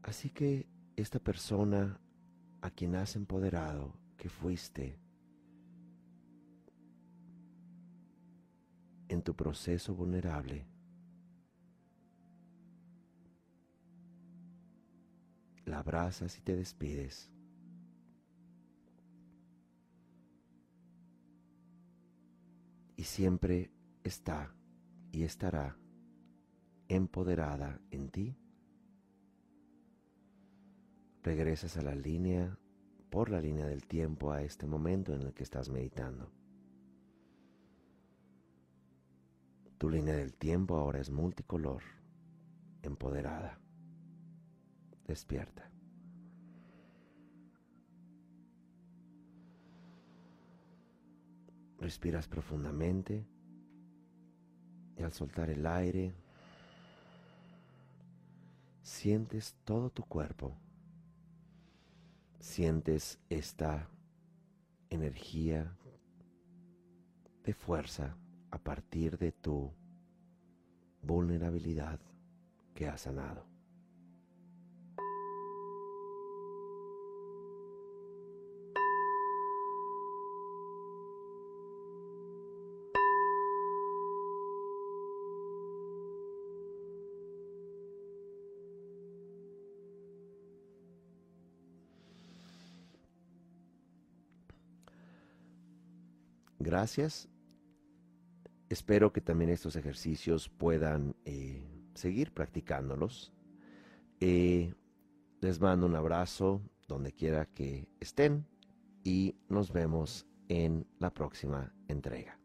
Así 0.03 0.30
que 0.30 0.66
esta 0.96 1.18
persona 1.18 2.00
a 2.61 2.70
quien 2.70 2.94
has 2.94 3.16
empoderado, 3.16 3.94
que 4.16 4.28
fuiste, 4.28 4.98
en 9.09 9.22
tu 9.22 9.34
proceso 9.34 9.94
vulnerable, 9.94 10.66
la 15.64 15.78
abrazas 15.78 16.38
y 16.38 16.40
te 16.40 16.57
despides. 16.57 17.30
Y 22.96 23.05
siempre 23.05 23.72
está 24.05 24.55
y 25.11 25.24
estará 25.24 25.76
empoderada 26.88 27.80
en 27.90 28.09
ti. 28.11 28.41
Regresas 31.22 31.76
a 31.76 31.82
la 31.82 31.94
línea, 31.94 32.58
por 33.10 33.30
la 33.30 33.40
línea 33.40 33.66
del 33.66 33.86
tiempo, 33.86 34.32
a 34.32 34.42
este 34.42 34.66
momento 34.66 35.14
en 35.14 35.22
el 35.22 35.32
que 35.32 35.42
estás 35.42 35.68
meditando. 35.68 36.30
Tu 39.78 39.88
línea 39.88 40.16
del 40.16 40.34
tiempo 40.34 40.76
ahora 40.76 41.00
es 41.00 41.10
multicolor, 41.10 41.82
empoderada 42.82 43.62
despierta. 45.06 45.68
Respiras 51.78 52.28
profundamente 52.28 53.26
y 54.96 55.02
al 55.02 55.12
soltar 55.12 55.50
el 55.50 55.66
aire 55.66 56.14
sientes 58.82 59.56
todo 59.64 59.90
tu 59.90 60.04
cuerpo. 60.04 60.56
Sientes 62.43 63.20
esta 63.30 63.88
energía 64.90 65.78
de 67.45 67.55
fuerza 67.55 68.16
a 68.51 68.59
partir 68.59 69.16
de 69.16 69.30
tu 69.30 69.72
vulnerabilidad 71.03 72.01
que 72.74 72.88
has 72.88 73.03
sanado. 73.03 73.51
Gracias. 96.72 97.28
Espero 98.70 99.12
que 99.12 99.20
también 99.20 99.50
estos 99.50 99.76
ejercicios 99.76 100.48
puedan 100.48 101.14
eh, 101.26 101.62
seguir 101.92 102.32
practicándolos. 102.32 103.30
Eh, 104.20 104.72
les 105.42 105.60
mando 105.60 105.84
un 105.84 105.96
abrazo 105.96 106.62
donde 106.88 107.12
quiera 107.12 107.44
que 107.44 107.90
estén 108.00 108.46
y 109.04 109.36
nos 109.50 109.70
vemos 109.70 110.26
en 110.48 110.86
la 110.98 111.12
próxima 111.12 111.74
entrega. 111.88 112.40